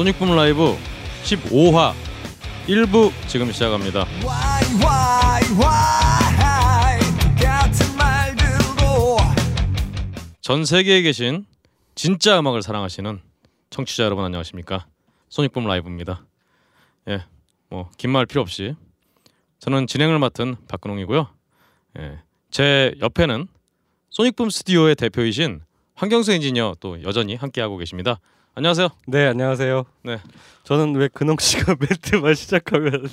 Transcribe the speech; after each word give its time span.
소닉붐 0.00 0.34
라이브 0.34 0.78
15화 1.24 1.92
1부 2.66 3.12
지금 3.28 3.52
시작합니다. 3.52 4.06
전 10.40 10.64
세계에 10.64 11.02
계신 11.02 11.44
진짜 11.94 12.38
음악을 12.38 12.62
사랑하시는 12.62 13.20
청취자 13.68 14.04
여러분 14.04 14.24
안녕하십니까? 14.24 14.86
소닉붐 15.28 15.66
라이브입니다. 15.66 16.24
예, 17.08 17.24
뭐 17.68 17.90
긴 17.98 18.10
말 18.10 18.24
필요 18.24 18.40
없이 18.40 18.74
저는 19.58 19.86
진행을 19.86 20.18
맡은 20.18 20.56
박근홍이고요. 20.66 21.28
예, 21.98 22.20
제 22.50 22.94
옆에는 23.00 23.48
소닉붐 24.08 24.48
스튜디오의 24.48 24.94
대표이신 24.94 25.60
황경수 25.94 26.32
엔지니어 26.32 26.76
또 26.80 27.02
여전히 27.02 27.34
함께하고 27.34 27.76
계십니다. 27.76 28.18
안녕하세요. 28.54 28.88
네 29.06 29.26
안녕하세요. 29.28 29.84
네. 30.04 30.18
저는 30.64 30.94
왜 30.96 31.08
근홍 31.08 31.36
씨가 31.38 31.76
멘트만 31.80 32.34
시작하면 32.34 33.08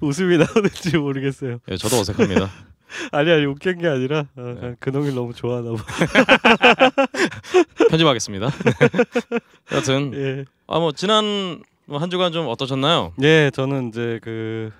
웃음이 0.00 0.38
나오는지 0.38 0.98
모르겠어요. 0.98 1.58
예, 1.70 1.76
저도 1.76 2.00
어색합니다. 2.00 2.50
아니 3.12 3.30
아니 3.30 3.44
웃긴 3.46 3.78
게 3.78 3.86
아니라 3.88 4.26
어, 4.36 4.56
네. 4.60 4.74
근홍이 4.80 5.14
너무 5.14 5.32
좋아하나 5.34 5.72
봐. 5.72 5.84
편집하겠습니다. 7.90 8.50
여튼 9.72 10.12
예. 10.14 10.44
아뭐 10.66 10.92
지난 10.92 11.62
뭐한 11.86 12.10
주간 12.10 12.32
좀 12.32 12.48
어떠셨나요? 12.48 13.12
예, 13.22 13.50
저는 13.54 13.88
이제 13.88 14.18
그 14.22 14.72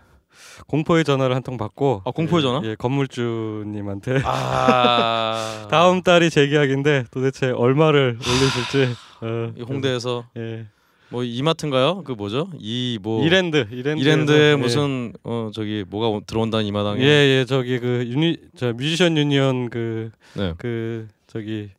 공포의 0.67 1.05
전화를 1.05 1.35
한 1.35 1.43
통 1.43 1.57
받고 1.57 2.03
아, 2.05 2.11
공포의 2.11 2.43
예, 2.43 2.47
전화? 2.47 2.61
예, 2.69 2.75
건물주님한테 2.75 4.21
아 4.25 5.67
다음 5.71 6.03
달이 6.03 6.29
제 6.31 6.47
계약인데 6.49 7.05
도대체 7.11 7.51
얼마를 7.51 8.19
올리실지 8.19 8.95
어, 9.23 9.53
이 9.57 9.63
홍대에서 9.63 10.27
예. 10.37 10.67
뭐 11.09 11.23
이마트인가요? 11.23 12.03
그 12.03 12.13
뭐죠? 12.13 12.51
이 12.59 12.99
뭐 13.01 13.25
이랜드 13.25 13.67
이랜드 13.71 14.01
이랜드에 14.03 14.57
무슨 14.57 15.13
어 15.23 15.51
저기 15.55 15.85
뭐가 15.89 16.09
오- 16.09 16.21
들어온다는 16.27 16.67
이 16.67 16.73
마당에 16.73 17.01
예예 17.01 17.45
저기 17.45 17.79
그 17.79 18.05
유니 18.09 18.37
저 18.57 18.73
뮤지션 18.73 19.17
유니언 19.17 19.71
그 19.71 20.11
네. 20.35 20.55
그 20.59 21.07
저기 21.29 21.71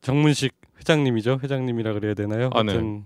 정문식 0.00 0.54
회장님이죠 0.78 1.38
회장님이라 1.42 1.92
그래야 1.92 2.14
되나요? 2.14 2.50
아, 2.52 2.62
네. 2.64 3.02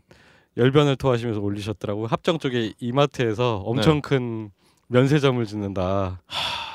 열변을 0.56 0.97
토하시면서 0.97 1.41
올리셨더라고 1.41 2.06
합정 2.06 2.38
쪽에 2.38 2.72
이마트에서 2.81 3.58
엄청 3.58 3.97
네. 3.97 4.00
큰 4.00 4.50
면세점을 4.88 5.44
짓는다. 5.44 6.22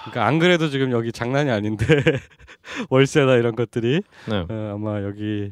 그러니까 0.03 0.25
안 0.27 0.37
그래도 0.37 0.69
지금 0.69 0.91
여기 0.91 1.11
장난이 1.11 1.49
아닌데 1.49 1.85
월세나 2.91 3.35
이런 3.37 3.55
것들이 3.55 4.01
네. 4.29 4.45
어, 4.47 4.71
아마 4.75 5.01
여기 5.01 5.51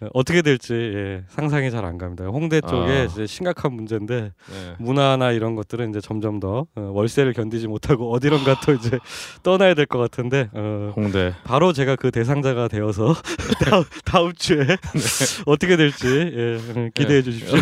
어, 0.00 0.08
어떻게 0.14 0.42
될지 0.42 0.72
예, 0.74 1.24
상상이 1.28 1.70
잘 1.70 1.84
안 1.84 1.96
갑니다. 1.98 2.24
홍대 2.26 2.60
쪽에 2.60 2.90
아. 2.92 3.04
이제 3.04 3.26
심각한 3.26 3.72
문제인데 3.74 4.20
네. 4.50 4.74
문화나 4.78 5.32
이런 5.32 5.54
것들은 5.54 5.90
이제 5.90 6.00
점점 6.00 6.40
더 6.40 6.66
어, 6.74 6.80
월세를 6.94 7.32
견디지 7.32 7.68
못하고 7.68 8.12
어디론가 8.12 8.60
또 8.66 8.72
이제 8.74 8.98
떠나야 9.42 9.74
될 9.74 9.86
것 9.86 9.98
같은데 9.98 10.48
어, 10.52 10.92
홍대 10.94 11.34
바로 11.44 11.72
제가 11.72 11.96
그 11.96 12.10
대상자가 12.10 12.68
되어서 12.68 13.14
다음, 13.64 13.84
다음 14.04 14.32
주에 14.34 14.66
어떻게 15.46 15.76
될지 15.76 16.06
예, 16.06 16.56
음, 16.76 16.90
기대해 16.94 17.22
주십시오. 17.22 17.58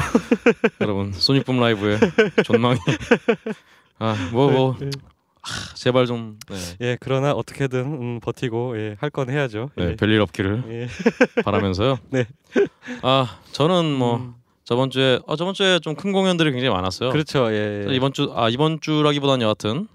여러분 0.81 1.12
소닉붐 1.12 1.59
라이브의 1.60 1.99
전망이 2.44 2.78
아뭐 3.99 4.50
뭐 4.50 4.76
예, 5.48 5.75
제발 5.75 6.06
좀 6.06 6.38
네. 6.48 6.56
예, 6.81 6.97
그러나 7.00 7.32
어떻게든 7.32 7.81
음, 7.81 8.20
버티고 8.20 8.78
예, 8.78 8.97
할 9.00 9.10
건 9.10 9.31
해야죠. 9.31 9.70
네, 9.76 9.91
예. 9.91 9.97
별일 9.97 10.20
없기를 10.20 10.64
예. 10.69 10.88
바라면서요. 11.42 11.98
네. 12.10 12.26
아 13.03 13.38
저는 13.53 13.92
뭐 13.92 14.16
음, 14.16 14.34
저번 14.64 14.91
주에 14.91 15.19
아 15.26 15.37
저번 15.37 15.54
주에 15.54 15.78
좀 15.81 15.94
큰 15.97 16.12
공연들이 16.12 16.50
굉장히 16.53 16.75
많았어요. 16.75 17.10
그렇죠. 17.10 17.53
예. 17.53 17.82
그래서 17.84 17.92
이번 17.92 18.12
주 18.12 18.32
아 18.34 18.48
이번 18.48 18.81
주라기보다는 18.81 19.42
여하튼 19.42 19.88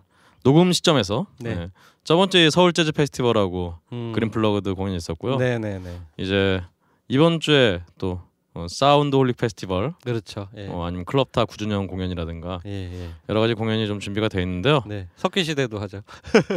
녹음 0.44 0.72
시점에서 0.74 1.28
네. 1.40 1.56
네. 1.56 1.68
저번 2.04 2.30
주에 2.30 2.50
서울 2.50 2.74
재즈 2.74 2.92
페스티벌하고 2.92 3.76
음, 3.94 4.12
그린 4.14 4.30
플러그드 4.30 4.74
공연이 4.74 4.98
있었고요. 4.98 5.38
네, 5.38 5.58
네, 5.58 5.80
네. 5.80 6.00
이제 6.18 6.62
이번 7.08 7.40
주에 7.40 7.82
또 7.98 8.22
어, 8.56 8.68
사운드 8.70 9.16
홀릭 9.16 9.38
페스티벌 9.38 9.94
그렇죠. 10.04 10.48
예. 10.58 10.68
어, 10.68 10.84
아니면 10.84 11.06
클럽타 11.06 11.46
9주년 11.46 11.88
공연이라든가 11.88 12.60
예, 12.66 12.70
예. 12.72 13.10
여러 13.30 13.40
가지 13.40 13.56
공연이 13.56 13.88
좀 13.88 14.00
준비가 14.00 14.28
돼 14.28 14.42
있는데요. 14.42 14.82
네. 14.86 15.08
석기 15.16 15.44
시대도 15.44 15.80
하죠. 15.80 16.02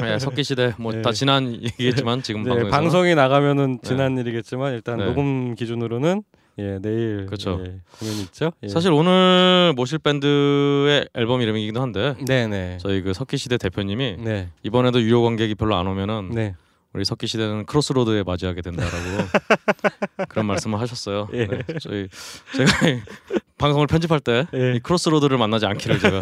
네, 0.03 0.19
석기 0.21 0.45
시대 0.45 0.75
뭐다 0.79 1.11
네. 1.11 1.13
지난 1.13 1.55
얘기겠지만 1.55 2.23
지금 2.23 2.43
네, 2.43 2.69
방송이 2.69 3.15
나가면은 3.15 3.79
네. 3.83 3.89
지난 3.89 4.19
일이겠지만 4.19 4.75
일단 4.75 4.99
네. 4.99 5.07
녹음 5.07 5.55
기준으로는 5.55 6.23
예, 6.59 6.79
내일 6.81 7.27
그렇죠. 7.27 7.61
예, 7.61 7.81
공연이 7.99 8.23
있죠. 8.23 8.51
예. 8.63 8.69
사실 8.69 8.93
오늘 8.93 9.73
모실 9.77 9.99
밴드의 9.99 11.09
앨범 11.15 11.41
이름이기도 11.41 11.81
한데 11.81 12.15
네, 12.27 12.47
네. 12.47 12.79
저희 12.81 13.03
그 13.03 13.13
석기 13.15 13.37
시대 13.37 13.57
대표님이 13.59 14.17
네. 14.19 14.49
이번에도 14.63 15.01
유료 15.03 15.23
관객이 15.23 15.55
별로 15.55 15.77
안 15.77 15.87
오면은 15.87 16.31
네. 16.31 16.55
우리 16.97 17.05
석기 17.05 17.27
시대는 17.27 17.67
크로스로드에 17.67 18.23
맞이하게 18.23 18.63
된다라고 18.63 18.97
그런 20.29 20.47
말씀을 20.47 20.81
하셨어요. 20.81 21.29
예. 21.35 21.47
네, 21.47 21.59
저희 21.81 22.09
제가 22.57 22.89
이 22.89 23.03
방송을 23.59 23.87
편집할 23.87 24.21
때이 24.21 24.45
예. 24.55 24.79
크로스로드를 24.83 25.37
만나지 25.37 25.67
않기를 25.67 25.99
제가 26.01 26.21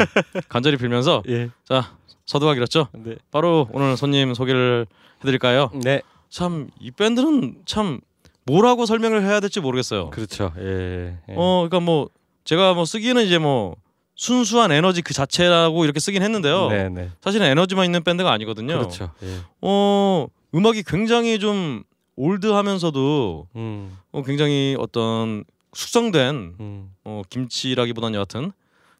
간절히 0.49 0.75
빌면서 0.77 1.23
예. 1.29 1.49
자 1.63 1.95
서두가 2.25 2.55
길었죠. 2.55 2.89
네. 2.93 3.15
바로 3.31 3.69
오늘 3.71 3.95
손님 3.95 4.33
소개를 4.33 4.85
해드릴까요? 5.21 5.71
네. 5.81 6.01
참 6.29 6.69
이 6.81 6.91
밴드는 6.91 7.55
참 7.65 8.01
뭐라고 8.45 8.85
설명을 8.85 9.23
해야 9.23 9.39
될지 9.39 9.61
모르겠어요. 9.61 10.09
그렇죠. 10.09 10.51
예. 10.59 11.17
예. 11.29 11.33
어, 11.37 11.65
그러니까 11.67 11.79
뭐 11.79 12.09
제가 12.43 12.73
뭐 12.73 12.83
쓰기는 12.83 13.23
이제 13.23 13.37
뭐 13.37 13.75
순수한 14.17 14.71
에너지 14.71 15.01
그 15.01 15.13
자체라고 15.13 15.83
이렇게 15.85 15.99
쓰긴 15.99 16.21
했는데요. 16.21 16.67
네, 16.69 16.89
네. 16.89 17.11
사실은 17.21 17.47
에너지만 17.47 17.85
있는 17.85 18.03
밴드가 18.03 18.31
아니거든요. 18.31 18.77
그렇죠. 18.77 19.11
예. 19.23 19.37
어, 19.61 20.27
음악이 20.55 20.83
굉장히 20.83 21.37
좀 21.37 21.83
올드하면서도 22.15 23.47
음. 23.55 23.97
어, 24.11 24.23
굉장히 24.23 24.75
어떤 24.79 25.43
숙성된 25.73 26.55
음. 26.59 26.91
어, 27.03 27.21
김치라기보다는 27.29 28.15
여하튼 28.15 28.51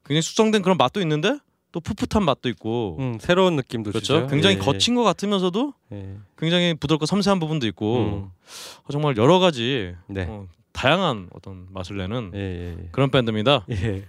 굉장히 0.03 0.21
숙성된 0.21 0.61
그런 0.61 0.77
맛도 0.77 0.99
있는데 1.01 1.37
또 1.71 1.79
풋풋한 1.79 2.23
맛도 2.23 2.47
있고 2.49 2.97
음, 2.99 3.17
새로운 3.19 3.55
느낌도 3.55 3.91
그렇죠. 3.91 4.21
주죠. 4.21 4.27
굉장히 4.27 4.55
예, 4.55 4.59
거친 4.59 4.95
것 4.95 5.03
같으면서도 5.03 5.73
예. 5.91 6.15
굉장히 6.37 6.73
부드럽고 6.73 7.05
섬세한 7.05 7.39
부분도 7.39 7.67
있고 7.67 7.97
음. 7.97 8.31
어, 8.83 8.91
정말 8.91 9.17
여러 9.17 9.39
가지 9.39 9.93
네. 10.07 10.25
어, 10.29 10.47
다양한 10.71 11.29
어떤 11.33 11.67
맛을 11.71 11.97
내는 11.97 12.31
예, 12.33 12.39
예. 12.39 12.87
그런 12.91 13.09
밴드입니다. 13.09 13.65
예. 13.71 14.03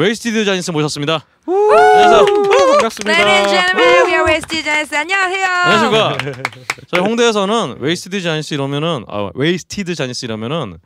웨이스티드 0.00 0.44
자니스 0.44 0.70
모셨습니다. 0.72 1.24
안녕하세요. 1.46 2.26
반갑습니다. 2.72 3.12
Ladies 3.18 3.32
and 3.32 3.48
gentlemen, 3.48 4.04
we 4.06 4.12
are 4.12 4.24
Wasted 4.30 4.62
Johnny's. 4.62 4.94
안녕하세요. 4.94 5.46
안녕하십니까. 5.46 6.42
저희 6.88 7.00
홍대에서는 7.00 7.76
웨이스티드 7.80 8.20
자니스 8.20 8.52
이러면은 8.52 9.04
아 9.08 9.30
웨이스티드 9.34 9.94
자니스 9.94 10.26
이러면은 10.26 10.76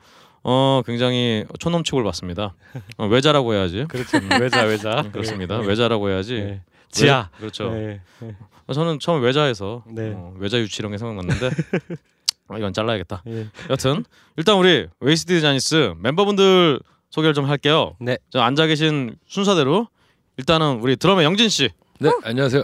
어 0.44 0.82
굉장히 0.86 1.44
촌놈 1.58 1.82
취급을 1.82 2.04
받습니다. 2.04 2.54
어, 2.98 3.06
웨자라고 3.08 3.52
해야지. 3.54 3.84
그렇죠. 3.88 4.20
웨자 4.40 4.62
웨자. 4.62 5.02
음, 5.04 5.10
그렇습니다. 5.10 5.60
예. 5.60 5.66
웨자라고 5.66 6.08
해야지. 6.08 6.34
예. 6.36 6.60
지하. 6.92 7.30
웨- 7.34 7.38
그렇죠. 7.40 7.72
예. 7.74 8.00
예. 8.22 8.36
어, 8.68 8.72
저는 8.72 9.00
처음 9.00 9.22
웨자에서 9.24 9.82
네. 9.88 10.12
어, 10.14 10.34
외자 10.38 10.56
유치 10.58 10.76
이런 10.82 10.92
게 10.92 10.98
생각났는데 10.98 11.50
어, 12.46 12.56
이건 12.58 12.72
잘라야겠다. 12.72 13.24
예. 13.26 13.48
여튼 13.70 14.04
일단 14.36 14.54
우리 14.56 14.86
웨이스티드 15.00 15.40
자니스 15.40 15.94
멤버분들 15.98 16.78
소개를 17.10 17.34
좀 17.34 17.46
할게요. 17.48 17.96
네. 18.00 18.18
저 18.30 18.40
앉아 18.40 18.66
계신 18.66 19.16
순서대로 19.26 19.88
일단은 20.36 20.80
우리 20.80 20.96
드럼의 20.96 21.24
영진 21.24 21.48
씨. 21.48 21.70
네 21.98 22.10
안녕하세요. 22.24 22.62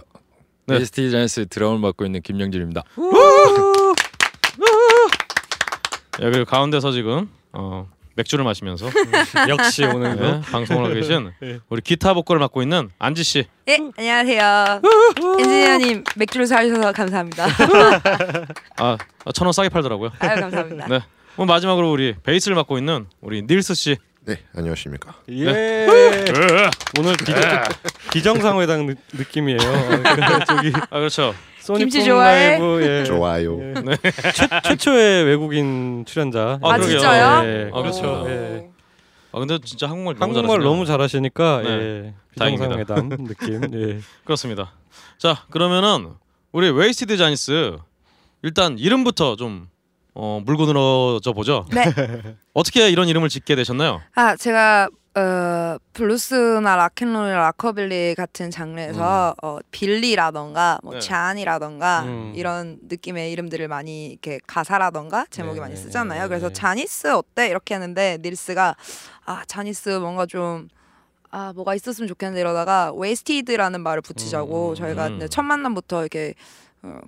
네. 0.66 0.78
웨이스티드 0.78 1.10
자니스 1.10 1.46
드럼을 1.48 1.78
맡고 1.78 2.04
있는 2.06 2.22
김영진입니다. 2.22 2.82
여기 6.20 6.44
가운데서 6.44 6.92
지금 6.92 7.28
어, 7.52 7.88
맥주를 8.14 8.44
마시면서 8.44 8.86
역시 9.48 9.84
오늘도 9.84 10.22
네, 10.24 10.40
방송을 10.50 10.84
하고 10.84 10.94
계신 10.94 11.30
네. 11.42 11.58
우리 11.68 11.82
기타 11.82 12.14
보컬을 12.14 12.40
맡고 12.40 12.62
있는 12.62 12.88
안지 12.98 13.22
씨. 13.22 13.44
네, 13.66 13.78
안녕하세요. 13.96 14.80
엔지니어님 15.38 16.04
맥주를 16.16 16.46
사주셔서 16.46 16.92
감사합니다. 16.92 17.46
아, 18.78 18.96
천 19.34 19.46
원 19.46 19.52
싸게 19.52 19.68
팔더라고요. 19.68 20.10
아유 20.20 20.40
감사합니다. 20.40 20.86
네. 20.86 21.00
그럼 21.34 21.48
마지막으로 21.48 21.90
우리 21.92 22.14
베이스를 22.22 22.54
맡고 22.54 22.78
있는 22.78 23.06
우리 23.20 23.42
닐스 23.42 23.74
씨. 23.74 23.96
네, 24.26 24.40
안녕하십니까. 24.56 25.14
예. 25.30 25.86
오늘 26.98 27.14
기정, 27.14 27.40
기정상회담 28.12 28.86
느, 28.86 28.94
느낌이에요. 29.12 29.58
어, 29.60 30.44
저기 30.44 30.72
아 30.90 30.98
그렇죠. 30.98 31.32
김치 31.76 32.04
좋아해? 32.04 32.58
라이브 32.58 32.82
예. 32.82 33.04
좋아요. 33.04 33.60
예. 33.62 33.74
최, 34.32 34.48
최초의 34.64 35.24
외국인 35.26 36.04
출연자. 36.06 36.58
아, 36.60 36.72
아. 36.72 36.78
진짜요? 36.80 37.48
예, 37.48 37.70
아, 37.72 37.80
그렇죠. 37.80 38.02
그렇죠. 38.02 38.30
예. 38.30 38.68
아 39.30 39.38
근데 39.38 39.58
진짜 39.64 39.86
한국말 39.88 40.14
너무 40.14 40.24
한국말 40.24 40.48
잘하시네요. 40.58 40.70
너무 40.72 40.86
잘하시니까 40.86 41.62
네. 41.62 41.68
예. 41.70 42.14
비정상회담 42.32 43.08
느낌. 43.28 43.60
예. 43.74 44.00
그렇습니다. 44.24 44.72
자 45.18 45.44
그러면은 45.52 46.14
우리 46.50 46.68
웨이스티드 46.70 47.16
자니스 47.16 47.76
일단 48.42 48.76
이름부터 48.76 49.36
좀 49.36 49.68
어, 50.18 50.40
물고 50.44 50.66
늘어져 50.66 51.32
보죠. 51.32 51.66
네. 51.72 51.84
어떻게 52.54 52.88
이런 52.88 53.06
이름을 53.08 53.28
짓게 53.28 53.54
되셨나요? 53.54 54.00
아 54.14 54.34
제가 54.36 54.88
어, 55.14 55.76
블루스나 55.92 56.76
락앤롤, 56.76 57.32
락커빌리 57.32 58.14
같은 58.16 58.50
장르에서 58.50 59.34
어, 59.42 59.58
빌리라던가 59.70 60.78
뭐 60.82 60.94
네. 60.94 61.00
자니라던가 61.00 62.02
음. 62.04 62.32
이런 62.34 62.78
느낌의 62.82 63.32
이름들을 63.32 63.66
많이 63.68 64.08
이렇게 64.08 64.40
가사라던가 64.46 65.26
제목이 65.30 65.54
네, 65.54 65.60
많이 65.60 65.74
네, 65.74 65.80
쓰잖아요. 65.80 66.22
네, 66.22 66.28
그래서 66.28 66.48
네. 66.48 66.54
자니스 66.54 67.14
어때 67.14 67.48
이렇게 67.48 67.74
했는데 67.74 68.18
닐스가 68.22 68.74
아 69.24 69.44
자니스 69.46 69.90
뭔가 69.90 70.26
좀 70.26 70.68
아 71.30 71.52
뭐가 71.54 71.74
있었으면 71.74 72.08
좋겠는데 72.08 72.40
이러다가 72.40 72.92
wasted라는 72.94 73.82
말을 73.82 74.00
붙이자고 74.00 74.70
음, 74.70 74.74
저희가 74.74 75.08
음. 75.08 75.18
네, 75.18 75.28
첫 75.28 75.42
만남부터 75.42 76.00
이렇게 76.00 76.30
어, 76.30 76.32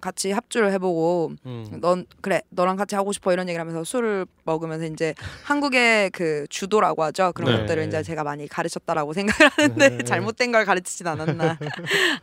같이 0.00 0.30
합주를 0.32 0.72
해보고 0.72 1.32
음. 1.46 1.78
넌 1.80 2.06
그래 2.20 2.42
너랑 2.50 2.76
같이 2.76 2.94
하고 2.94 3.12
싶어 3.12 3.32
이런 3.32 3.48
얘기를 3.48 3.60
하면서 3.60 3.84
술을 3.84 4.26
먹으면서 4.44 4.86
이제 4.86 5.14
한국의 5.44 6.10
그 6.10 6.46
주도라고 6.48 7.02
하죠 7.04 7.32
그런 7.34 7.52
네. 7.52 7.60
것들을 7.60 7.86
이제 7.86 8.02
제가 8.02 8.24
많이 8.24 8.46
가르쳤다라고 8.48 9.12
생각을 9.12 9.50
하는데 9.54 9.98
잘못된 10.04 10.52
걸 10.52 10.64
가르치진 10.64 11.06
않았나 11.06 11.58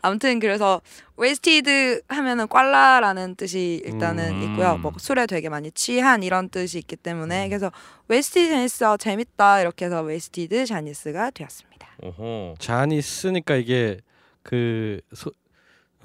아무튼 0.01 0.39
그래서 0.39 0.81
wasted 1.17 2.01
하면은 2.07 2.47
꽐라라는 2.47 3.35
뜻이 3.35 3.81
일단은 3.85 4.41
음. 4.41 4.43
있고요 4.43 4.77
뭐 4.77 4.93
술에 4.97 5.25
되게 5.25 5.49
많이 5.49 5.71
취한 5.71 6.23
이런 6.23 6.49
뜻이 6.49 6.79
있기 6.79 6.95
때문에 6.95 7.47
그래서 7.47 7.71
웨이스티드 8.07 8.49
자니스 8.49 8.83
어, 8.83 8.97
재밌다 8.97 9.61
이렇게 9.61 9.85
해서 9.85 10.01
웨이스티드 10.01 10.65
자니스가 10.65 11.31
되었습니다. 11.31 11.87
자니스니까 12.59 13.55
이게 13.55 13.99
그 14.43 14.99
소, 15.13 15.31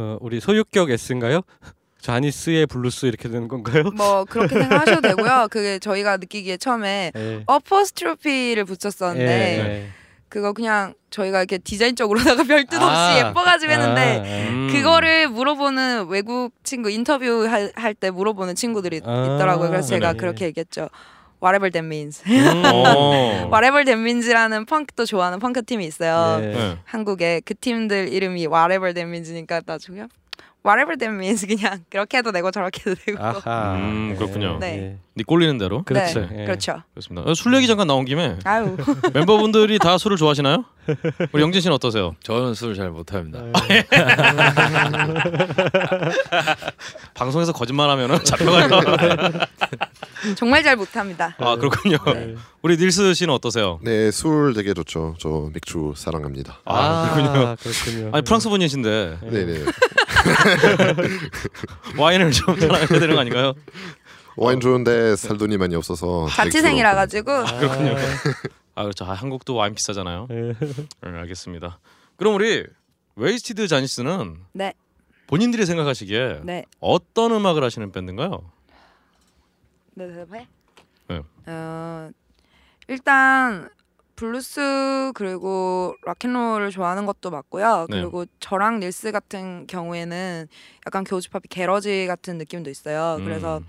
어, 0.00 0.17
우리 0.23 0.41
소유격 0.41 0.91
S인가요? 0.91 1.43
자니스의 2.00 2.67
블루스 2.67 3.05
이렇게 3.05 3.29
되는 3.29 3.47
건가요? 3.47 3.85
뭐 3.94 4.25
그렇게 4.25 4.58
생각하셔도 4.58 5.02
되고요 5.02 5.49
그게 5.52 5.79
저희가 5.79 6.17
느끼기에 6.17 6.56
처음에 6.56 7.12
예. 7.14 7.43
어퍼스트로피를 7.47 8.64
붙였었는데 8.64 9.26
예. 9.26 9.88
그거 10.31 10.55
그냥 10.55 10.94
저희가 11.11 11.41
이렇게 11.41 11.58
디자인적으로다가 11.58 12.44
별 12.44 12.64
뜻 12.64 12.76
없이 12.76 12.87
아. 12.87 13.19
예뻐가지고 13.29 13.73
했는데 13.73 14.47
아, 14.49 14.50
음. 14.50 14.69
그거를 14.73 15.29
물어보는 15.29 16.06
외국 16.08 16.52
친구 16.62 16.88
인터뷰 16.88 17.47
할 17.75 17.94
때 17.94 18.11
물어보는 18.11 18.55
친구들이 18.55 19.02
아. 19.05 19.35
있더라고요. 19.37 19.69
그래서 19.69 19.88
제가 19.88 20.08
네네. 20.12 20.19
그렇게 20.19 20.47
얘기했죠. 20.47 20.88
Whatever 21.43 21.71
that 21.71 21.87
means. 21.87 22.23
음. 22.27 22.63
어. 22.65 23.49
Whatever 23.53 23.85
that 23.85 23.99
means라는 23.99 24.67
펑크도 24.67 25.07
좋아하는 25.07 25.39
펑크 25.39 25.65
팀이 25.65 25.85
있어요. 25.87 26.39
예. 26.43 26.47
네. 26.47 26.79
한국에 26.85 27.41
그 27.45 27.55
팀들 27.55 28.13
이름이 28.13 28.47
Whatever 28.47 28.93
that 28.93 29.09
means니까 29.09 29.63
나중에 29.65 30.07
Whatever 30.63 30.99
that 30.99 31.15
means 31.15 31.47
그냥 31.47 31.83
그렇게 31.89 32.19
해도 32.19 32.33
되고 32.33 32.51
저렇게 32.51 32.91
해도 32.91 33.01
되고. 33.07 33.23
아하. 33.23 33.77
음, 33.77 34.15
그렇군요. 34.19 34.59
네. 34.61 34.67
예. 34.67 34.99
네 35.15 35.25
꼴리는 35.27 35.57
대로. 35.57 35.83
그렇죠. 35.85 36.21
네, 36.21 36.43
예. 36.43 36.45
그렇죠. 36.45 36.83
그렇습니다. 36.93 37.31
어, 37.31 37.33
술 37.33 37.55
얘기 37.55 37.67
잠깐 37.67 37.87
나온 37.87 38.05
김에 38.05 38.37
아유. 38.45 38.77
멤버분들이 39.15 39.79
다 39.79 39.97
술을 39.97 40.19
좋아하시나요? 40.19 40.67
우리 41.33 41.43
영진 41.43 41.63
씨는 41.63 41.75
어떠세요? 41.75 42.15
저는 42.23 42.53
술잘 42.53 42.91
못합니다. 42.91 43.43
네. 43.69 43.87
방송에서 47.15 47.53
거짓말하면은 47.53 48.23
잡혀가요. 48.25 48.69
정말 50.37 50.63
잘 50.63 50.77
못합니다. 50.77 51.35
아 51.39 51.57
그렇군요. 51.57 51.99
네. 52.13 52.35
우리 52.63 52.77
닐스 52.77 53.15
씨는 53.15 53.33
어떠세요? 53.35 53.79
네, 53.83 54.11
술 54.11 54.55
되게 54.55 54.75
좋죠. 54.75 55.17
저 55.19 55.51
맥주 55.53 55.93
사랑합니다. 55.97 56.61
아, 56.65 57.13
그렇군요. 57.15 57.57
그렇군요. 57.57 58.11
아니 58.13 58.23
프랑스 58.23 58.49
분이신데 58.49 59.19
네, 59.23 59.45
네. 59.45 59.65
와인을 61.99 62.33
좀 62.33 62.59
사랑해야 62.59 62.87
되는 62.87 63.15
거 63.15 63.21
아닌가요? 63.21 63.55
와인 64.37 64.61
좋은데 64.61 65.17
살 65.17 65.39
돈이 65.39 65.57
많이 65.59 65.75
없어서 65.75 66.29
자취생이라 66.29 66.95
가지고 66.95 67.45
그렇군요. 67.45 67.95
아 68.75 68.83
그렇죠. 68.83 69.05
아, 69.05 69.13
한국도 69.13 69.55
와인 69.55 69.75
비싸잖아요. 69.75 70.29
예. 70.31 70.35
네, 70.35 70.55
알겠습니다. 71.03 71.79
그럼 72.17 72.35
우리 72.35 72.65
웨이스티드 73.17 73.69
자니스는 73.69 74.37
네. 74.53 74.73
본인들이 75.27 75.67
생각하시기에 75.67 76.41
네. 76.45 76.65
어떤 76.81 77.33
음악을 77.33 77.63
하시는 77.63 77.93
밴드인가요? 77.93 78.51
네, 79.95 80.07
대답해. 80.09 80.47
네. 81.09 81.23
어, 81.47 82.11
일단 82.89 83.69
블루스 84.17 85.13
그리고 85.15 85.95
락앤롤을 86.05 86.71
좋아하는 86.71 87.07
것도 87.07 87.31
맞고요. 87.31 87.87
네. 87.89 88.01
그리고 88.01 88.27
저랑 88.39 88.81
닐스 88.81 89.13
같은 89.13 89.67
경우에는 89.67 90.47
약간 90.87 91.05
교집합이 91.05 91.49
garage 91.49 92.07
같은 92.07 92.37
느낌도 92.39 92.69
있어요. 92.71 93.17
음. 93.19 93.25
그래서 93.25 93.61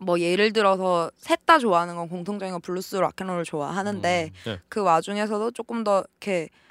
뭐 0.00 0.20
예를 0.20 0.52
들어서 0.52 1.10
셋 1.16 1.44
다 1.46 1.58
좋아하는 1.58 1.94
건 1.96 2.08
공통적인 2.08 2.52
건 2.52 2.60
블루스 2.62 2.96
락앤롤을 2.96 3.44
좋아하는데 3.44 4.30
네. 4.44 4.58
그 4.68 4.80
와중에서도 4.82 5.50
조금 5.52 5.84
더 5.84 6.04
이렇게 6.20 6.48
셔- 6.48 6.63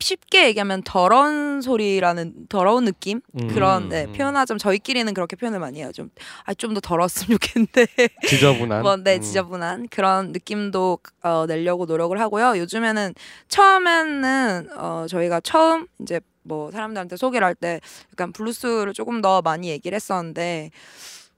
쉽게 0.00 0.46
얘기하면 0.48 0.82
더러운 0.82 1.62
소리라는 1.62 2.48
더러운 2.48 2.84
느낌 2.84 3.20
음. 3.40 3.46
그런 3.48 3.88
네, 3.88 4.04
음. 4.06 4.12
표현하자면 4.12 4.58
저희끼리는 4.58 5.14
그렇게 5.14 5.36
표현을 5.36 5.60
많이 5.60 5.78
해요. 5.78 5.90
좀 5.94 6.10
아 6.46 6.54
좀 6.54 6.74
더 6.74 6.80
더러웠으면 6.80 7.38
좋겠는데 7.38 7.86
지저분한. 8.28 8.82
뭐, 8.82 8.96
네, 8.96 9.16
음. 9.16 9.20
지저분한 9.20 9.88
그런 9.88 10.32
느낌도 10.32 10.98
어, 11.22 11.46
내려고 11.46 11.84
노력을 11.86 12.18
하고요. 12.18 12.58
요즘에는 12.58 13.14
처음에는 13.48 14.68
어, 14.76 15.06
저희가 15.08 15.40
처음 15.40 15.86
이제 16.00 16.20
뭐 16.42 16.72
사람들한테 16.72 17.16
소개를 17.16 17.46
할 17.46 17.54
때 17.54 17.80
약간 18.12 18.32
블루스를 18.32 18.92
조금 18.94 19.20
더 19.22 19.42
많이 19.42 19.68
얘기를 19.68 19.94
했었는데 19.94 20.72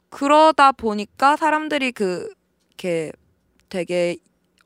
그러다 0.08 0.72
보니까 0.72 1.36
사람들이 1.36 1.92
그 1.92 2.32
이렇게 2.70 3.12
되게 3.68 4.16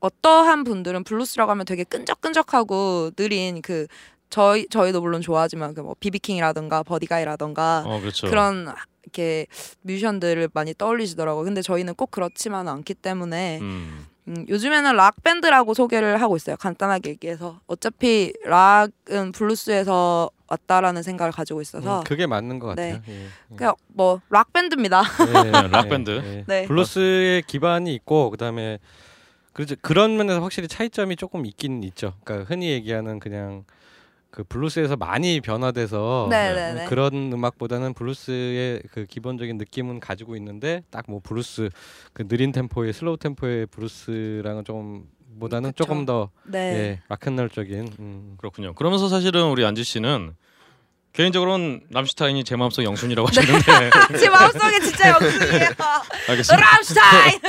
어떠한 0.01 0.65
분들은 0.65 1.05
블루스라고 1.05 1.51
하면 1.53 1.65
되게 1.67 1.85
끈적끈적하고 1.85 3.11
느린 3.17 3.61
그 3.63 3.87
저희 4.31 4.69
저희도 4.69 5.01
물론 5.01 5.21
좋아하지만 5.23 5.75
그 5.75 5.83
뭐 5.83 5.95
비비킹이라든가 5.99 6.83
버디가이라든가 6.83 7.85
어 7.87 8.01
그렇죠. 8.01 8.29
그런 8.29 8.73
이렇게 9.03 9.47
뮤지션들을 9.83 10.51
많이 10.53 10.75
떠올리시더라고요. 10.75 11.45
근데 11.45 11.63
저희는 11.63 11.95
꼭 11.95 12.11
그렇지만은 12.11 12.71
않기 12.73 12.95
때문에 12.95 13.59
음. 13.61 14.07
음, 14.29 14.45
요즘에는 14.47 14.95
락 14.97 15.23
밴드라고 15.25 15.73
소개를 15.73 16.21
하고 16.21 16.37
있어요. 16.37 16.57
간단하게 16.57 17.11
얘기해서 17.11 17.61
어차피 17.67 18.35
락은 18.45 19.33
블루스에서 19.33 20.29
왔다라는 20.49 21.03
생각을 21.03 21.33
가지고 21.33 21.63
있어서 21.63 22.01
음, 22.01 22.05
그게 22.05 22.27
맞는 22.27 22.59
것 22.59 22.75
네. 22.75 22.93
같아요. 22.93 23.03
예. 23.09 23.57
그냥 23.57 23.75
뭐 23.89 24.25
락 24.25 24.53
밴드입니다. 24.53 25.03
예, 25.47 25.51
락 25.71 25.87
예, 25.87 25.89
밴드. 25.89 26.11
예. 26.11 26.45
네. 26.47 26.67
블루스의 26.67 27.43
기반이 27.47 27.95
있고 27.95 28.29
그다음에 28.29 28.79
그렇죠. 29.59 29.75
그런 29.81 30.17
면에서 30.17 30.41
확실히 30.41 30.69
차이점이 30.69 31.17
조금 31.17 31.45
있긴 31.45 31.83
있죠. 31.83 32.15
그러니까 32.23 32.49
흔히 32.49 32.71
얘기하는 32.71 33.19
그냥 33.19 33.65
그 34.31 34.45
블루스에서 34.45 34.95
많이 34.95 35.41
변화돼서 35.41 36.29
네, 36.31 36.55
네, 36.55 36.75
네. 36.75 36.85
그런 36.85 37.33
음악보다는 37.33 37.93
블루스의 37.95 38.85
그 38.93 39.05
기본적인 39.07 39.59
느낌은 39.59 39.99
가지고 39.99 40.37
있는데 40.37 40.83
딱 40.91 41.07
뭐 41.09 41.21
블루스 41.21 41.71
그 42.13 42.29
느린 42.29 42.53
템포의 42.53 42.93
slow 42.93 43.17
템포의 43.17 43.67
블루스랑은 43.67 44.63
조금 44.65 45.07
보다는 45.41 45.71
그쵸. 45.71 45.85
조금 45.85 46.07
더 46.07 46.31
네. 46.45 46.59
예, 46.59 47.01
락앤롤적인 47.09 47.89
음. 47.99 48.35
그렇군요. 48.39 48.75
그러면서 48.75 49.09
사실은 49.09 49.47
우리 49.51 49.65
안지 49.65 49.83
씨는 49.83 50.37
개인적으로는 51.13 51.81
람슈타인이 51.91 52.45
제 52.45 52.55
마음속 52.57 52.85
영순이라고 52.85 53.27
하시는데 53.29 53.91
제 54.19 54.29
마음속에 54.29 54.81
진짜 54.81 55.09
영순이에요. 55.19 55.69
알겠습니다. 56.29 56.71
람슈타인. 56.71 57.41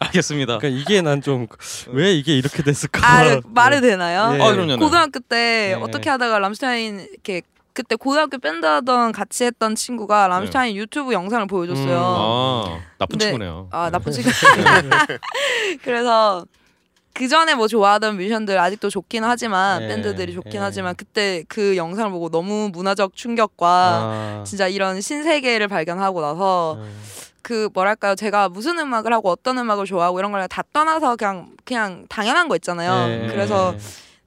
알겠습니다. 0.00 0.58
그러니까 0.58 0.80
이게 0.80 1.00
난 1.02 1.20
좀 1.20 1.46
왜 1.88 2.12
이게 2.12 2.36
이렇게 2.36 2.62
됐을까? 2.62 3.00
아 3.04 3.40
말이 3.46 3.80
되나요? 3.80 4.36
예. 4.38 4.42
아 4.42 4.52
그럼요. 4.52 4.78
고등학교 4.78 5.18
때 5.20 5.74
네. 5.76 5.82
어떻게 5.82 6.10
하다가 6.10 6.38
람슈타인 6.38 7.00
이렇게 7.12 7.42
그때 7.72 7.94
고등학교 7.96 8.38
밴드 8.38 8.66
하던 8.66 9.12
같이 9.12 9.44
했던 9.44 9.74
친구가 9.74 10.28
람슈타인 10.28 10.76
유튜브 10.76 11.12
영상을 11.12 11.46
보여줬어요. 11.46 11.86
음. 11.86 11.96
아 11.96 12.80
나쁜 12.98 13.18
네. 13.18 13.24
친구네요. 13.26 13.68
아 13.72 13.90
나쁜 13.90 14.12
친구. 14.12 14.30
그래서 15.82 16.44
그 17.18 17.26
전에 17.26 17.56
뭐 17.56 17.66
좋아하던 17.66 18.16
뮤지션들 18.16 18.60
아직도 18.60 18.90
좋긴 18.90 19.24
하지만 19.24 19.82
예, 19.82 19.88
밴드들이 19.88 20.32
좋긴 20.34 20.52
예. 20.54 20.58
하지만 20.58 20.94
그때 20.94 21.42
그 21.48 21.76
영상을 21.76 22.08
보고 22.12 22.28
너무 22.30 22.70
문화적 22.72 23.16
충격과 23.16 23.66
아, 23.68 24.44
진짜 24.46 24.68
이런 24.68 25.00
신세계를 25.00 25.66
발견하고 25.66 26.20
나서 26.20 26.74
음. 26.78 27.02
그 27.42 27.68
뭐랄까요 27.74 28.14
제가 28.14 28.48
무슨 28.50 28.78
음악을 28.78 29.12
하고 29.12 29.30
어떤 29.30 29.58
음악을 29.58 29.84
좋아하고 29.84 30.20
이런 30.20 30.30
걸 30.30 30.46
다 30.46 30.62
떠나서 30.72 31.16
그냥 31.16 31.50
그냥 31.64 32.06
당연한 32.08 32.46
거 32.46 32.54
있잖아요. 32.54 33.24
예, 33.24 33.26
그래서 33.28 33.74
예. 33.74 33.78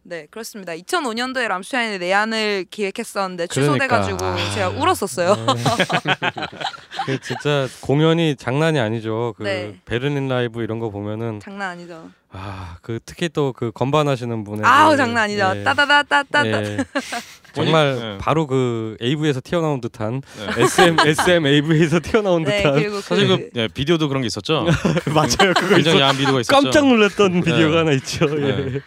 네 0.03 0.25
그렇습니다. 0.31 0.73
2005년도에 0.73 1.47
람슈타인의 1.47 1.99
내한을 1.99 2.65
기획했었는데 2.71 3.47
그러니까. 3.47 3.77
취소돼가지고 4.05 4.25
아. 4.25 4.51
제가 4.53 4.69
울었었어요. 4.69 5.35
그 7.05 7.19
진짜 7.21 7.67
공연이 7.81 8.35
장난이 8.35 8.79
아니죠. 8.79 9.33
그 9.37 9.43
네. 9.43 9.75
베를린 9.85 10.27
라이브 10.27 10.63
이런 10.63 10.79
거 10.79 10.89
보면은 10.89 11.39
장난 11.39 11.71
아니죠. 11.71 12.09
아 12.31 12.71
그 12.81 12.99
특히 13.05 13.29
또 13.29 13.53
그 13.53 13.71
건반 13.71 14.07
하시는 14.07 14.43
분의 14.43 14.65
아우 14.65 14.91
그, 14.91 14.97
장난 14.97 15.23
아니죠. 15.23 15.51
예, 15.55 15.63
따다다따따. 15.63 16.45
예. 16.47 16.77
정말 17.53 17.97
예. 18.01 18.17
바로 18.19 18.47
그 18.47 18.95
AV에서 19.01 19.41
튀어나온 19.43 19.81
듯한 19.81 20.21
네. 20.55 20.63
SM 20.63 20.97
SM 20.99 21.45
AV에서 21.45 21.99
튀어나온 21.99 22.43
네 22.43 22.57
듯한 22.57 22.73
그리고 22.75 23.01
사실 23.01 23.27
그, 23.27 23.37
그 23.37 23.49
예, 23.57 23.67
비디오도 23.67 24.07
그런 24.07 24.21
게 24.21 24.27
있었죠. 24.27 24.65
맞아요. 25.13 25.53
그거 25.53 25.75
굉장히. 25.75 25.99
야한 25.99 26.15
비디오가 26.15 26.39
있었죠. 26.39 26.61
깜짝 26.61 26.87
놀랐던 26.87 27.31
네. 27.33 27.41
비디오가 27.41 27.79
하나 27.79 27.91
있죠. 27.91 28.25
예. 28.41 28.81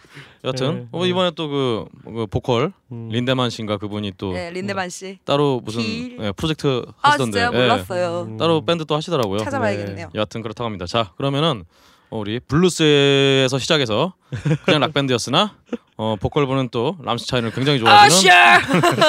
네. 0.45 0.49
여튼 0.49 0.75
네, 0.75 0.87
어, 0.91 1.03
네. 1.03 1.09
이번에 1.09 1.31
또 1.31 1.47
그 1.47 2.25
보컬 2.29 2.71
음. 2.91 3.09
린데만 3.11 3.49
씨인가 3.49 3.77
그분이 3.77 4.13
또 4.17 4.31
네, 4.33 4.51
린데만 4.51 4.89
씨. 4.89 5.17
따로 5.25 5.59
무슨 5.63 5.81
길. 5.81 6.17
예, 6.21 6.31
프로젝트 6.31 6.85
아 7.01 7.09
하시던데? 7.09 7.41
예, 7.41 7.49
몰랐어요. 7.49 8.27
음. 8.29 8.37
따로 8.37 8.63
밴드 8.63 8.85
또 8.85 8.95
하시더라고요. 8.95 9.39
찾아봐야겠네요. 9.39 10.09
여하튼 10.15 10.41
그렇다고 10.41 10.65
합니다. 10.65 10.85
자 10.85 11.11
그러면은 11.17 11.63
어, 12.09 12.19
우리 12.19 12.39
블루스에서 12.39 13.57
시작해서 13.59 14.13
그냥 14.65 14.81
락 14.81 14.93
밴드였으나 14.93 15.55
어, 15.97 16.15
보컬 16.19 16.45
분은 16.45 16.69
또 16.69 16.95
람슈타인을 17.01 17.51
굉장히 17.51 17.79
아 17.79 18.07
좋아하시는 18.07 18.33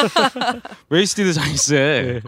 슈. 0.08 0.60
웨이스티드 0.88 1.32
자니스의 1.32 2.02
네. 2.14 2.20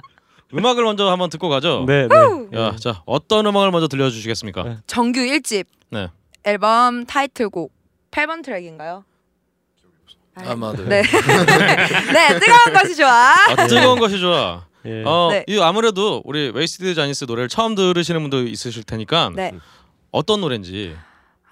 음악을 0.55 0.85
먼저 0.85 1.11
한번 1.11 1.31
듣고 1.31 1.49
가죠. 1.49 1.85
네, 1.87 2.09
네. 2.09 2.59
야, 2.59 2.75
자 2.77 3.03
어떤 3.07 3.47
음악을 3.47 3.71
먼저 3.71 3.89
들려주시겠습니까? 3.89 4.63
네. 4.63 4.77
정규 4.87 5.21
1집 5.21 5.67
네. 5.91 6.09
앨범 6.45 7.05
타이틀곡 7.07 7.73
8번 8.11 8.43
트랙인가요? 8.43 9.05
아마 10.35 10.73
네. 10.73 10.85
네. 10.85 11.03
네, 12.13 12.39
뜨거운 12.39 12.73
것이 12.73 12.95
좋아. 12.97 13.09
아, 13.11 13.67
뜨거운 13.67 13.99
것이 13.99 14.21
좋아. 14.21 14.65
예. 14.87 15.03
어, 15.05 15.29
네. 15.33 15.45
이 15.49 15.61
아무래도 15.61 16.23
우리 16.25 16.51
웨이스티드 16.55 16.95
자니스 16.95 17.25
노래를 17.25 17.49
처음 17.49 17.75
들으시는 17.75 18.21
분도 18.21 18.43
있으실 18.43 18.85
테니까 18.85 19.33
네. 19.35 19.53
어떤 20.13 20.41
노래인지 20.41 20.97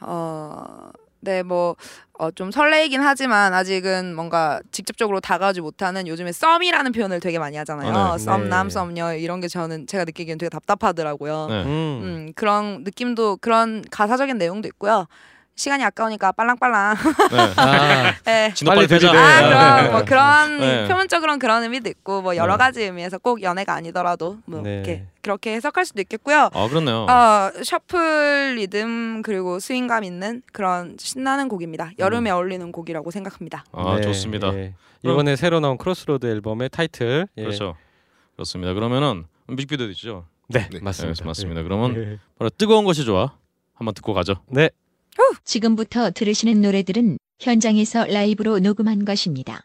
어, 0.01 0.91
네, 1.21 1.43
뭐, 1.43 1.75
어, 2.19 2.31
좀 2.31 2.51
설레이긴 2.51 3.01
하지만 3.01 3.53
아직은 3.53 4.15
뭔가 4.15 4.61
직접적으로 4.71 5.21
다가오지 5.21 5.61
못하는 5.61 6.07
요즘에 6.07 6.33
썸이라는 6.33 6.93
표현을 6.93 7.21
되게 7.21 7.39
많이 7.39 7.57
하잖아요. 7.57 7.93
아, 7.93 8.17
네. 8.17 8.25
썸남, 8.25 8.69
네. 8.69 8.71
썸녀 8.71 9.15
이런 9.17 9.41
게 9.41 9.49
저는 9.49 9.87
제가 9.87 10.05
느끼기엔 10.05 10.39
되게 10.39 10.49
답답하더라고요. 10.49 11.47
네. 11.49 11.63
음. 11.65 11.69
음, 11.69 12.33
그런 12.37 12.85
느낌도 12.85 13.39
그런 13.39 13.83
가사적인 13.91 14.39
내용도 14.39 14.69
있고요. 14.69 15.07
시간이 15.57 15.83
아까우니까 15.85 16.33
빨랑빨랑. 16.33 16.97
네. 17.31 17.39
아, 17.57 18.15
네. 18.25 18.53
빨리 18.67 18.87
되자. 18.87 19.11
아, 19.11 19.41
네. 19.41 19.49
그럼 19.49 19.93
뭐 19.93 20.05
그런 20.05 20.61
네. 20.61 20.87
표면적으로는 20.87 21.39
그런 21.39 21.63
의미도 21.63 21.89
있고 21.89 22.21
뭐 22.21 22.37
여러 22.37 22.53
네. 22.55 22.59
가지 22.59 22.83
의미에서 22.83 23.19
꼭 23.19 23.43
연애가 23.43 23.73
아니더라도 23.75 24.39
뭐 24.45 24.61
네. 24.61 24.75
이렇게 24.75 25.07
그렇게 25.23 25.55
해석할 25.55 25.87
수도 25.87 26.03
있겠고요. 26.03 26.51
아 26.53 26.69
그렇네요. 26.69 27.07
어, 27.09 27.51
셔플 27.65 28.57
리듬 28.57 29.23
그리고 29.23 29.59
스윙감 29.59 30.05
있는 30.05 30.43
그런 30.53 30.97
신나는 30.99 31.49
곡입니다. 31.49 31.91
여름에 31.99 32.31
어울리는 32.31 32.71
곡이라고 32.71 33.11
생각합니다. 33.11 33.65
아 33.73 33.97
네, 33.97 34.03
좋습니다. 34.03 34.53
예. 34.55 34.75
이번에 35.03 35.37
새로 35.37 35.61
나온 35.61 35.79
크로스로드 35.79 36.27
앨범의 36.27 36.69
타이틀. 36.69 37.27
예. 37.39 37.43
그렇죠. 37.43 37.77
그렇습니다. 38.35 38.75
그러면은 38.75 39.25
뮤직비디오 39.49 39.87
있죠. 39.87 40.27
네, 40.49 40.69
네. 40.71 40.81
맞습니다. 40.81 41.23
네, 41.23 41.27
맞습니다. 41.27 41.63
그러면 41.63 41.97
예. 41.97 42.19
바로 42.39 42.51
뜨거운 42.51 42.85
것이 42.85 43.05
좋아. 43.07 43.33
한번 43.75 43.95
듣고 43.95 44.13
가죠. 44.13 44.37
네. 44.49 44.71
지금부터 45.45 46.11
들으시는 46.11 46.61
노래들은 46.61 47.19
현장에서 47.41 48.07
라이브로 48.07 48.59
녹음한 48.59 49.05
것입니다. 49.05 49.63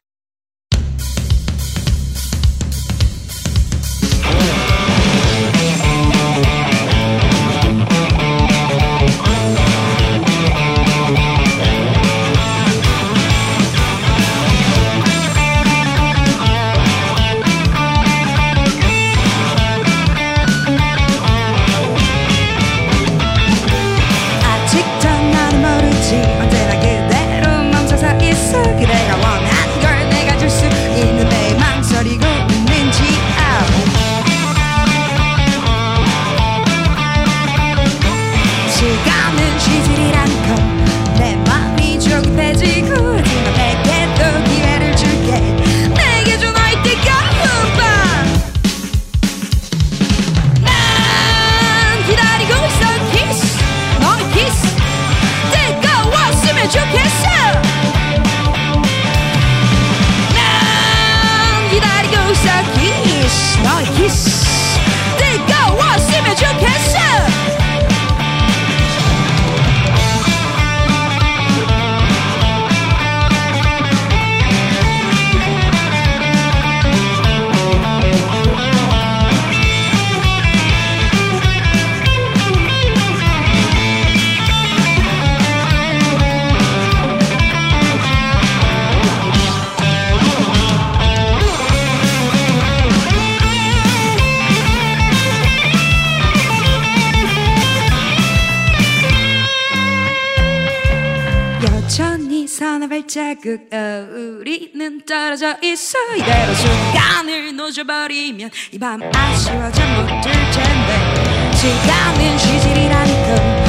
발자국 103.01 103.67
어, 103.73 104.07
우리는 104.39 105.01
떨어져 105.05 105.55
있어. 105.63 105.97
이대로 106.15 106.53
순간을 106.53 107.55
놓쳐버리면 107.55 108.49
이 108.73 108.77
밤 108.79 109.01
아쉬워져 109.15 109.81
못들 109.87 110.31
텐데. 110.31 111.51
시간은 111.55 112.37
쉬질이라는 112.37 113.35
건 113.35 113.60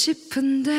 싶은데 0.00 0.70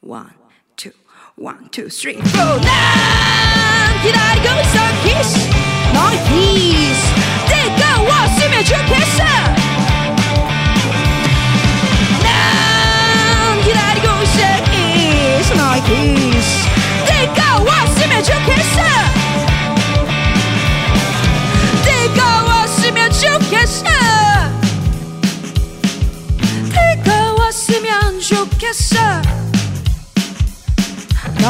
One, 0.00 0.30
two, 0.76 0.92
one, 1.36 1.68
two, 1.70 1.88
three, 1.88 2.14
four. 2.14 2.60
난 2.60 4.02
기다리고 4.02 4.46
있어 4.60 5.51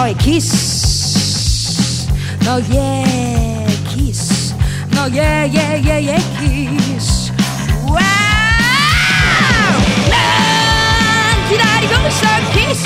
너의 0.03 0.17
키스 0.17 2.09
너의 2.43 3.65
키스 3.87 4.53
너의 4.91 5.49
예예예 5.55 6.17
키스 6.41 7.31
와우 7.87 8.01
난 10.09 11.47
기다리고 11.47 11.93
있어 12.09 12.27
키스 12.51 12.85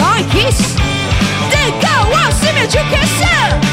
너의 0.00 0.28
키스 0.30 0.76
뜨거웠으면 1.48 2.68
좋겠어 2.68 3.67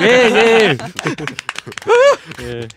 예, 0.00 0.06
예. 0.06 0.76
예. 2.42 2.68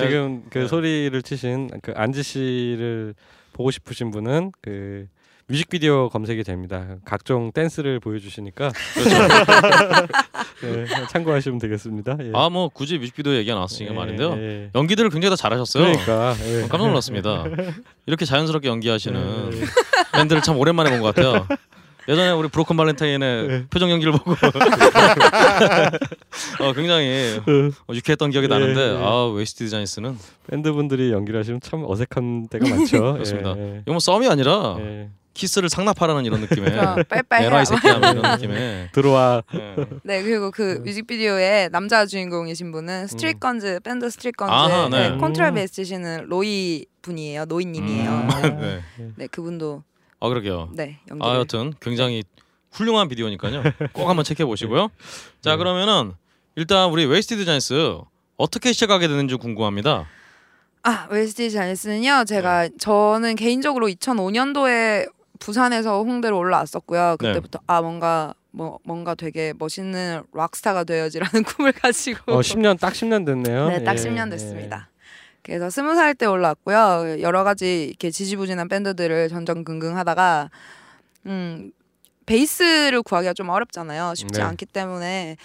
지금 0.00 0.44
그 0.50 0.68
소리를 0.68 1.20
치신 1.22 1.70
그 1.82 1.92
안지 1.96 2.22
씨를 2.22 3.14
보고 3.52 3.70
싶으신 3.70 4.10
분은 4.10 4.52
그 4.62 5.06
뮤직비디오 5.48 6.08
검색이 6.10 6.44
됩니다. 6.44 6.96
각종 7.04 7.50
댄스를 7.50 7.98
보여주시니까 7.98 8.70
예, 10.62 10.86
참고하시면 11.10 11.58
되겠습니다. 11.58 12.16
예. 12.22 12.30
아뭐 12.32 12.68
굳이 12.68 12.98
뮤직비디오 12.98 13.32
얘기가 13.34 13.54
나왔으니까 13.56 13.92
예, 13.92 13.96
말인데요. 13.98 14.32
예. 14.38 14.70
연기들을 14.76 15.10
굉장히 15.10 15.30
다 15.30 15.36
잘하셨어요. 15.36 15.82
그러니까 15.84 16.36
예. 16.46 16.60
깜짝 16.68 16.86
놀랐습니다. 16.86 17.44
이렇게 18.06 18.24
자연스럽게 18.24 18.68
연기하시는 18.68 19.50
예. 19.54 19.60
밴드를 20.12 20.40
참 20.42 20.56
오랜만에 20.56 20.90
본 20.90 21.00
것 21.00 21.14
같아요. 21.14 21.46
예전에 22.10 22.32
우리 22.32 22.48
브로큰 22.48 22.76
발렌타인의 22.76 23.48
예. 23.50 23.66
표정 23.70 23.90
연기를 23.90 24.12
보고 24.12 24.32
어, 26.60 26.72
굉장히 26.72 27.40
어, 27.86 27.94
유쾌했던 27.94 28.30
기억이 28.30 28.48
나는데 28.48 28.80
예, 28.80 28.94
예. 28.94 28.98
아 29.00 29.26
웨스티드 29.26 29.70
자니스는 29.70 30.18
밴드분들이 30.48 31.12
연기를 31.12 31.38
하시면 31.38 31.60
참 31.60 31.84
어색한 31.86 32.48
때가 32.48 32.68
많죠. 32.68 33.12
그렇습니다. 33.14 33.54
예, 33.56 33.82
이거 33.82 33.92
뭐 33.92 34.00
썸이 34.00 34.28
아니라 34.28 34.76
예. 34.80 35.10
키스를 35.34 35.68
상납하라는 35.70 36.24
이런 36.24 36.40
느낌의 36.40 36.72
그럼 36.72 37.04
빨빨 37.08 37.42
해라. 37.42 37.50
에라이 37.52 37.66
새끼야 37.66 37.98
뭐 37.98 38.10
이런 38.10 38.32
느낌의 38.32 38.88
들어와 38.92 39.44
예. 39.54 39.76
네 40.02 40.22
그리고 40.24 40.50
그 40.50 40.82
뮤직비디오에 40.84 41.68
남자 41.70 42.04
주인공이신 42.06 42.72
분은 42.72 43.06
스트릿 43.06 43.38
건즈 43.38 43.78
밴드 43.84 44.10
스트릿 44.10 44.36
건즈 44.36 44.52
아하, 44.52 44.88
네. 44.88 45.10
네. 45.10 45.18
콘트라베이스 45.18 45.74
치시는 45.74 46.26
로이 46.28 46.86
분이에요 47.02 47.44
노이님이에요 47.44 48.10
음, 48.10 48.28
네. 48.42 48.82
네. 48.98 49.12
네 49.16 49.26
그분도 49.28 49.84
아 50.20 50.28
그러게요. 50.28 50.70
네 50.72 50.98
연기 51.10 51.26
아 51.26 51.36
여튼 51.36 51.72
굉장히 51.80 52.22
훌륭한 52.72 53.08
비디오니까요. 53.08 53.62
꼭 53.92 54.08
한번 54.08 54.24
체크해 54.24 54.46
보시고요. 54.46 54.88
자 55.40 55.52
네. 55.52 55.56
그러면은 55.56 56.12
일단 56.56 56.90
우리 56.90 57.06
웨스티드 57.06 57.44
자니스 57.44 57.98
어떻게 58.36 58.72
시작하게 58.72 59.08
되는지 59.08 59.36
궁금합니다. 59.36 60.06
아 60.82 61.08
웨스티드 61.10 61.50
자니스는요 61.50 62.24
제가 62.26 62.68
저는 62.78 63.36
개인적으로 63.36 63.88
2005년도에 63.88 65.10
부산에서 65.38 66.02
홍대로 66.02 66.38
올라왔었고요 66.38 67.16
네. 67.20 67.28
그때부터 67.28 67.60
아 67.66 67.82
뭔가 67.82 68.34
뭐 68.50 68.78
뭔가 68.84 69.14
되게 69.14 69.52
멋있는 69.58 70.22
락스타가 70.32 70.84
되어야지라는 70.84 71.44
꿈을 71.44 71.72
가지고 71.72 72.32
어, 72.32 72.40
10년 72.40 72.78
딱 72.78 72.92
10년 72.92 73.24
됐네요. 73.24 73.68
네, 73.68 73.84
딱 73.84 73.92
예, 73.92 73.96
10년 73.96 74.30
됐습니다. 74.30 74.89
그래서 75.50 75.68
스무 75.70 75.94
살 75.96 76.14
때 76.14 76.26
올라왔고요. 76.26 77.20
여러 77.20 77.44
가지 77.44 77.86
이렇게 77.88 78.10
지지부진한 78.10 78.68
밴드들을 78.68 79.28
전전긍긍 79.28 79.96
하다가 79.96 80.50
음 81.26 81.72
베이스를 82.26 83.02
구하기가 83.02 83.32
좀 83.34 83.48
어렵잖아요. 83.48 84.14
쉽지 84.14 84.38
네. 84.40 84.46
않기 84.46 84.66
때문에 84.66 85.36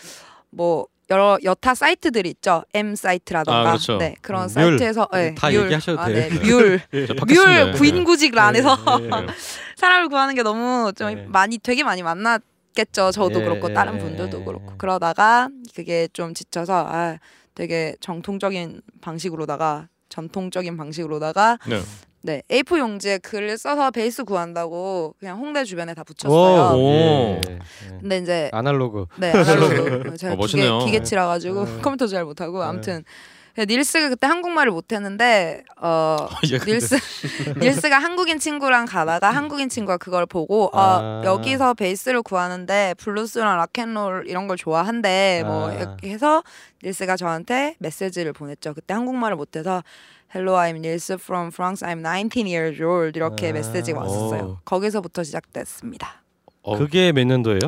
뭐 0.52 0.86
여러 1.10 1.38
여타 1.44 1.74
사이트들이 1.76 2.30
있죠. 2.32 2.64
M 2.74 2.96
사이트라던가 2.96 3.60
아, 3.62 3.64
그렇죠. 3.74 3.98
네 3.98 4.16
그런 4.22 4.44
음, 4.44 4.48
사이트에서 4.48 5.08
네, 5.14 5.34
다 5.36 5.50
뮬. 5.50 5.64
얘기하셔도 5.64 6.00
아, 6.00 6.08
돼요. 6.08 6.30
네, 6.30 6.40
뮬 6.40 6.80
저뮬 7.08 7.16
팟캐스트인데. 7.20 7.72
구인구직을 7.78 8.40
안 8.40 8.56
해서 8.56 8.78
예, 9.02 9.06
예. 9.06 9.10
사람을 9.78 10.10
구하는 10.10 10.36
게 10.36 10.44
너무 10.44 10.92
좀 10.96 11.14
네. 11.14 11.26
많이 11.28 11.58
되게 11.58 11.84
많이 11.84 12.02
만났겠죠. 12.04 13.12
저도 13.12 13.40
예, 13.40 13.44
그렇고 13.44 13.70
예, 13.70 13.74
다른 13.74 13.96
예, 13.96 14.00
분들도 14.00 14.42
예, 14.42 14.44
그렇고 14.44 14.72
예. 14.74 14.76
그러다가 14.78 15.50
그게 15.76 16.08
좀 16.14 16.34
지쳐서 16.34 16.88
아 16.90 17.18
되게 17.56 17.96
정통적인 18.02 18.82
방식으로다가 19.02 19.88
전통적인 20.10 20.78
방식으로다가 20.78 21.58
네. 21.68 21.80
네 22.22 22.42
A4 22.50 22.80
용지에 22.80 23.20
글을 23.20 23.58
써서 23.58 23.92
베이스 23.92 24.24
구한다고 24.24 25.14
그냥 25.20 25.38
홍대 25.38 25.64
주변에 25.64 25.94
다 25.94 26.02
오, 26.02 26.06
붙였어요. 26.06 26.78
오. 26.78 26.82
예, 26.88 27.42
예. 27.50 27.60
근데 28.00 28.18
이제 28.18 28.50
아날로그. 28.52 29.06
네 29.18 29.32
아날로그 29.32 30.18
제가 30.18 30.34
어, 30.34 30.36
기계, 30.38 30.42
멋있네요. 30.64 30.80
기계치라 30.80 31.28
가지고 31.28 31.66
네. 31.66 31.82
컴퓨터 31.82 32.08
잘 32.08 32.26
못하고 32.26 32.60
네. 32.62 32.66
아무튼 32.66 33.04
닐스가 33.58 34.10
그때 34.10 34.28
한국말을 34.28 34.72
못했는데 34.72 35.64
어 35.82 36.18
예, 36.52 36.58
근데- 36.58 36.74
닐스 36.74 36.96
닐스가 37.60 38.00
한국인 38.00 38.38
친구랑 38.38 38.86
가다가 38.86 39.30
한국인 39.32 39.70
친구가 39.70 39.98
그걸 39.98 40.26
보고 40.26 40.66
어 40.66 40.72
아. 40.74 41.22
여기서 41.24 41.74
베이스를 41.74 42.22
구하는데 42.22 42.96
블루스랑 42.98 43.58
락앤롤 43.58 44.26
이런 44.28 44.48
걸 44.48 44.58
좋아한대 44.58 45.44
뭐 45.46 45.70
아. 45.72 45.96
해서 46.04 46.44
닐스가 46.84 47.16
저한테 47.16 47.76
메시지를 47.80 48.34
보냈죠. 48.34 48.74
그때 48.74 48.94
한국말을 48.94 49.38
못해서 49.38 49.84
Hello, 50.36 50.58
I'm 50.58 50.76
Nils 50.78 51.14
from 51.14 51.48
France. 51.48 51.88
I'm 51.88 52.02
19 52.04 52.46
years 52.46 52.82
old. 52.84 53.18
이렇게 53.18 53.50
아. 53.50 53.54
메시지가 53.54 54.00
왔었어요. 54.02 54.42
오. 54.44 54.58
거기서부터 54.66 55.24
시작됐습니다. 55.24 56.24
어, 56.62 56.78
그게 56.78 57.14
몇 57.14 57.26
년도예요? 57.26 57.62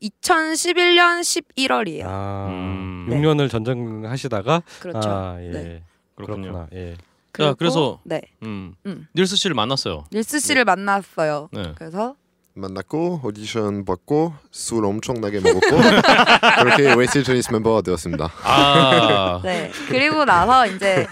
이게 0.00 0.10
2011년 0.20 1.20
11월이에요. 1.20 2.04
아, 2.06 2.46
음. 2.50 3.06
6년을 3.10 3.50
전전하시다가 3.50 4.62
그렇죠. 4.80 5.08
아, 5.10 5.36
예. 5.40 5.50
네. 5.50 5.82
그렇군요. 6.14 6.42
그렇구나. 6.52 6.68
예. 6.72 6.96
자, 7.36 7.52
그래서- 7.54 8.00
네 8.04 8.22
음. 8.42 8.74
음. 8.86 9.06
닐스 9.14 9.36
씨를 9.36 9.54
만났어요. 9.54 10.04
닐스 10.12 10.40
씨를 10.40 10.64
만났어요. 10.64 11.48
네. 11.52 11.72
그래서 11.76 12.16
만났고 12.56 13.20
오디션 13.22 13.84
받고 13.84 14.32
술 14.50 14.84
엄청나게 14.84 15.40
먹었고 15.40 15.60
그렇게 16.60 16.94
웨스티드 16.94 17.22
자니스 17.24 17.52
멤버가 17.52 17.82
되었습니다. 17.82 18.32
아. 18.42 19.40
네 19.44 19.70
그리고 19.88 20.24
나서 20.24 20.66
이제 20.66 21.06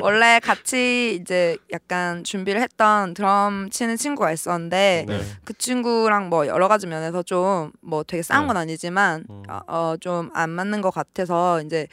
원래 0.00 0.38
같이 0.40 1.18
이제 1.20 1.56
약간 1.72 2.22
준비를 2.22 2.60
했던 2.60 3.14
드럼 3.14 3.70
치는 3.70 3.96
친구가 3.96 4.30
있었는데 4.32 5.06
네. 5.08 5.20
그 5.44 5.54
친구랑 5.54 6.28
뭐 6.28 6.46
여러 6.46 6.68
가지 6.68 6.86
면에서 6.86 7.22
좀 7.22 7.70
뭐 7.82 8.04
되게 8.04 8.22
싸운 8.22 8.46
건 8.46 8.56
아니지만 8.56 9.24
음. 9.28 9.42
어좀 9.66 10.30
안 10.34 10.50
맞는 10.50 10.80
것 10.80 10.90
같아서 10.90 11.60
이제 11.62 11.86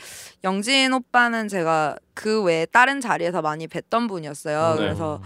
영진 0.43 0.93
오빠는 0.93 1.47
제가 1.47 1.95
그 2.13 2.43
외에 2.43 2.65
다른 2.65 3.01
자리에서 3.01 3.41
많이 3.41 3.67
뵀던 3.67 4.07
분이었어요. 4.07 4.75
네. 4.75 4.77
그래서 4.77 5.21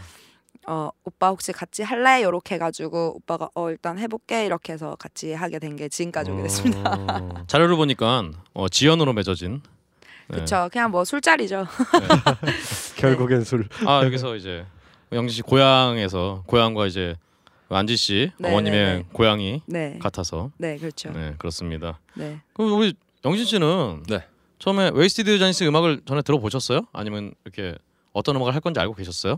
어 0.67 0.89
오빠 1.03 1.29
혹시 1.29 1.51
같이 1.51 1.81
할래? 1.83 2.21
요렇게 2.23 2.55
해가지고 2.55 3.15
오빠가 3.17 3.49
어 3.55 3.69
일단 3.71 3.97
해볼게 3.99 4.45
이렇게 4.45 4.73
해서 4.73 4.95
같이 4.99 5.33
하게 5.33 5.57
된 5.59 5.75
게 5.75 5.89
지금까지 5.89 6.29
오게 6.31 6.43
됐습니다. 6.43 6.93
음. 6.95 7.31
자료를 7.47 7.75
보니까 7.75 8.29
어, 8.53 8.69
지연으로 8.69 9.13
맺어진. 9.13 9.61
네. 10.27 10.39
그쵸 10.39 10.69
그냥 10.71 10.91
뭐 10.91 11.03
술자리죠. 11.03 11.65
결국엔 12.97 13.43
술. 13.43 13.67
아 13.87 14.03
여기서 14.05 14.35
이제 14.35 14.65
영진 15.11 15.35
씨 15.35 15.41
고향에서 15.41 16.43
고향과 16.45 16.87
이제 16.87 17.15
안지 17.69 17.95
씨 17.97 18.31
네, 18.37 18.49
어머님의 18.49 18.79
네, 18.85 18.95
네. 18.97 19.05
고향이 19.13 19.61
네, 19.65 19.97
같아서 20.01 20.51
네 20.57 20.77
그렇죠. 20.77 21.11
네 21.11 21.35
그렇습니다. 21.37 21.99
네. 22.15 22.39
그럼 22.53 22.73
우리 22.73 22.93
영진 23.25 23.45
씨는 23.45 24.03
네. 24.07 24.25
처음에 24.59 24.91
웨이스티드 24.93 25.39
자니스 25.39 25.63
음악을 25.63 26.01
전에 26.05 26.21
들어보셨어요? 26.21 26.81
아니면 26.93 27.33
이렇게 27.45 27.75
어떤 28.13 28.35
음악을 28.35 28.53
할 28.53 28.61
건지 28.61 28.79
알고 28.79 28.93
계셨어요? 28.93 29.37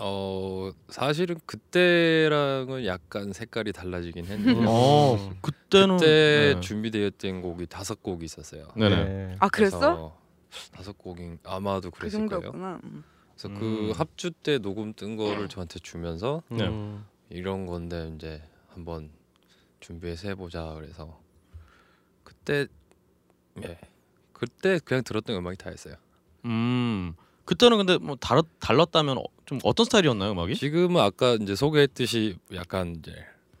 어 0.00 0.72
사실은 0.88 1.36
그때랑은 1.46 2.84
약간 2.84 3.32
색깔이 3.32 3.72
달라지긴 3.72 4.26
했는데 4.26 4.60
음. 4.60 4.64
어 4.66 5.16
그때는 5.40 5.98
그때 5.98 6.54
네. 6.54 6.60
준비되었던 6.60 7.42
곡이 7.42 7.66
다섯 7.66 8.02
곡이 8.02 8.24
있었어요. 8.24 8.68
네네. 8.76 9.04
네. 9.04 9.36
아 9.38 9.48
그랬어? 9.48 10.18
다섯 10.72 10.98
곡인 10.98 11.38
아마도 11.44 11.90
그 11.90 12.00
그랬을 12.00 12.26
거예요. 12.26 12.42
정도였구나. 12.42 12.80
음. 12.82 13.04
그래서 13.34 13.48
음. 13.48 13.58
그 13.58 13.92
합주 13.96 14.32
때 14.32 14.58
녹음 14.58 14.94
뜬 14.94 15.16
거를 15.16 15.48
저한테 15.48 15.78
주면서 15.78 16.42
네. 16.48 16.66
음. 16.66 17.04
이런 17.30 17.66
건데 17.66 18.12
이제 18.16 18.42
한번 18.68 19.10
준비해서 19.78 20.28
해보자 20.28 20.74
그래서 20.74 21.20
그때 22.24 22.66
예 23.62 23.78
그때 24.32 24.80
그냥 24.84 25.04
들었던 25.04 25.36
음악이 25.36 25.56
다였어요. 25.56 25.94
음 26.46 27.14
그때는 27.44 27.76
근데 27.76 27.98
뭐 27.98 28.16
다르, 28.16 28.42
달랐다면 28.58 29.18
어, 29.18 29.22
좀 29.46 29.58
어떤 29.62 29.84
스타일이었나요 29.84 30.32
음악이? 30.32 30.54
지금은 30.54 31.00
아까 31.00 31.34
이제 31.40 31.54
소개했듯이 31.54 32.36
약간 32.54 32.96
이제 32.98 33.12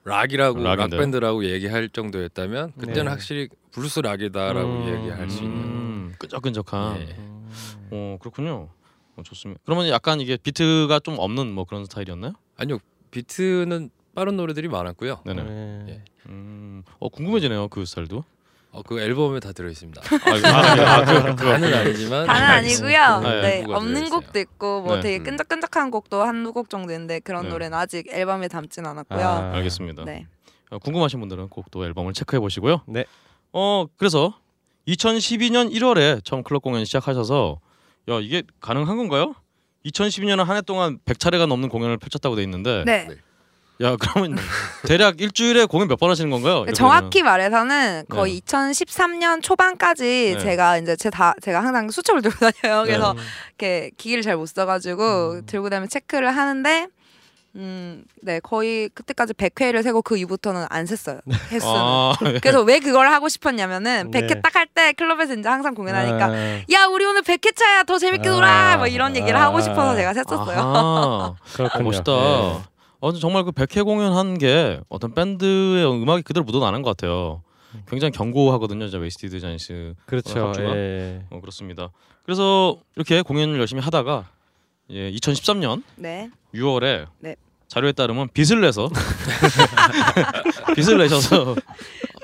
락이라고 0.04 0.62
락인데요? 0.62 0.98
락 0.98 1.04
밴드라고 1.04 1.44
얘기할 1.44 1.88
정도였다면 1.88 2.72
그때는 2.78 3.04
네. 3.04 3.10
확실히 3.10 3.48
블루스 3.72 4.00
락이다라고 4.00 4.68
음. 4.70 4.94
얘기할 4.94 5.30
수 5.30 5.42
있는 5.42 5.56
음, 5.56 6.14
끈적끈적한. 6.18 7.00
예. 7.00 7.14
음. 7.18 7.48
어 7.90 8.16
그렇군요. 8.20 8.68
어, 9.16 9.22
좋습니다. 9.22 9.60
그러면 9.64 9.88
약간 9.88 10.20
이게 10.20 10.36
비트가 10.36 11.00
좀 11.00 11.16
없는 11.18 11.52
뭐 11.52 11.64
그런 11.64 11.84
스타일이었나요? 11.84 12.32
아니요 12.56 12.78
비트는 13.10 13.90
빠른 14.14 14.36
노래들이 14.36 14.68
많았고요. 14.68 15.22
네네. 15.24 15.42
네. 15.42 15.84
예. 15.88 16.04
음, 16.28 16.82
어 16.98 17.08
궁금해지네요 17.08 17.68
그 17.68 17.84
스타일도. 17.84 18.24
어, 18.74 18.82
그 18.82 19.00
앨범에 19.00 19.38
다 19.38 19.52
들어 19.52 19.68
있습니다. 19.70 20.02
아, 20.02 20.30
아, 20.30 20.36
예. 20.36 20.82
아, 20.84 21.04
다는 21.36 21.72
아니지만 21.74 22.26
다는 22.26 22.42
아니고요. 22.42 23.20
네, 23.20 23.40
네, 23.40 23.64
없는. 23.72 24.10
곡도 24.10 24.38
있고 24.40 24.82
뭐 24.82 24.96
네. 24.96 25.02
되게 25.02 25.18
음. 25.18 25.22
끈적끈적한 25.24 25.92
곡도 25.92 26.22
한두 26.22 26.52
곡 26.52 26.68
정도 26.68 26.92
있는데 26.92 27.20
그런 27.20 27.44
네. 27.44 27.50
노래는 27.50 27.78
아직 27.78 28.08
앨범에 28.12 28.48
담진 28.48 28.84
않았고요. 28.84 29.24
아. 29.24 29.52
알겠습니다. 29.54 30.04
네. 30.04 30.26
어, 30.70 30.78
궁금하신 30.78 31.20
분들은 31.20 31.48
꼭 31.50 31.66
또 31.70 31.84
앨범을 31.84 32.12
체크해 32.14 32.40
보시고요. 32.40 32.82
네. 32.86 33.04
어 33.52 33.86
그래서 33.96 34.34
2012년 34.88 35.72
1월에 35.72 36.24
처음 36.24 36.42
클럽 36.42 36.62
공연 36.62 36.84
시작하셔서 36.84 37.60
야 38.10 38.18
이게 38.20 38.42
가능한 38.60 38.96
건가요? 38.96 39.34
2012년은 39.86 40.44
한해 40.44 40.62
동안 40.62 40.98
100차례가 41.04 41.46
넘는 41.46 41.68
공연을 41.68 41.98
펼쳤다고 41.98 42.34
돼 42.36 42.42
있는데 42.42 42.82
네. 42.84 43.08
네. 43.78 43.86
야 43.86 43.96
그러면 43.98 44.36
대략 44.86 45.20
일주일에 45.20 45.64
공연 45.66 45.88
몇 45.88 45.96
번 45.98 46.10
하시는 46.10 46.30
건가요? 46.30 46.64
정확히 46.74 47.22
말해서는 47.22 48.04
거의 48.08 48.34
네. 48.34 48.40
2013년 48.40 49.42
초반까지 49.42 50.34
네. 50.36 50.38
제가 50.38 50.78
이제 50.78 50.96
제 50.96 51.10
다 51.10 51.34
제가 51.42 51.62
항상 51.62 51.90
수첩을 51.90 52.22
들고 52.22 52.36
다녀요. 52.50 52.84
그래서 52.84 53.12
음. 53.12 53.16
이렇게 53.58 53.90
기기를 53.96 54.22
잘 54.22 54.36
못 54.36 54.46
써가지고 54.46 55.42
들고 55.46 55.70
다니면 55.70 55.88
체크를 55.88 56.36
하는데 56.36 56.86
음, 57.56 58.02
네 58.20 58.40
거의 58.40 58.88
그때까지 58.94 59.32
100회를 59.34 59.82
세고 59.84 60.02
그 60.02 60.16
이후부터는 60.18 60.66
안 60.70 60.86
셌어요 60.86 61.20
횟수는. 61.52 61.74
아, 61.76 62.14
그래서 62.42 62.62
왜 62.62 62.80
그걸 62.80 63.06
하고 63.08 63.28
싶었냐면은 63.28 64.10
네. 64.10 64.20
100회 64.26 64.42
딱 64.42 64.56
할 64.56 64.66
때 64.74 64.92
클럽에서 64.92 65.34
이제 65.34 65.48
항상 65.48 65.72
공연하니까 65.74 66.26
아, 66.26 66.32
야 66.72 66.86
우리 66.90 67.04
오늘 67.04 67.22
100회 67.22 67.54
차야 67.54 67.84
더 67.84 67.96
재밌게 67.98 68.28
놀아 68.28 68.72
아. 68.72 68.76
뭐 68.76 68.86
이런 68.88 69.14
얘기를 69.16 69.38
하고 69.40 69.60
싶어서 69.60 69.94
제가 69.94 70.14
셌었어요. 70.14 71.36
그렇군요. 71.54 71.84
멋있다. 71.84 72.12
네. 72.12 72.58
어, 73.04 73.12
정말 73.12 73.44
그 73.44 73.52
100회 73.52 73.84
공연한 73.84 74.38
게 74.38 74.80
어떤 74.88 75.12
밴드의 75.12 75.84
음악이 75.86 76.22
그대로 76.22 76.42
묻어나는 76.42 76.80
것 76.80 76.96
같아요. 76.96 77.42
굉장히 77.86 78.12
견고하거든요, 78.12 78.88
저 78.88 78.96
웨이스티드 78.96 79.40
자니스. 79.40 79.92
그렇죠. 80.06 80.54
예. 80.58 81.22
어, 81.28 81.38
그렇습니다. 81.38 81.90
그래서 82.24 82.78
이렇게 82.96 83.20
공연을 83.20 83.60
열심히 83.60 83.82
하다가 83.82 84.26
예, 84.88 85.12
2013년 85.12 85.82
네. 85.96 86.30
6월에 86.54 87.06
네. 87.18 87.36
자료에 87.68 87.92
따르면 87.92 88.30
빚을 88.32 88.62
내서 88.62 88.88
빚을 90.74 90.96
내셔서 90.96 91.56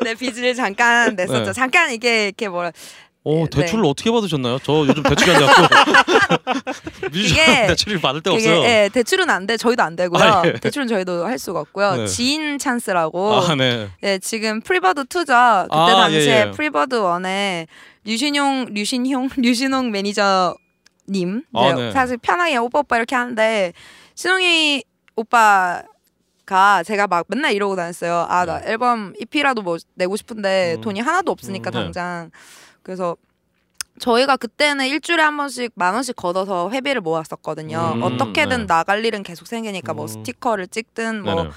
네 0.03 0.15
빚을 0.15 0.55
잠깐 0.55 1.15
냈었죠. 1.15 1.45
네. 1.45 1.53
잠깐 1.53 1.93
이게 1.93 2.29
이렇게 2.29 2.49
뭐라 2.49 2.73
어, 3.23 3.45
네. 3.45 3.51
대출을 3.51 3.85
어떻게 3.85 4.11
받으셨나요? 4.11 4.59
저 4.63 4.87
요즘 4.87 5.03
대출이 5.03 5.31
안 5.33 5.41
돼갖고 5.41 5.75
뮤지션 7.13 7.37
이게 7.45 7.67
대출을 7.69 8.01
받을 8.01 8.23
데가 8.23 8.37
그게 8.37 8.49
없어요. 8.49 8.65
예, 8.65 8.89
대출은 8.93 9.29
안 9.29 9.47
돼. 9.47 9.57
저희도 9.59 9.83
안 9.83 9.95
되고요. 9.95 10.23
아, 10.23 10.43
예. 10.47 10.53
대출은 10.55 10.89
저희도 10.89 11.27
할 11.27 11.39
수가 11.39 11.61
없고요. 11.61 11.97
네. 11.97 12.07
지인 12.07 12.59
찬스라고. 12.59 13.35
아, 13.35 13.55
네. 13.55 13.89
네, 14.01 14.19
지금 14.19 14.63
프리버드 14.63 15.05
2죠. 15.05 15.63
그때 15.65 15.77
아, 15.77 15.97
당시에 15.97 16.21
예, 16.21 16.47
예. 16.47 16.51
프리버드 16.51 16.97
1에 16.97 17.67
류신용 18.05 18.67
류신용 18.71 19.29
류신홍 19.37 19.91
매니저 19.91 20.57
님. 21.11 21.43
아, 21.53 21.75
네, 21.75 21.75
네. 21.75 21.93
사실 21.93 22.17
편하게 22.17 22.57
오빠 22.57 22.79
오빠 22.79 22.97
이렇게 22.97 23.15
하는데 23.15 23.75
신홍이 24.15 24.83
오빠가 25.17 26.83
제가 26.87 27.07
막 27.07 27.27
맨날 27.29 27.53
이러고 27.53 27.77
다녔어요. 27.77 28.27
아, 28.31 28.47
나 28.47 28.61
네. 28.61 28.71
앨범 28.71 29.13
EP라도 29.21 29.61
뭐 29.61 29.77
내고 29.95 30.17
싶은데 30.17 30.77
음. 30.79 30.81
돈이 30.81 31.01
하나도 31.01 31.31
없으니까 31.33 31.69
음, 31.71 31.73
네. 31.73 31.79
당장. 31.81 32.31
그래서 32.83 33.17
저희가 33.99 34.37
그때는 34.37 34.87
일주일에 34.87 35.23
한 35.23 35.37
번씩 35.37 35.73
만 35.75 35.95
원씩 35.95 36.17
걷어서 36.17 36.71
회비를 36.71 37.01
모았었거든요. 37.03 37.93
음, 37.97 38.03
어떻게든 38.03 38.61
네. 38.61 38.67
나갈 38.67 39.05
일은 39.05 39.23
계속 39.23 39.47
생기니까 39.47 39.93
뭐 39.93 40.05
음. 40.05 40.09
스티커를 40.09 40.69
찍든 40.69 41.23
뭐 41.23 41.35
네네. 41.35 41.51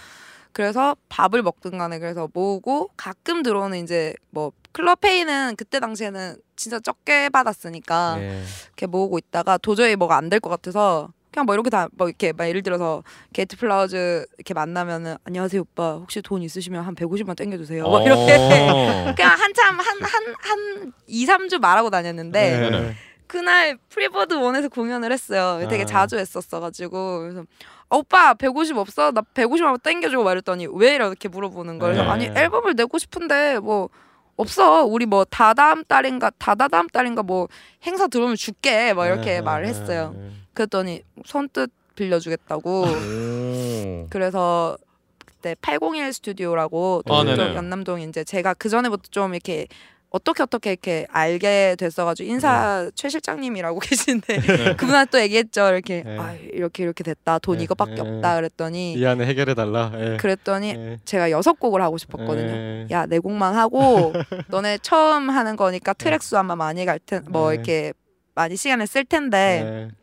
그래서 0.51 0.95
밥을 1.09 1.41
먹든 1.41 1.77
간에 1.77 1.99
그래서 1.99 2.27
모으고 2.33 2.89
가끔 2.97 3.43
들어오는 3.43 3.81
이제 3.83 4.13
뭐 4.29 4.51
클럽페이는 4.73 5.55
그때 5.55 5.79
당시에는 5.79 6.35
진짜 6.55 6.79
적게 6.79 7.29
받았으니까 7.29 8.17
예. 8.19 8.43
이렇게 8.67 8.85
모으고 8.87 9.17
있다가 9.19 9.57
도저히 9.57 9.95
뭐가 9.95 10.17
안 10.17 10.29
될 10.29 10.39
것 10.39 10.49
같아서 10.49 11.09
그냥 11.33 11.45
뭐 11.45 11.55
이렇게 11.55 11.69
다 11.69 11.87
뭐 11.97 12.07
이렇게 12.07 12.31
막 12.31 12.47
예를 12.47 12.61
들어서 12.61 13.03
게이트 13.33 13.57
플라워즈 13.57 14.25
이렇게 14.37 14.53
만나면은 14.53 15.15
안녕하세요 15.25 15.61
오빠 15.61 15.93
혹시 15.95 16.21
돈 16.21 16.41
있으시면 16.43 16.83
한 16.83 16.95
150만 16.95 17.35
땡겨 17.35 17.57
주세요 17.57 17.83
뭐 17.83 18.01
이렇게 18.01 18.35
어. 18.35 19.13
그냥 19.17 19.31
한참 19.31 19.79
한 19.79 20.03
한 20.03 20.35
한 20.39 20.93
2, 21.07 21.25
3주 21.25 21.59
말하고 21.59 21.89
다녔는데 21.89 22.53
예. 22.53 22.69
네네. 22.69 22.93
그날 23.27 23.77
프리버드 23.89 24.35
원에서 24.35 24.69
공연을 24.69 25.11
했어요. 25.11 25.67
되게 25.67 25.83
아. 25.83 25.85
자주 25.85 26.17
했었어 26.17 26.59
가지고 26.59 27.19
그래서 27.21 27.43
아, 27.89 27.95
오빠 27.95 28.33
150 28.35 28.77
없어? 28.77 29.11
나 29.11 29.21
150만 29.21 29.81
땡겨 29.81 30.09
주고 30.09 30.23
말했더니 30.23 30.67
왜 30.71 30.93
이렇게 30.95 31.29
물어보는 31.29 31.79
거예요. 31.79 31.95
그래서 31.95 32.15
네. 32.15 32.27
아니 32.27 32.37
앨범을 32.39 32.75
내고 32.75 32.97
싶은데 32.99 33.57
뭐 33.59 33.89
없어. 34.35 34.83
우리 34.85 35.05
뭐 35.07 35.25
다다음 35.25 35.83
달인가 35.83 36.29
다다다음 36.37 36.87
달인가 36.89 37.23
뭐 37.23 37.47
행사 37.87 38.05
들어오면 38.07 38.35
줄게. 38.35 38.93
막 38.93 39.07
이렇게 39.07 39.37
예, 39.37 39.41
말을 39.41 39.65
예, 39.65 39.69
했어요. 39.69 40.15
예. 40.53 40.55
그랬더니 40.55 41.03
손뜻 41.25 41.71
빌려주겠다고. 41.95 42.83
오. 42.83 44.07
그래서 44.09 44.77
그때 45.25 45.55
801 45.61 46.13
스튜디오라고 46.13 47.03
아, 47.05 47.09
또 47.09 47.23
네네. 47.23 47.55
연남동 47.55 48.01
이제 48.01 48.23
제가 48.23 48.53
그 48.53 48.69
전에부터 48.69 49.03
좀 49.11 49.33
이렇게 49.33 49.67
어떻게 50.09 50.43
어떻게 50.43 50.69
이렇게 50.69 51.07
알게 51.09 51.75
됐어가지고 51.77 52.29
인사 52.29 52.89
최 52.93 53.09
실장님이라고 53.09 53.79
계신데 53.81 54.41
네. 54.41 54.75
그분한테 54.75 55.09
또 55.09 55.19
얘기했죠 55.19 55.69
이렇게 55.69 56.03
네. 56.03 56.17
아 56.19 56.33
이렇게 56.35 56.83
이렇게 56.83 57.03
됐다 57.03 57.39
돈 57.39 57.57
네, 57.57 57.63
이거밖에 57.63 57.95
네. 57.95 58.01
없다 58.01 58.35
그랬더니 58.35 58.93
이 58.93 59.05
안에 59.05 59.25
해결해 59.25 59.55
달라. 59.55 59.91
예. 59.95 60.17
그랬더니 60.17 60.69
예. 60.69 60.99
제가 61.03 61.31
여섯 61.31 61.59
곡을 61.59 61.81
하고 61.81 61.97
싶었거든요. 61.97 62.51
예. 62.51 62.87
야내 62.91 63.19
곡만 63.19 63.55
하고 63.55 64.13
너네 64.49 64.77
처음 64.83 65.31
하는 65.31 65.55
거니까 65.55 65.93
트랙 65.93 66.21
수 66.21 66.37
아마 66.37 66.55
많이 66.55 66.85
갈텐뭐 66.85 67.49
네. 67.49 67.55
이렇게 67.55 67.93
많이 68.35 68.55
시간을 68.55 68.85
쓸 68.85 69.05
텐데 69.05 69.89
예. 69.89 70.02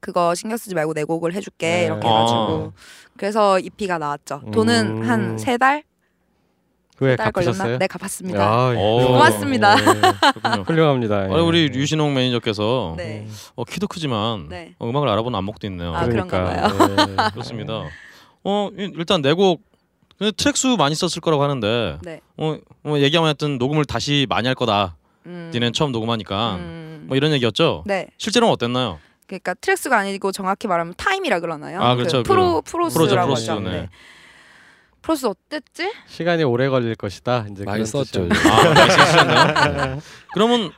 그거 0.00 0.34
신경 0.34 0.56
쓰지 0.56 0.74
말고 0.74 0.94
내 0.94 1.04
곡을 1.04 1.34
해줄게 1.34 1.66
네. 1.66 1.84
이렇게 1.86 2.06
아. 2.06 2.10
해가지고 2.10 2.72
그래서 3.16 3.58
EP가 3.58 3.98
나왔죠. 3.98 4.42
돈은 4.52 5.02
음. 5.02 5.08
한세 5.08 5.58
달? 5.58 5.82
왜달 7.00 7.30
걸렸나? 7.30 7.52
갚으셨어요? 7.52 7.78
네 7.78 7.86
갚았습니다. 7.86 8.42
야, 8.42 8.74
오. 8.76 9.06
고맙습니다. 9.06 9.76
예. 9.78 9.84
그렇군요. 10.40 10.64
훌륭합니다. 10.66 11.16
아니, 11.18 11.34
예. 11.34 11.38
우리 11.38 11.68
류신홍 11.68 12.12
매니저께서 12.14 12.94
네. 12.96 13.26
어, 13.54 13.62
키도 13.64 13.86
크지만 13.86 14.48
네. 14.48 14.74
어, 14.80 14.88
음악을 14.88 15.08
알아보는 15.08 15.36
안목도 15.38 15.66
있네요. 15.68 15.94
아, 15.94 16.06
그런가 16.06 16.44
그러니까, 16.74 17.26
예. 17.26 17.30
그렇습니다. 17.34 17.84
어 18.44 18.70
이- 18.76 18.92
일단 18.96 19.22
내곡 19.22 19.62
트랙 20.36 20.56
수 20.56 20.76
많이 20.76 20.96
썼을 20.96 21.20
거라고 21.20 21.42
하는데 21.44 21.98
네. 22.02 22.20
어, 22.36 22.56
어 22.84 22.94
얘기하면 22.98 23.30
했던 23.30 23.58
녹음을 23.58 23.84
다시 23.84 24.26
많이 24.28 24.48
할 24.48 24.56
거다. 24.56 24.96
음. 25.26 25.50
니네 25.54 25.70
처음 25.72 25.92
녹음하니까 25.92 26.56
음. 26.56 27.04
뭐 27.06 27.16
이런 27.16 27.30
얘기였죠. 27.32 27.84
네. 27.86 28.08
실제로는 28.18 28.52
어땠나요? 28.52 28.98
그러니까 29.28 29.54
트랙수가 29.54 29.96
아니고 29.96 30.32
정확히 30.32 30.66
말하면 30.66 30.94
타임이라 30.96 31.40
그러나요? 31.40 31.80
아, 31.80 31.94
그렇죠. 31.94 32.22
그 32.22 32.28
프로 32.28 32.62
그 32.62 32.70
프로스라고 32.70 32.94
프로죠, 32.98 33.20
하죠. 33.20 33.26
프로스, 33.26 33.50
네. 33.50 33.82
네. 33.82 33.88
프로스 35.02 35.26
어땠지? 35.26 35.92
시간이 36.06 36.44
오래 36.44 36.68
걸릴 36.68 36.94
것이다. 36.96 37.46
이제 37.52 37.64
많이 37.64 37.84
썼죠. 37.84 38.22
아, 38.22 38.74
많이 38.74 38.90
쓰셨나요? 38.90 40.00
그러면 40.32 40.72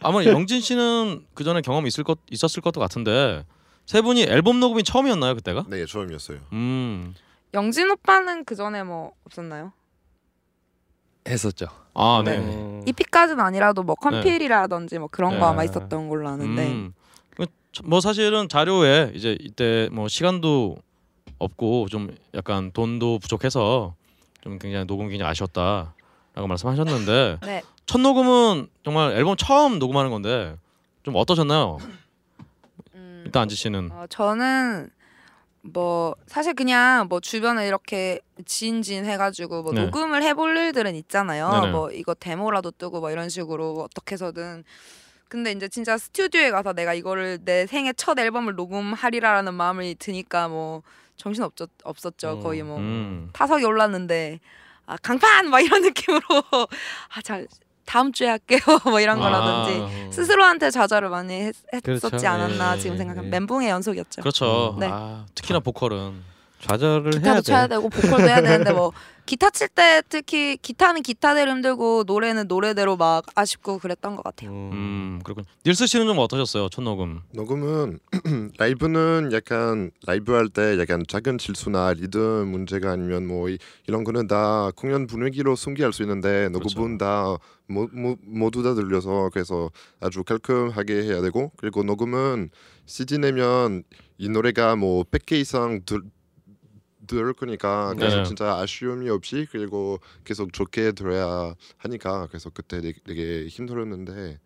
아마 0.00 0.24
영진 0.24 0.60
씨는 0.60 1.24
그 1.34 1.44
전에 1.44 1.60
경험 1.60 1.86
있을 1.86 2.02
것 2.02 2.18
있었을 2.28 2.60
것도 2.60 2.80
같은데 2.80 3.44
세 3.86 4.02
분이 4.02 4.24
앨범 4.24 4.58
녹음이 4.58 4.82
처음이었나요 4.82 5.36
그때가? 5.36 5.64
네 5.68 5.86
처음이었어요. 5.86 6.38
음, 6.52 7.14
영진 7.54 7.88
오빠는 7.88 8.44
그 8.44 8.56
전에 8.56 8.82
뭐 8.82 9.12
없었나요? 9.26 9.72
했었죠. 11.28 11.66
아 11.94 12.20
네. 12.24 12.38
음. 12.38 12.82
EP까지는 12.84 13.40
아니라도 13.44 13.84
뭐 13.84 13.94
컴필이라든지 13.94 14.98
뭐 14.98 15.08
그런 15.08 15.34
네. 15.34 15.38
거 15.38 15.46
아마 15.46 15.62
있었던 15.62 16.08
걸로 16.08 16.28
아는데. 16.28 16.66
음, 16.66 16.94
뭐 17.84 18.00
사실은 18.00 18.48
자료에 18.48 19.12
이제 19.14 19.36
이때 19.40 19.88
뭐 19.92 20.08
시간도 20.08 20.76
없고 21.38 21.88
좀 21.88 22.14
약간 22.34 22.70
돈도 22.72 23.18
부족해서 23.20 23.94
좀 24.42 24.58
굉장히 24.58 24.84
녹음 24.86 25.08
굉장히 25.08 25.30
아쉬웠다라고 25.30 26.46
말씀하셨는데 26.48 27.38
네. 27.46 27.62
첫 27.86 28.00
녹음은 28.00 28.68
정말 28.84 29.12
앨범 29.12 29.36
처음 29.36 29.78
녹음하는 29.78 30.10
건데 30.10 30.56
좀 31.02 31.16
어떠셨나요? 31.16 31.78
음, 32.94 33.22
일단 33.24 33.42
안지 33.42 33.56
씨는 33.56 33.90
어, 33.90 34.04
저는 34.08 34.90
뭐 35.62 36.14
사실 36.26 36.54
그냥 36.54 37.06
뭐 37.08 37.20
주변에 37.20 37.66
이렇게 37.66 38.20
지인지인 38.44 39.04
해가지고 39.04 39.62
뭐 39.62 39.72
네. 39.72 39.84
녹음을 39.84 40.22
해볼 40.22 40.56
일들은 40.56 40.94
있잖아요. 40.96 41.50
네네. 41.50 41.72
뭐 41.72 41.90
이거 41.90 42.14
데모라도 42.14 42.72
뜨고 42.72 43.00
뭐 43.00 43.10
이런 43.10 43.28
식으로 43.28 43.74
어떻게 43.84 44.14
해서든. 44.14 44.64
근데 45.32 45.50
이제 45.50 45.66
진짜 45.66 45.96
스튜디오에 45.96 46.50
가서 46.50 46.74
내가 46.74 46.92
이거를 46.92 47.38
내 47.42 47.66
생애 47.66 47.94
첫 47.94 48.18
앨범을 48.18 48.54
녹음하리라라는 48.54 49.54
마음이 49.54 49.94
드니까 49.98 50.46
뭐 50.48 50.82
정신 51.16 51.42
없었 51.42 51.70
없었죠. 51.84 52.34
음. 52.34 52.40
거의 52.42 52.62
뭐 52.62 52.76
음. 52.76 53.30
타석에 53.32 53.64
올랐는데 53.64 54.40
아 54.84 54.98
강판 54.98 55.48
막 55.48 55.60
이런 55.60 55.80
느낌으로 55.88 56.22
아잘 57.16 57.48
다음 57.86 58.12
주에 58.12 58.28
할게요 58.28 58.60
뭐 58.84 59.00
이런 59.00 59.18
거라든지 59.18 59.80
아, 59.80 60.10
스스로한테 60.10 60.70
좌절을 60.70 61.08
많이 61.08 61.32
했, 61.32 61.54
그렇죠. 61.82 62.08
었지 62.08 62.26
않았나 62.26 62.76
예, 62.76 62.78
지금 62.78 62.96
예, 62.96 62.98
생각하면 62.98 63.24
예. 63.24 63.30
멘붕의 63.30 63.70
연속이었죠. 63.70 64.20
그렇죠. 64.20 64.76
네. 64.78 64.90
아, 64.92 65.24
특히나 65.34 65.60
보컬은 65.60 66.31
좌절을 66.62 67.14
해야 67.14 67.20
기타도 67.20 67.42
돼. 67.42 67.42
쳐야 67.42 67.66
되고 67.66 67.88
보컬도 67.88 68.28
해야 68.28 68.40
되는데 68.40 68.72
뭐 68.72 68.92
기타 69.24 69.50
칠 69.50 69.68
때 69.68 70.02
특히 70.08 70.56
기타는 70.60 71.02
기타대로 71.02 71.50
힘들고 71.52 72.02
노래는 72.08 72.48
노래대로 72.48 72.96
막 72.96 73.24
아쉽고 73.36 73.78
그랬던 73.78 74.16
것 74.16 74.24
같아요. 74.24 74.50
음. 74.50 74.70
음 74.72 75.20
그렇군. 75.22 75.44
닐스 75.64 75.86
씨는 75.86 76.06
좀 76.06 76.18
어떠셨어요 76.18 76.68
첫 76.70 76.82
녹음? 76.82 77.20
녹음은 77.32 78.00
라이브는 78.58 79.30
약간 79.32 79.90
라이브 80.06 80.32
할 80.32 80.48
때 80.48 80.76
약간 80.80 81.04
작은 81.06 81.38
실수나 81.38 81.92
리듬 81.94 82.48
문제가 82.48 82.90
아니면 82.90 83.26
뭐 83.28 83.48
이, 83.48 83.58
런 83.86 84.02
거는 84.04 84.26
다 84.26 84.70
공연 84.76 85.06
분위기로 85.06 85.54
숨기할 85.56 85.92
수 85.92 86.02
있는데 86.02 86.48
녹음은 86.48 86.98
다 86.98 87.36
모, 87.68 87.88
모, 87.92 88.16
모두 88.26 88.62
다 88.64 88.74
들려서 88.74 89.30
그래서 89.32 89.70
아주 90.00 90.24
깔끔하게 90.24 91.04
해야 91.04 91.22
되고 91.22 91.52
그리고 91.56 91.84
녹음은 91.84 92.50
CD 92.86 93.18
내면 93.18 93.84
이 94.18 94.28
노래가 94.28 94.74
뭐 94.76 95.04
100개 95.04 95.34
이상 95.40 95.80
들, 95.86 96.02
들을 97.12 97.32
거니까 97.34 97.94
그래서 97.96 98.18
네. 98.18 98.22
진짜 98.24 98.56
아쉬움이 98.56 99.08
없이 99.10 99.46
그리고 99.50 99.98
계속 100.24 100.52
좋게 100.52 100.92
들어야 100.92 101.54
하니까 101.78 102.26
그래서 102.28 102.50
그때 102.50 102.80
되게, 102.80 102.98
되게 103.04 103.46
힘들었는데 103.46 104.38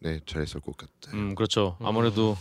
네 0.00 0.20
잘했을 0.26 0.60
것 0.60 0.76
같아요. 0.76 1.18
음 1.18 1.34
그렇죠. 1.34 1.76
아무래도 1.80 2.36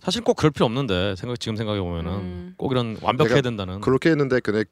사실 0.00 0.22
꼭 0.22 0.34
그럴 0.34 0.50
필요 0.50 0.64
없는데 0.66 1.14
생각 1.16 1.38
지금 1.38 1.56
생각해 1.56 1.80
보면은 1.80 2.10
음. 2.12 2.54
꼭 2.56 2.72
이런 2.72 2.96
완벽해야 3.02 3.42
된다는. 3.42 3.80
그렇게 3.80 4.10
했는데 4.10 4.40
근데 4.40 4.64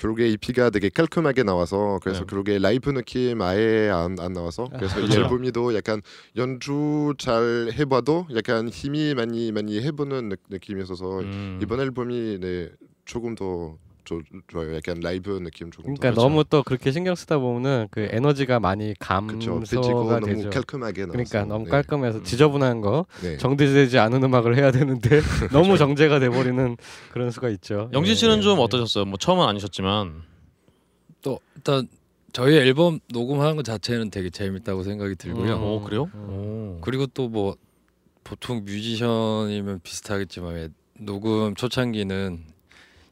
결국에 0.00 0.28
EP가 0.30 0.70
되게 0.70 0.88
깔끔하게 0.88 1.42
나와서 1.42 1.98
그래서 2.02 2.20
네. 2.20 2.26
결국에 2.26 2.58
라이브 2.58 2.90
느낌 2.90 3.42
아예 3.42 3.90
안, 3.90 4.18
안 4.18 4.32
나와서 4.32 4.68
그래서 4.72 4.98
이 4.98 5.02
그렇죠. 5.02 5.20
앨범이도 5.20 5.74
약간 5.74 6.00
연주 6.36 7.12
잘 7.18 7.70
해봐도 7.74 8.26
약간 8.34 8.70
힘이 8.70 9.14
많이 9.14 9.52
많이 9.52 9.80
해보는 9.82 10.30
느, 10.30 10.36
느낌이어서 10.48 11.20
음. 11.20 11.60
이번 11.62 11.80
앨범이 11.80 12.38
네 12.40 12.70
조금 13.10 13.34
더 13.34 13.76
조, 14.04 14.20
좋아요. 14.48 14.74
약간 14.76 14.98
라이브 15.00 15.30
느낌 15.40 15.70
조금 15.70 15.94
그러니까 15.94 16.12
더. 16.12 16.22
너무 16.22 16.44
또 16.44 16.62
그렇게 16.62 16.90
신경 16.92 17.14
쓰다 17.14 17.38
보면은 17.38 17.88
그 17.90 18.08
에너지가 18.10 18.58
많이 18.60 18.94
그렇죠. 18.98 19.54
감소가 19.56 19.90
너무 20.20 20.20
되죠. 20.26 20.50
깔끔하게 20.50 21.06
나와서 21.06 21.12
그러니까 21.12 21.44
너무 21.44 21.64
네. 21.64 21.70
깔끔해서 21.70 22.22
지저분한 22.22 22.80
거 22.80 23.06
네. 23.22 23.36
정제되지 23.36 23.98
않은 23.98 24.22
음악을 24.22 24.56
해야 24.56 24.70
되는데 24.70 25.20
너무 25.52 25.76
정제가 25.76 26.18
돼버리는 26.20 26.76
그런 27.12 27.30
수가 27.30 27.48
있죠. 27.50 27.90
영진 27.92 28.12
예, 28.12 28.14
씨는 28.14 28.38
예, 28.38 28.40
좀 28.42 28.58
예. 28.58 28.62
어떠셨어요? 28.62 29.04
뭐 29.04 29.18
처음은 29.18 29.44
아니셨지만 29.44 30.22
또 31.22 31.40
일단 31.56 31.88
저희 32.32 32.56
앨범 32.56 33.00
녹음하는 33.12 33.56
것 33.56 33.64
자체는 33.64 34.10
되게 34.10 34.30
재밌다고 34.30 34.82
생각이 34.84 35.16
들고요. 35.16 35.56
음. 35.56 35.62
오 35.62 35.80
그래요? 35.82 36.10
음. 36.14 36.76
오. 36.78 36.80
그리고 36.80 37.06
또 37.06 37.28
뭐 37.28 37.56
보통 38.24 38.64
뮤지션이면 38.64 39.80
비슷하겠지만 39.82 40.54
왜 40.54 40.68
녹음 40.98 41.54
초창기는 41.54 42.44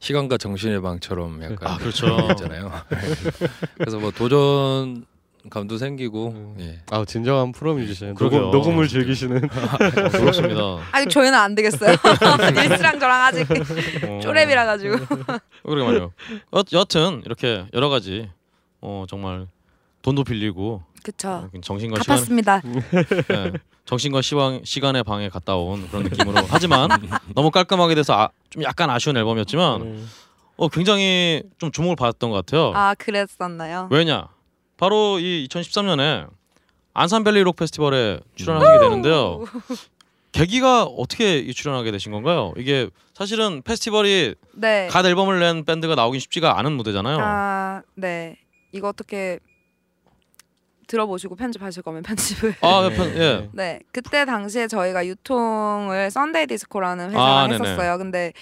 시간과 0.00 0.38
정신의 0.38 0.80
방처럼 0.80 1.42
약간 1.42 1.72
아 1.72 1.76
그렇죠. 1.76 2.06
있잖아요. 2.30 2.70
그래서 3.76 3.98
뭐 3.98 4.10
도전 4.10 5.04
감도 5.50 5.78
생기고 5.78 6.28
음. 6.28 6.56
예. 6.60 6.80
아 6.90 7.04
진정한 7.04 7.52
프로 7.52 7.74
뮤지션. 7.74 8.14
녹음, 8.14 8.50
녹음을 8.50 8.86
즐기시는 8.86 9.44
어, 9.44 9.48
부럽습니다. 10.10 10.60
아직 10.92 11.10
저희는 11.10 11.36
안 11.36 11.54
되겠어요. 11.54 11.92
일스랑 12.56 12.98
저랑 13.00 13.22
아직 13.22 13.46
어. 14.04 14.20
쪼렙이라 14.22 14.66
가지고. 14.66 14.96
그러게 15.64 15.84
말이요. 15.84 16.12
여, 16.54 16.62
여튼 16.72 17.22
이렇게 17.24 17.66
여러 17.74 17.88
가지 17.88 18.28
어 18.80 19.04
정말 19.08 19.46
돈도 20.02 20.24
빌리고 20.24 20.82
그쵸. 21.02 21.50
정신과 21.62 22.02
시간 22.02 22.16
갚았습니다. 22.16 22.60
네, 23.28 23.52
정신과 23.84 24.22
시황, 24.22 24.60
시간의 24.64 25.04
방에 25.04 25.28
갔다 25.28 25.56
온 25.56 25.88
그런 25.88 26.04
느낌으로 26.04 26.42
하지만 26.48 26.90
너무 27.34 27.50
깔끔하게 27.50 27.94
돼서 27.94 28.14
아, 28.14 28.30
좀 28.50 28.62
약간 28.62 28.90
아쉬운 28.90 29.16
앨범이었지만 29.16 29.80
음. 29.80 30.10
어 30.56 30.68
굉장히 30.68 31.42
좀 31.58 31.70
주목을 31.70 31.96
받았던 31.96 32.30
것 32.30 32.36
같아요. 32.36 32.72
아 32.74 32.94
그랬었나요? 32.94 33.88
왜냐? 33.90 34.28
바로 34.76 35.18
이 35.18 35.46
2013년에 35.48 36.28
안산밸리 36.94 37.42
록 37.44 37.56
페스티벌에 37.56 38.20
출연하시게 38.34 38.78
되는데요. 38.80 39.44
계기가 40.32 40.84
어떻게 40.84 41.38
이 41.38 41.54
출연하게 41.54 41.90
되신 41.90 42.12
건가요? 42.12 42.52
이게 42.56 42.90
사실은 43.14 43.62
페스티벌이 43.62 44.34
네. 44.54 44.88
갓 44.90 45.04
앨범을 45.06 45.40
낸 45.40 45.64
밴드가 45.64 45.94
나오긴 45.94 46.20
쉽지가 46.20 46.58
않은 46.58 46.72
무대잖아요. 46.72 47.18
아 47.20 47.82
네. 47.94 48.36
이거 48.72 48.88
어떻게 48.88 49.38
들어보시고 50.92 51.36
편집하실 51.36 51.82
거면 51.84 52.02
편집을. 52.02 52.56
아, 52.62 52.88
네, 52.88 52.96
편- 52.96 53.08
예. 53.14 53.18
네. 53.18 53.48
네, 53.52 53.80
그때 53.92 54.24
당시에 54.24 54.66
저희가 54.66 55.06
유통을 55.06 56.10
썬데이 56.10 56.46
디스코라는 56.48 57.10
회사가 57.10 57.40
아, 57.42 57.46
네네. 57.46 57.62
했었어요. 57.62 57.98
근데 57.98 58.32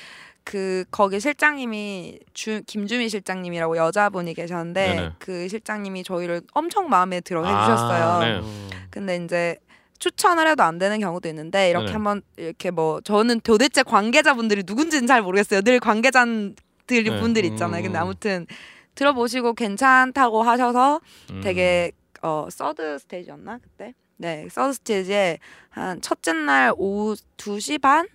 그 0.44 0.84
거기 0.92 1.18
실장님이 1.20 2.20
주, 2.32 2.62
김주미 2.66 3.08
실장님이라고 3.08 3.76
여자분이 3.76 4.32
계셨는데 4.34 4.88
네네. 4.94 5.10
그 5.18 5.48
실장님이 5.48 6.04
저희를 6.04 6.40
엄청 6.54 6.88
마음에 6.88 7.20
들어 7.20 7.44
해주셨어요. 7.44 8.04
아, 8.04 8.24
네. 8.24 8.38
음. 8.38 8.70
근데 8.90 9.16
이제 9.16 9.56
추천을 9.98 10.46
해도 10.46 10.62
안 10.62 10.78
되는 10.78 11.00
경우도 11.00 11.28
있는데 11.30 11.68
이렇게 11.70 11.86
네네. 11.86 11.92
한번 11.94 12.22
이렇게 12.36 12.70
뭐 12.70 13.00
저는 13.00 13.40
도대체 13.40 13.82
관계자분들이 13.82 14.62
누군지는 14.64 15.06
잘 15.08 15.20
모르겠어요. 15.20 15.62
늘 15.62 15.80
관계자들 15.80 16.54
네. 16.86 17.20
분들 17.20 17.44
있잖아요. 17.46 17.82
근데 17.82 17.98
음. 17.98 18.02
아무튼 18.02 18.46
들어보시고 18.94 19.54
괜찮다고 19.54 20.42
하셔서 20.44 21.00
음. 21.32 21.40
되게 21.42 21.90
어 22.26 22.48
third 22.50 22.98
stage였나 22.98 23.58
그때? 23.62 23.94
네 24.16 24.48
서드 24.50 24.72
스테이지에 24.74 25.38
한 25.70 26.00
첫째 26.00 26.32
날 26.32 26.72
오후 26.76 27.14
2시 27.36 27.80
반 27.80 28.08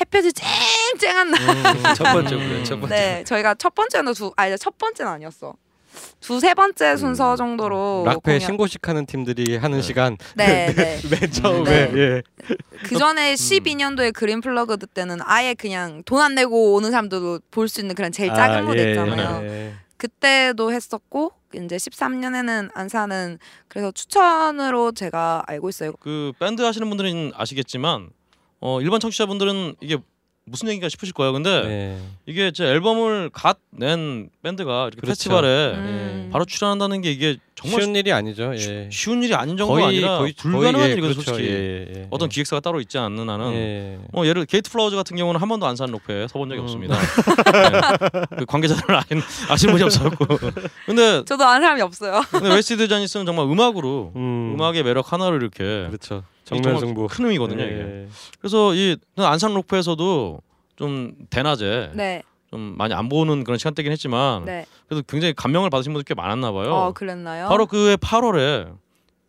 햇볕이 0.00 0.32
쨍쨍한 0.32 1.30
날. 1.30 1.40
음. 1.40 1.82
첫 1.94 2.04
번째 2.12 2.36
그래 2.36 2.64
첫 2.64 2.80
번째 2.80 2.94
네 2.96 3.22
저희가 3.24 3.54
첫 3.54 3.72
번째는 3.76 4.12
두 4.14 4.32
아니 4.36 4.58
첫 4.58 4.76
번째는 4.76 5.12
아니었어. 5.12 5.54
두세 6.18 6.54
번째 6.54 6.96
순서 6.96 7.36
정도로 7.36 8.02
락페 8.04 8.20
공연- 8.32 8.40
신고식 8.40 8.88
하는 8.88 9.06
팀들이 9.06 9.56
하는 9.56 9.80
시간 9.80 10.16
네, 10.34 10.66
네. 10.74 10.98
맨 11.08 11.30
처음에 11.30 11.92
네. 11.92 12.00
예. 12.00 12.22
그 12.82 12.98
전에 12.98 13.34
12년도에 13.34 14.12
그린 14.12 14.40
플러그드 14.40 14.88
때는 14.88 15.18
아예 15.22 15.54
그냥 15.54 16.02
돈 16.04 16.20
안 16.20 16.34
내고 16.34 16.74
오는 16.74 16.90
사람들도 16.90 17.38
볼 17.52 17.68
수 17.68 17.80
있는 17.80 17.94
그런 17.94 18.10
제일 18.10 18.34
작은 18.34 18.56
아, 18.56 18.62
무대 18.62 18.86
예, 18.86 18.90
있잖아요. 18.90 19.40
예. 19.48 19.74
그때도 20.04 20.70
했었고 20.70 21.32
이제 21.54 21.76
13년에는 21.76 22.70
안산은 22.74 23.38
그래서 23.68 23.90
추천으로 23.90 24.92
제가 24.92 25.44
알고 25.46 25.70
있어요. 25.70 25.92
그 25.98 26.32
밴드 26.38 26.60
하시는 26.60 26.86
분들은 26.90 27.32
아시겠지만 27.34 28.10
어 28.60 28.82
일반 28.82 29.00
청취자분들은 29.00 29.76
이게 29.80 29.96
무슨 30.46 30.68
얘기가 30.68 30.88
싶으실 30.88 31.14
거예요. 31.14 31.32
근데 31.32 31.62
네. 31.62 31.98
이게 32.26 32.50
제 32.50 32.64
앨범을 32.64 33.30
갓 33.32 33.58
낸 33.76 34.28
밴드가 34.42 34.84
이렇게 34.84 35.00
그렇죠. 35.00 35.10
페스티벌에 35.10 35.72
음. 35.74 36.28
바로 36.32 36.44
출연한다는 36.44 37.00
게 37.00 37.10
이게 37.10 37.38
정말 37.56 37.82
쉬운 37.82 37.96
일이 37.96 38.12
아니죠. 38.12 38.52
예. 38.54 38.88
쉬, 38.92 39.10
운 39.10 39.22
일이 39.22 39.34
아닌 39.34 39.56
정도가 39.56 39.88
아니라 39.88 40.20
불가능한 40.36 40.88
예, 40.88 40.92
일이거든요, 40.92 41.14
그렇죠. 41.14 41.30
솔직히. 41.32 41.48
예, 41.48 41.86
예. 41.96 42.06
어떤 42.10 42.28
기획사가 42.28 42.60
따로 42.60 42.80
있지 42.80 42.98
않는 42.98 43.28
한은 43.28 43.52
예. 43.54 43.98
뭐 44.12 44.26
예를 44.26 44.44
게이트 44.44 44.70
플라워즈 44.70 44.94
같은 44.94 45.16
경우는 45.16 45.40
한 45.40 45.48
번도 45.48 45.66
안산 45.66 45.90
록페에 45.90 46.28
서본 46.28 46.50
적이 46.50 46.60
음. 46.60 46.64
없습니다. 46.64 46.96
네. 47.00 48.36
그 48.38 48.46
관계자들은 48.46 48.94
아시는, 48.94 49.22
아시는 49.48 49.72
분이 49.74 49.84
없었고. 49.84 50.26
근데 50.86 51.24
저도 51.24 51.44
아는 51.44 51.62
사람이 51.62 51.82
없어요. 51.82 52.22
근데 52.30 52.54
웨이스티드 52.54 52.86
쟈니스는 52.86 53.26
정말 53.26 53.46
음악으로 53.46 54.12
음. 54.14 54.54
음악의 54.54 54.84
매력 54.84 55.12
하나를 55.12 55.40
이렇게 55.42 55.86
그렇죠. 55.88 56.22
정면 56.44 56.78
승부. 56.80 57.06
큰 57.08 57.24
의미거든요. 57.24 57.64
이게. 57.64 57.74
예. 57.78 58.08
그래서 58.40 58.74
이 58.74 58.96
안산 59.16 59.54
록페에서도 59.54 60.40
좀 60.76 61.14
대낮에 61.30 61.90
네, 61.94 62.22
좀 62.50 62.74
많이 62.76 62.92
안 62.94 63.08
보는 63.08 63.44
그런 63.44 63.58
시간대긴 63.58 63.90
했지만 63.92 64.44
네. 64.44 64.66
그래도 64.88 65.02
굉장히 65.08 65.32
감명을 65.34 65.70
받으신 65.70 65.92
분들 65.92 66.04
꽤 66.04 66.14
많았나 66.14 66.52
봐요. 66.52 66.72
어 66.72 66.92
그랬나요? 66.92 67.48
바로 67.48 67.66
그해 67.66 67.96
8월에 67.96 68.76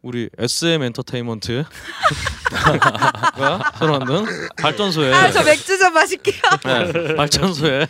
우리 0.02 0.30
SM 0.38 0.84
엔터테인먼트가 0.84 1.68
새로 3.80 4.00
만든 4.00 4.26
발전소에 4.62 5.12
아 5.14 5.32
저 5.32 5.44
맥주 5.44 5.78
좀 5.78 5.94
마실게요. 5.94 6.42
네, 6.66 7.16
발전소에 7.16 7.88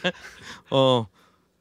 어 0.72 1.08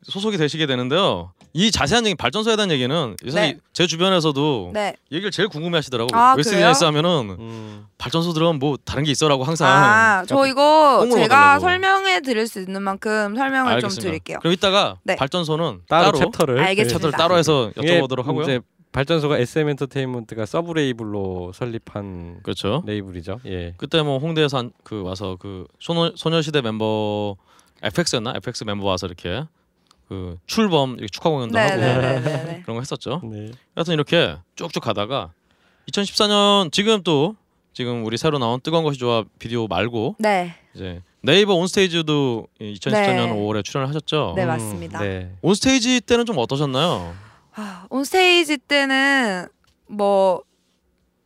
소속이 0.05 0.37
되시게 0.37 0.67
되는데요. 0.67 1.33
이 1.57 1.71
자세한 1.71 2.05
얘기 2.07 2.17
발전소에 2.17 2.57
대한 2.57 2.73
얘기는 2.73 3.17
사실 3.23 3.41
네. 3.41 3.57
제 3.73 3.87
주변에서도 3.87 4.73
네. 4.75 4.97
얘기를 5.13 5.31
제일 5.31 5.49
궁금해하시더라고요. 5.49 6.21
아, 6.21 6.35
웨이스티 6.37 6.51
그래요? 6.51 6.63
드 6.63 6.68
쟈니스 6.68 6.83
하면은 6.85 7.37
음. 7.39 7.87
발전소 7.97 8.33
들어가면 8.33 8.59
뭐 8.59 8.77
다른 8.85 9.05
게 9.05 9.13
있어라고 9.13 9.45
항상 9.45 9.69
아, 9.69 10.25
저 10.27 10.47
이거 10.49 11.09
제가. 11.13 11.61
설명해 11.61 12.23
드릴 12.23 12.49
수 12.49 12.59
있는 12.61 12.83
만큼 12.83 13.37
설명을 13.37 13.71
좀 13.71 13.75
알겠습니다. 13.77 14.03
드릴게요. 14.03 14.39
그럼 14.41 14.53
이따가 14.53 14.97
네. 15.05 15.15
발전소는 15.15 15.83
따로, 15.89 16.07
따로, 16.07 16.19
챕터를 16.19 16.59
알겠습니다. 16.59 16.99
챕터를 16.99 17.17
따로 17.17 17.39
해서 17.39 17.71
여쭤보도록 17.77 18.25
하고요. 18.25 18.43
이제 18.43 18.61
발전소가 18.91 19.39
SM 19.39 19.69
엔터테인먼트가 19.69 20.47
서브 20.47 20.73
레이블로 20.73 21.53
설립한 21.55 22.41
그렇죠. 22.43 22.83
레이블이죠. 22.85 23.41
예. 23.47 23.75
그때 23.77 24.03
뭐 24.03 24.19
홍대에서 24.19 24.59
한, 24.59 24.73
그 24.83 25.03
와서 25.03 25.37
그 25.39 25.67
소녀, 25.79 26.13
소녀시대 26.17 26.63
멤버 26.63 27.37
FX였나 27.83 28.35
FX 28.37 28.65
멤버 28.65 28.87
와서 28.87 29.07
이렇게 29.07 29.45
그 30.09 30.39
출범 30.47 30.93
이렇게 30.93 31.09
축하 31.09 31.31
공연도 31.31 31.59
하고 31.59 31.77
네네네네. 31.77 32.63
그런 32.63 32.77
거 32.77 32.81
했었죠. 32.81 33.21
네. 33.25 33.51
하여튼 33.75 33.95
이렇게 33.95 34.37
쭉쭉 34.57 34.83
가다가 34.83 35.33
2014년 35.91 36.73
지금 36.73 37.03
또 37.03 37.37
지금 37.73 38.05
우리 38.05 38.17
새로 38.17 38.39
나온 38.39 38.61
뜨거운 38.61 38.85
것이 38.85 38.99
좋아 38.99 39.25
비디오 39.39 39.67
말고 39.67 40.17
네, 40.19 40.55
이제 40.75 41.03
네이버 41.23 41.55
온스테이지도 41.55 42.47
2014년 42.61 43.27
네. 43.27 43.33
5월에 43.33 43.65
출연을 43.65 43.89
하셨죠. 43.89 44.35
네 44.37 44.45
음, 44.45 44.49
맞습니다. 44.49 45.01
네. 45.01 45.33
온스테이지 45.43 46.03
때는 46.03 46.27
좀 46.27 46.39
어떠셨나요? 46.39 47.15
아, 47.55 47.87
온스테이지 47.91 48.59
때는 48.59 49.49
뭐 49.87 50.43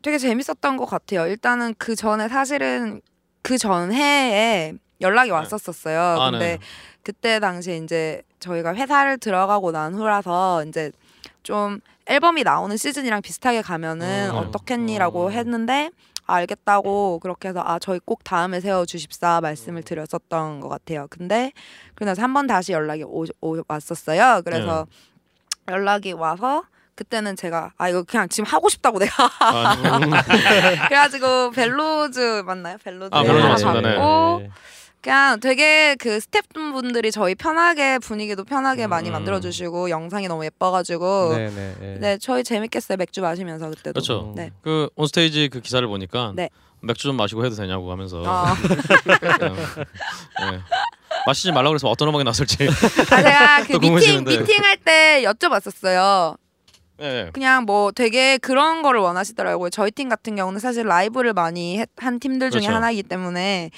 되게 0.03 0.19
재밌었던 0.19 0.77
것 0.77 0.87
같아요. 0.87 1.27
일단은 1.27 1.75
그 1.79 1.95
전에 1.97 2.29
사실은 2.29 3.01
그 3.43 3.59
전해에 3.59 4.75
연락이 5.01 5.31
왔었었어요. 5.31 6.01
아, 6.01 6.31
근데 6.31 6.57
네. 6.57 6.59
그때 7.03 7.41
당시에 7.41 7.79
이제 7.79 8.23
저희가 8.41 8.75
회사를 8.75 9.19
들어가고 9.19 9.73
난 9.73 9.95
후라서 9.95 10.65
이제 10.65 10.93
좀 11.43 11.81
앨범이 12.07 12.43
나오는 12.43 12.77
시즌이랑 12.77 13.23
비슷하게 13.23 13.63
가면 13.63 14.03
음, 14.03 14.31
어떻겠니라고 14.35 15.27
음. 15.27 15.33
했는데 15.33 15.91
알겠다고 16.27 17.21
그렇게 17.21 17.49
해서 17.49 17.63
아 17.65 17.79
저희 17.79 17.99
꼭 18.05 18.23
다음에 18.23 18.61
세워 18.61 18.85
주십사 18.85 19.41
말씀을 19.41 19.83
드렸었던 19.83 20.61
것 20.61 20.69
같아요. 20.69 21.07
근데 21.11 21.53
그러고 21.95 22.21
한번 22.21 22.47
다시 22.47 22.73
연락이 22.73 23.03
오, 23.03 23.25
오 23.41 23.63
왔었어요. 23.67 24.43
그래서 24.45 24.87
네. 25.67 25.73
연락이 25.73 26.13
와서 26.13 26.65
그때는 26.95 27.37
제가 27.37 27.73
아 27.79 27.89
이거 27.89 28.03
그냥 28.03 28.29
지금 28.29 28.45
하고 28.45 28.69
싶다고 28.69 28.99
내가 28.99 29.31
아, 29.41 29.77
그래가지고 30.89 31.53
벨로즈 31.53 32.43
맞나요? 32.45 32.77
벨로즈 32.83 33.15
아, 33.15 33.23
벨로즈 33.23 33.47
맞습니다. 33.47 33.81
네. 33.81 34.51
그냥 35.01 35.39
되게 35.41 35.95
그 35.97 36.19
스태프분들이 36.21 37.13
저희 37.13 37.35
편하게 37.35 37.99
분위기도 37.99 38.45
편하게 38.45 38.87
많이 38.89 39.11
음. 39.11 39.13
만들어주시고 39.13 39.91
영상이 39.91 40.27
너무 40.29 40.45
예뻐가지고 40.45 41.35
네. 41.37 41.51
네 41.51 41.75
네. 41.81 41.97
네. 42.01 42.19
저희 42.21 42.43
재밌겠어요 42.43 42.97
맥주 42.97 43.21
마시면서 43.23 43.69
그때도 43.71 43.93
그렇죠. 43.93 44.33
네. 44.37 44.51
그 44.63 44.89
온스테이지 44.97 45.51
그 45.51 45.61
기사를 45.61 45.87
보니까 45.87 46.33
네. 46.35 46.51
맥주 46.81 47.05
좀 47.05 47.17
마시고 47.17 47.45
해도 47.45 47.55
되냐고 47.57 47.91
하면서 47.91 48.23
아, 48.27 48.55
그냥, 49.39 49.57
네. 50.51 50.61
마시지 51.27 51.51
말라고 51.53 51.71
그래서 51.71 51.89
어떤 51.89 52.09
음악이 52.09 52.25
나왔을지 52.25 52.57
아 53.11 53.23
제가 53.23 53.63
그또 53.67 53.79
미팅 53.81 53.95
궁금해지는데. 53.95 54.39
미팅 54.41 54.65
할 54.65 54.77
때 54.85 55.23
여쭤봤었어요. 55.25 56.37
네. 56.99 57.31
그냥 57.33 57.65
뭐 57.65 57.93
되게 57.93 58.39
그런 58.39 58.83
거를 58.83 59.01
원하시더라고요. 59.01 59.71
저희 59.71 59.91
팀 59.93 60.09
같은 60.09 60.35
경우는 60.35 60.59
사실 60.61 60.85
라이브를 60.87 61.33
많이 61.33 61.79
했- 61.79 61.89
한 61.97 62.19
팀들 62.19 62.51
중에 62.51 62.61
그렇죠. 62.63 62.75
하나이기 62.75 63.05
때문에 63.05 63.71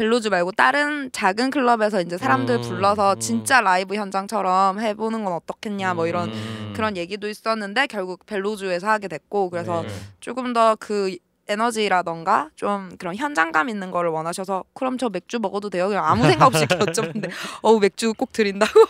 벨로즈 0.00 0.28
말고 0.28 0.52
다른 0.52 1.12
작은 1.12 1.50
클럽에서 1.50 2.00
이제 2.00 2.16
사람들 2.16 2.54
음, 2.56 2.62
불러서 2.62 3.12
음. 3.16 3.20
진짜 3.20 3.60
라이브 3.60 3.94
현장처럼 3.96 4.80
해보는 4.80 5.24
건 5.26 5.34
어떻겠냐 5.34 5.92
뭐 5.92 6.06
이런 6.06 6.30
음. 6.30 6.72
그런 6.74 6.96
얘기도 6.96 7.28
있었는데 7.28 7.86
결국 7.86 8.24
벨로즈에서 8.24 8.88
하게 8.88 9.08
됐고 9.08 9.50
그래서 9.50 9.82
네. 9.82 9.88
조금 10.20 10.54
더 10.54 10.74
그 10.80 11.14
에너지라던가 11.48 12.48
좀 12.54 12.96
그런 12.96 13.14
현장감 13.16 13.68
있는 13.68 13.90
거를 13.90 14.08
원하셔서 14.10 14.64
그럼 14.72 14.96
저 14.96 15.08
맥주 15.10 15.38
먹어도 15.40 15.68
돼요? 15.68 15.88
그냥 15.88 16.06
아무 16.06 16.22
생각 16.22 16.46
없이 16.46 16.64
여쭤봤는데 16.64 17.28
어우 17.60 17.80
맥주 17.80 18.14
꼭 18.14 18.32
드린다고 18.32 18.80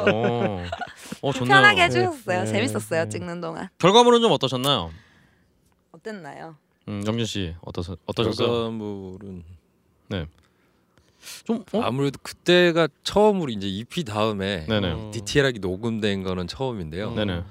어, 0.00 0.64
어 1.22 1.32
좋네요. 1.32 1.54
편하게 1.54 1.84
해주셨어요. 1.84 2.44
네, 2.44 2.46
재밌었어요 2.46 3.04
네. 3.04 3.08
찍는 3.08 3.40
동안 3.40 3.68
결과물은 3.78 4.20
좀 4.20 4.32
어떠셨나요? 4.32 4.90
어땠나요? 5.92 6.56
음, 6.88 7.02
영준 7.06 7.24
씨 7.24 7.54
어떠서 7.62 7.96
어떠셨어요? 8.06 8.46
결과물은 8.48 9.44
좀 11.44 11.64
어? 11.72 11.80
아무래도 11.82 12.18
그때가 12.22 12.88
처음으로 13.02 13.50
이제 13.50 13.66
EP 13.68 14.04
다음에 14.04 14.66
네네. 14.66 14.92
음. 14.92 15.10
디테일하게 15.10 15.58
녹음된 15.58 16.22
거는 16.22 16.46
처음인데요. 16.46 17.14
네네. 17.14 17.42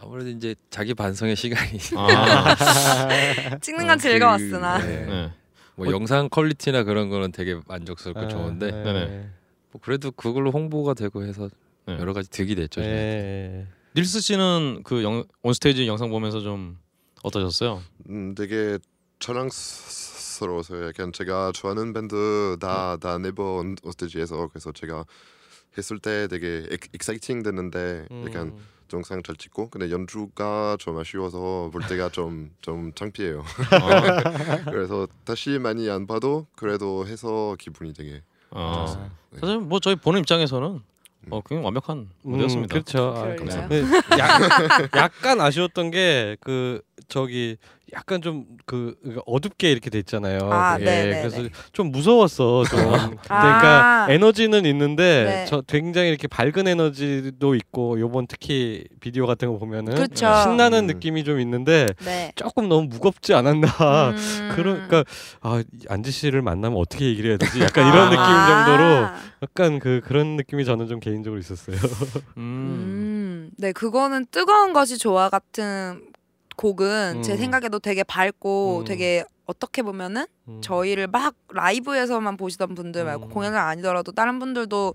아무래도 0.00 0.30
이제 0.30 0.54
자기 0.70 0.94
반성의 0.94 1.34
시간이 1.36 1.78
아, 1.96 2.54
찍는 3.60 3.86
건 3.86 3.98
그, 3.98 4.02
즐거웠으나 4.02 4.78
네. 4.78 5.06
네. 5.06 5.32
뭐 5.74 5.90
영상 5.90 6.28
퀄리티나 6.28 6.84
그런 6.84 7.08
거는 7.08 7.32
되게 7.32 7.58
만족스럽고 7.66 8.20
아, 8.20 8.28
좋은데 8.28 8.70
네네. 8.70 9.28
뭐 9.72 9.80
그래도 9.82 10.10
그걸로 10.12 10.50
홍보가 10.50 10.94
되고 10.94 11.24
해서 11.24 11.48
네. 11.86 11.98
여러 11.98 12.12
가지 12.12 12.30
득이 12.30 12.54
됐죠. 12.54 12.80
네. 12.80 13.66
닐스 13.96 14.20
씨는 14.20 14.82
그 14.84 15.02
영, 15.02 15.24
온스테이지 15.42 15.86
영상 15.88 16.10
보면서 16.10 16.40
좀 16.40 16.78
어떠셨어요? 17.22 17.82
음, 18.08 18.34
되게 18.36 18.78
자랑스러워서 19.18 20.86
약간 20.86 21.12
제가 21.12 21.52
좋아하는 21.52 21.92
밴드 21.92 22.56
다다 22.60 23.18
네이버 23.18 23.56
온스테이지에서 23.56 24.48
그래서 24.48 24.72
제가 24.72 25.04
했을 25.76 25.98
때 25.98 26.28
되게 26.28 26.66
엑, 26.70 26.80
exciting 26.92 27.42
됐는데 27.42 28.06
약간 28.26 28.48
음. 28.48 28.58
영상 28.92 29.22
잘 29.22 29.36
찍고 29.36 29.68
근데 29.70 29.90
연주가 29.90 30.76
좀 30.78 30.98
아쉬워서 30.98 31.70
볼 31.72 31.82
때가 31.86 32.08
좀 32.10 32.50
좀 32.62 32.92
창피해요. 32.94 33.44
아, 33.70 34.64
그래서 34.70 35.06
다시 35.24 35.58
많이 35.58 35.90
안 35.90 36.06
봐도 36.06 36.46
그래도 36.56 37.06
해서 37.06 37.56
기분이 37.58 37.92
되게 37.92 38.22
아. 38.50 38.86
아. 38.88 39.10
사실 39.38 39.58
뭐 39.58 39.80
저희 39.80 39.96
보는 39.96 40.20
입장에서는 40.20 40.80
어 41.30 41.40
그냥 41.42 41.64
완벽한 41.64 41.98
음, 41.98 42.08
무대였습니다. 42.22 42.72
그렇죠. 42.72 43.14
아? 43.14 43.68
네, 43.68 43.82
약, 44.18 44.96
약간 44.96 45.40
아쉬웠던 45.40 45.90
게 45.90 46.36
그 46.40 46.80
저기 47.08 47.56
약간 47.94 48.20
좀 48.22 48.46
그 48.68 48.94
어둡게 49.24 49.72
이렇게 49.72 49.88
돼 49.88 49.98
있잖아요. 50.00 50.40
아. 50.52 50.76
네, 50.76 50.84
네, 50.84 51.20
그래서 51.22 51.42
네. 51.42 51.48
좀 51.72 51.90
무서웠어. 51.90 52.64
좀. 52.64 52.78
그러니까 53.24 54.04
아. 54.04 54.06
에너지는 54.10 54.66
있는데 54.66 55.24
네. 55.24 55.46
저 55.48 55.62
굉장히 55.62 56.10
이렇게 56.10 56.28
밝은 56.28 56.68
에너지도 56.68 57.54
있고 57.54 57.98
요번 57.98 58.26
특히 58.26 58.84
비디오 59.00 59.26
같은 59.26 59.50
거 59.50 59.58
보면은 59.58 59.94
그렇죠. 59.94 60.26
신나는 60.42 60.80
음. 60.80 60.86
느낌이 60.86 61.24
좀 61.24 61.40
있는데 61.40 61.86
네. 62.04 62.30
조금 62.36 62.68
너무 62.68 62.88
무겁지 62.88 63.32
않았나. 63.32 63.68
음. 64.10 64.52
그러니까 64.54 65.02
아 65.40 65.62
안지 65.88 66.10
씨를 66.10 66.42
만나면 66.42 66.78
어떻게 66.78 67.06
얘기를 67.06 67.30
해야 67.30 67.38
되지? 67.38 67.60
약간 67.62 67.88
이런 67.88 68.10
느낌 68.10 68.22
정도로 68.22 69.06
아. 69.06 69.16
약간 69.42 69.78
그 69.78 70.02
그런 70.04 70.36
느낌이 70.36 70.66
저는 70.66 70.88
좀 70.88 71.00
개인적으로 71.00 71.40
있었어요. 71.40 71.76
음. 72.36 73.48
음. 73.48 73.50
네, 73.56 73.72
그거는 73.72 74.26
뜨거운 74.30 74.74
것이 74.74 74.98
좋아 74.98 75.30
같은 75.30 76.02
곡은 76.58 77.22
제 77.22 77.32
음. 77.32 77.38
생각에도 77.38 77.78
되게 77.78 78.02
밝고 78.02 78.80
음. 78.80 78.84
되게 78.84 79.24
어떻게 79.46 79.80
보면은 79.82 80.26
음. 80.48 80.60
저희를 80.60 81.06
막 81.06 81.34
라이브에서만 81.54 82.36
보시던 82.36 82.74
분들 82.74 83.04
말고 83.04 83.26
음. 83.26 83.30
공연을 83.30 83.56
아니더라도 83.56 84.12
다른 84.12 84.38
분들도 84.40 84.92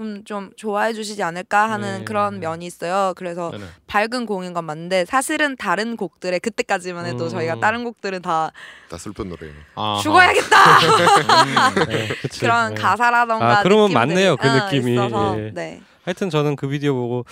음, 0.00 0.22
좀 0.24 0.50
좋아해 0.56 0.92
주시지 0.92 1.24
않을까 1.24 1.68
하는 1.70 1.98
네. 2.00 2.04
그런 2.04 2.38
면이 2.38 2.64
있어요. 2.66 3.14
그래서 3.16 3.50
네네. 3.50 3.64
밝은 3.88 4.26
곡인 4.26 4.52
건 4.52 4.64
맞는데 4.64 5.06
사실은 5.06 5.56
다른 5.56 5.96
곡들에 5.96 6.38
그때까지만 6.38 7.06
해도 7.06 7.24
음. 7.24 7.28
저희가 7.30 7.58
다른 7.58 7.82
곡들은 7.82 8.22
다 8.22 8.52
다 8.88 8.96
슬픈 8.96 9.28
노래예요. 9.28 9.54
아하. 9.74 10.00
죽어야겠다 10.00 10.56
음. 10.78 11.84
네. 11.88 12.08
그런 12.38 12.74
네. 12.74 12.80
가사라던가 12.80 13.58
아, 13.58 13.62
그러면 13.62 13.88
느낌들이, 13.88 13.94
맞네요, 14.14 14.36
그 14.36 14.48
어, 14.48 14.52
느낌이. 14.66 14.92
있어서, 14.92 15.38
예. 15.40 15.50
네. 15.52 15.80
하여튼 16.04 16.30
저는 16.30 16.56
그 16.56 16.68
비디오 16.68 16.94
보고 16.94 17.24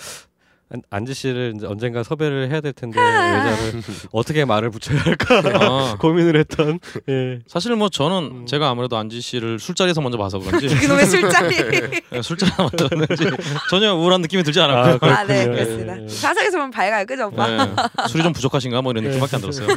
안- 0.69 0.81
안지 0.89 1.13
씨를 1.13 1.53
이제 1.55 1.65
언젠가 1.65 2.03
섭외를 2.03 2.49
해야 2.51 2.59
될 2.59 2.73
텐데 2.73 2.99
여자를 2.99 3.81
어떻게 4.11 4.43
말을 4.43 4.69
붙여야 4.69 4.99
할까 4.99 5.41
아, 5.61 5.95
고민을 6.01 6.37
했던 6.37 6.79
예. 7.07 7.39
사실 7.47 7.73
뭐 7.77 7.87
저는 7.87 8.17
음. 8.41 8.45
제가 8.45 8.69
아무래도 8.69 8.97
안지 8.97 9.21
씨를 9.21 9.59
술자리에서 9.59 10.01
먼저 10.01 10.17
봐서 10.17 10.39
그런지 10.39 10.67
그놈의 10.67 11.05
술자리 11.05 11.55
네, 12.11 12.21
술자리 12.21 12.51
먼저 12.57 12.89
그런지 12.89 13.25
전혀 13.69 13.93
우울한 13.95 14.21
느낌이 14.21 14.43
들지 14.43 14.59
않았고요. 14.59 15.09
아, 15.09 15.19
아, 15.19 15.23
네. 15.23 15.45
그렇습니다. 15.45 15.99
예, 15.99 16.03
예. 16.03 16.07
사석에서 16.09 16.57
보면 16.57 16.71
밝아요, 16.71 17.05
그죠, 17.05 17.27
오빠? 17.27 17.47
네, 17.65 17.73
술이 18.09 18.23
좀 18.23 18.33
부족하신가 18.33 18.81
뭐 18.81 18.91
이런 18.91 19.05
느낌밖에 19.05 19.35
안 19.37 19.41
들었어요. 19.41 19.67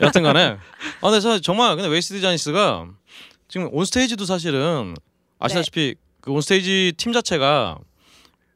여하튼간에 0.00 0.56
아 1.00 1.10
근데 1.10 1.20
저 1.20 1.38
정말 1.38 1.76
근데 1.76 1.88
웨이스티드 1.88 2.20
쟈니스가 2.20 2.86
지금 3.46 3.68
온 3.72 3.84
스테이지도 3.84 4.24
사실은 4.24 4.94
아시다시피 5.38 5.94
그 6.20 6.32
온 6.32 6.40
스테이지 6.42 6.94
팀 6.96 7.12
자체가 7.12 7.78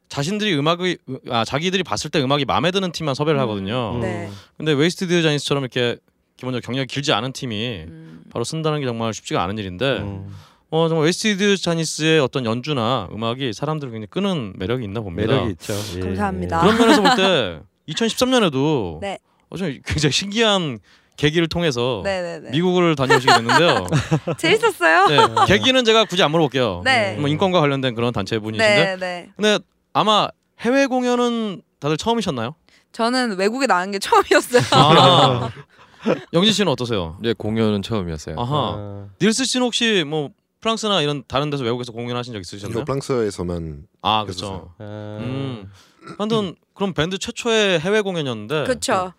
자신들이 0.09 0.55
음악의 0.57 0.97
아 1.29 1.43
자기들이 1.45 1.83
봤을 1.83 2.09
때 2.11 2.21
음악이 2.21 2.45
마음에 2.45 2.71
드는 2.71 2.91
팀만 2.91 3.15
섭외를 3.15 3.39
하거든요. 3.41 3.97
네. 4.01 4.29
근데 4.57 4.71
웨이스티드 4.73 5.07
쟈니스처럼 5.07 5.63
이렇게 5.63 5.97
기본적으로 6.37 6.61
경력이 6.61 6.87
길지 6.93 7.11
않은 7.13 7.31
팀이 7.33 7.85
음. 7.87 8.21
바로 8.31 8.43
쓴다는 8.43 8.79
게 8.81 8.85
정말 8.85 9.13
쉽지가 9.13 9.41
않은 9.43 9.57
일인데 9.57 9.85
음. 9.99 10.33
어 10.69 10.87
정말 10.89 11.05
웨이스티드 11.05 11.37
쟈니스의 11.37 12.19
어떤 12.19 12.45
연주나 12.45 13.09
음악이 13.11 13.53
사람들을 13.53 13.91
굉장히 13.91 14.07
끄는 14.09 14.53
매력이 14.57 14.83
있나 14.83 15.01
봅니다. 15.01 15.31
매력이 15.33 15.51
있죠. 15.51 15.73
예. 15.95 15.99
감사합니다. 16.01 16.61
그런 16.61 16.77
면에서 16.77 17.01
볼 17.01 17.15
때 17.15 17.59
2013년에도 17.89 18.99
네. 18.99 19.19
어, 19.49 19.57
좀 19.57 19.67
굉장히 19.85 20.11
신기한 20.11 20.79
계기를 21.17 21.47
통해서 21.47 22.01
네네네. 22.03 22.49
미국을 22.51 22.95
다녀오시게 22.95 23.31
됐는데요. 23.31 23.87
재밌었어요? 24.37 25.05
네, 25.07 25.17
계기는 25.47 25.85
제가 25.85 26.05
굳이 26.05 26.23
안 26.23 26.31
물어볼게요. 26.31 26.81
네. 26.83 27.15
뭐 27.17 27.29
인권과 27.29 27.61
관련된 27.61 27.95
그런 27.95 28.11
단체 28.11 28.37
분이신데, 28.39 28.75
네, 28.75 28.97
네. 28.97 29.29
근데 29.35 29.59
아마 29.95 30.27
해외 30.59 30.87
공연은 30.87 31.61
다들 31.79 31.95
처음이셨나요? 31.95 32.55
저는 32.91 33.37
외국에 33.37 33.65
나간 33.65 33.91
게 33.91 33.99
처음이었어요. 33.99 34.61
아, 34.71 35.49
영진 36.33 36.51
씨는 36.51 36.69
어떠세요? 36.69 37.17
네 37.21 37.31
공연은 37.31 37.81
처음이었어요. 37.81 38.35
아하, 38.37 38.73
아, 38.77 39.07
닐스 39.21 39.45
씨는 39.45 39.65
혹시 39.65 40.03
뭐 40.05 40.31
프랑스나 40.59 41.01
이런 41.01 41.23
다른 41.29 41.49
데서 41.49 41.63
외국에서 41.63 41.93
공연하신 41.93 42.33
적 42.33 42.39
있으셨나요? 42.41 42.83
프랑스에서만 42.83 43.87
아 44.01 44.25
그렇죠. 44.25 44.73
아. 44.79 45.17
음, 45.21 45.71
하여튼 46.17 46.55
그럼 46.73 46.93
밴드 46.93 47.17
최초의 47.17 47.79
해외 47.79 48.01
공연이었는데 48.01 48.65
그렇죠. 48.65 49.13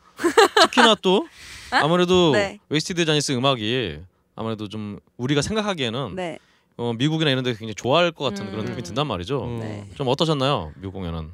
특히나 0.60 0.94
또 1.00 1.26
아무래도 1.70 2.32
네. 2.32 2.58
웨이스티드 2.68 3.06
쟈니스 3.06 3.32
음악이 3.32 4.00
아무래도 4.34 4.68
좀 4.68 4.98
우리가 5.16 5.40
생각하기에는 5.40 6.16
네. 6.16 6.38
어, 6.76 6.92
미국이나 6.92 7.30
이런 7.30 7.42
데 7.42 7.50
굉장히 7.52 7.74
좋아할 7.74 8.12
것 8.12 8.24
같은 8.24 8.46
그런 8.50 8.60
음. 8.60 8.64
느낌이 8.66 8.82
든단 8.82 9.06
말이죠. 9.06 9.44
음. 9.44 9.60
네. 9.60 9.86
좀 9.94 10.08
어떠셨나요? 10.08 10.72
미국 10.76 10.92
공연은? 10.92 11.30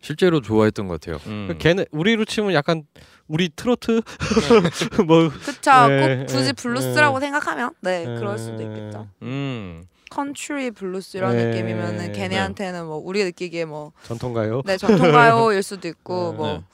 실제로 0.00 0.42
좋아했던 0.42 0.86
것 0.86 1.00
같아요. 1.00 1.18
음. 1.26 1.46
그 1.48 1.56
걔네 1.56 1.86
우리로 1.90 2.26
치면 2.26 2.52
약간 2.52 2.84
우리 3.26 3.48
트로트 3.48 4.02
뭐 5.06 5.30
그쵸. 5.30 5.88
네, 5.88 6.18
꼭 6.18 6.26
굳이 6.26 6.44
네, 6.48 6.52
블루스라고 6.52 7.18
네. 7.18 7.26
생각하면 7.26 7.70
네, 7.80 8.04
그럴 8.04 8.38
수도 8.38 8.58
네. 8.58 8.64
있겠죠. 8.64 9.08
음. 9.22 9.84
컨트리 10.10 10.72
블루스 10.72 11.16
이런 11.16 11.34
네. 11.34 11.46
느낌이면은 11.46 12.12
걔네한테는 12.12 12.84
뭐 12.84 12.98
우리가 12.98 13.24
느끼기에 13.24 13.64
뭐 13.64 13.92
전통가요. 14.02 14.60
네, 14.66 14.76
전통가요일 14.76 15.62
수도 15.64 15.88
있고 15.88 16.32
네. 16.32 16.36
뭐 16.36 16.46
네. 16.48 16.64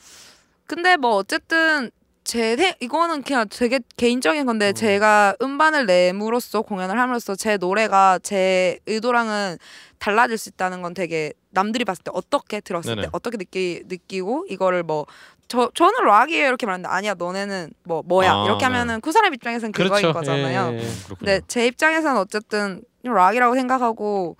근데 0.67 0.97
뭐 0.97 1.15
어쨌든 1.15 1.93
제 2.31 2.57
생- 2.57 2.75
이거는 2.79 3.23
그냥 3.23 3.47
되게 3.51 3.81
개인적인 3.97 4.43
음. 4.43 4.47
건데 4.47 4.73
제가 4.73 5.35
음반을 5.43 5.87
내므로써 5.87 6.63
공연을 6.63 6.97
함으로써 6.97 7.35
제 7.35 7.57
노래가 7.57 8.21
제 8.23 8.79
의도랑은 8.87 9.59
달라질 9.99 10.39
수 10.39 10.49
있다는 10.51 10.81
건 10.81 10.95
되게 10.95 11.33
남들이 11.51 11.85
봤을 11.85 12.05
때 12.05 12.13
어떻게 12.15 12.61
들었을 12.61 12.95
네네. 12.95 13.03
때 13.03 13.09
어떻게 13.13 13.37
느끼 13.37 13.83
느끼고 13.89 14.47
이거를 14.49 14.85
뭐 14.85 15.07
저 15.49 15.69
저는 15.75 16.05
락이에요 16.05 16.47
이렇게 16.47 16.65
말하는데 16.65 16.89
아니야 16.89 17.15
너네는 17.15 17.73
뭐 17.83 18.05
뭐야 18.07 18.33
아, 18.33 18.45
이렇게 18.45 18.61
네. 18.61 18.65
하면은 18.67 19.01
그 19.01 19.11
사람 19.11 19.35
입장에서는 19.35 19.73
그거인 19.73 19.91
그렇죠. 20.03 20.13
거잖아요. 20.13 20.75
예, 20.75 20.77
예. 20.77 20.81
그렇군요. 21.07 21.17
근데 21.19 21.41
제 21.49 21.67
입장에서는 21.67 22.21
어쨌든 22.21 22.83
락이라고 23.03 23.57
생각하고 23.57 24.37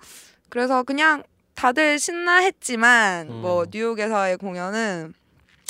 그래서 0.47 0.83
그냥 0.83 1.23
다들 1.55 1.99
신나했지만 1.99 3.27
음. 3.29 3.41
뭐 3.41 3.65
뉴욕에서의 3.69 4.37
공연은 4.37 5.13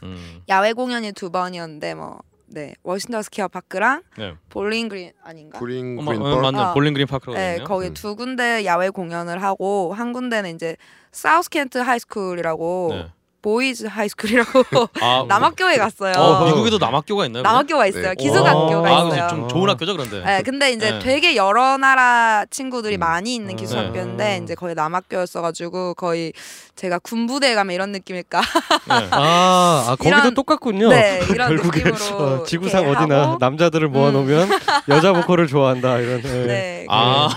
음. 0.04 0.42
야외 0.50 0.74
공연이 0.74 1.12
두 1.12 1.30
번이었는데 1.32 1.94
뭐 1.96 2.20
네 2.54 2.74
워싱턴 2.84 3.22
스퀘어 3.24 3.48
파크랑 3.48 4.04
네. 4.18 4.34
볼링 4.50 4.90
그린 4.90 5.14
아닌가? 5.24 5.58
마- 5.58 5.60
그린 5.62 5.98
어, 6.00 6.04
볼 6.04 6.42
맞네. 6.42 6.60
아. 6.60 6.74
볼링 6.74 6.94
그린 6.94 7.08
파크라고 7.08 7.38
네. 7.40 7.60
거기 7.64 7.88
음. 7.88 7.94
두 7.94 8.18
군데 8.18 8.66
야외 8.66 8.90
공연을 8.90 9.42
하고 9.42 9.94
한 9.94 10.12
군데는 10.12 10.54
이제 10.56 10.76
사우스 11.14 11.50
켄트 11.50 11.78
하이스쿨이라고 11.78 12.90
네. 12.92 13.12
boys 13.42 13.88
high 13.88 14.08
school이라고 14.08 14.64
아, 15.02 15.26
남학교에 15.30 15.78
갔어요. 15.78 16.14
어, 16.16 16.46
미국에도 16.46 16.78
남학교가 16.78 17.26
있나요? 17.26 17.44
남학교가 17.44 17.88
있어요. 17.88 18.10
네. 18.10 18.16
기숙학교가 18.16 18.88
아, 18.90 19.08
있어요. 19.08 19.28
좀 19.30 19.48
좋은 19.50 19.70
학교죠, 19.70 19.94
그런데. 19.94 20.24
네, 20.24 20.42
근데 20.44 20.72
이제 20.72 20.92
네. 20.92 21.00
되게 21.00 21.36
여러 21.36 21.78
나라 21.78 22.46
친구들이 22.50 22.98
음. 22.98 23.00
많이 23.00 23.36
있는 23.36 23.52
음. 23.52 23.56
기숙학교인데 23.56 24.24
네. 24.24 24.40
이제 24.44 24.56
거의 24.56 24.76
남학교였어가지고 24.76 25.96
거의 25.96 26.34
제가 26.76 27.00
군부대 27.00 27.56
가면 27.56 27.74
이런 27.74 27.92
느낌일까? 27.92 28.40
네. 28.42 29.08
아, 29.12 29.86
아 29.88 29.96
거기도 29.98 30.18
이런- 30.18 30.34
똑같군요. 30.34 30.90
네, 30.90 31.22
이런 31.30 31.50
결국에 31.50 31.84
느낌으로 31.84 32.16
어, 32.16 32.44
지구상 32.44 32.90
어디나 32.90 33.22
하고. 33.22 33.34
음. 33.34 33.38
남자들을 33.40 33.88
모아놓으면 33.90 34.50
여자 34.90 35.14
보컬을 35.14 35.48
좋아한다 35.48 35.98
이런. 35.98 36.24
예. 36.24 36.46
네, 36.46 36.86
아, 36.90 37.30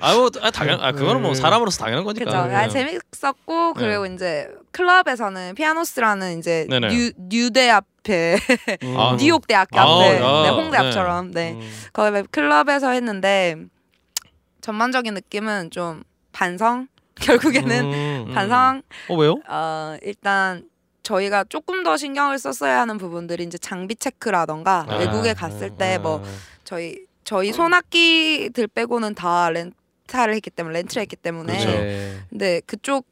아, 0.00 0.14
뭐, 0.14 0.30
아, 0.42 0.50
당연, 0.50 0.80
아, 0.80 0.92
그거는 0.92 1.22
뭐 1.22 1.32
네. 1.32 1.40
사람으로서 1.40 1.82
당연한 1.84 2.04
거니까. 2.04 2.24
그죠. 2.24 2.44
네. 2.46 2.54
아, 2.54 2.68
재밌었고 2.68 3.74
그리고 3.74 4.06
이제 4.06 4.48
클럽에서는 4.72 5.54
피아노스라는 5.54 6.38
이제 6.38 6.66
네네. 6.68 6.88
뉴 6.88 7.12
뉴대 7.16 7.70
앞에 7.70 8.36
음. 8.82 8.98
아, 8.98 9.16
뉴욕 9.18 9.46
대학교 9.46 9.78
아, 9.78 9.82
앞에 9.82 10.16
야, 10.16 10.42
네, 10.42 10.48
홍대 10.48 10.70
네. 10.70 10.76
앞처럼 10.78 11.30
네 11.30 11.52
음. 11.52 11.70
거기 11.92 12.22
클럽에서 12.30 12.90
했는데 12.90 13.56
전반적인 14.60 15.14
느낌은 15.14 15.70
좀 15.70 16.02
반성 16.32 16.88
결국에는 17.16 17.84
음. 17.84 18.32
반성 18.34 18.82
어, 19.08 19.14
왜요? 19.14 19.36
어 19.48 19.96
일단 20.02 20.68
저희가 21.02 21.44
조금 21.44 21.82
더 21.82 21.96
신경을 21.96 22.38
썼어야 22.38 22.80
하는 22.80 22.96
부분들이 22.96 23.44
이제 23.44 23.58
장비 23.58 23.94
체크라던가 23.94 24.86
아, 24.88 24.96
외국에 24.96 25.34
갔을 25.34 25.70
때뭐 25.76 26.22
아. 26.24 26.28
저희 26.64 27.06
저희 27.24 27.52
손악기들 27.52 28.66
빼고는 28.68 29.14
다 29.14 29.50
렌탈을 29.50 30.34
했기 30.34 30.50
때문에 30.50 30.78
렌트를 30.78 31.02
했기 31.02 31.16
때문에 31.16 31.52
그렇죠. 31.58 31.78
네. 31.78 32.16
근데 32.30 32.60
그쪽 32.66 33.11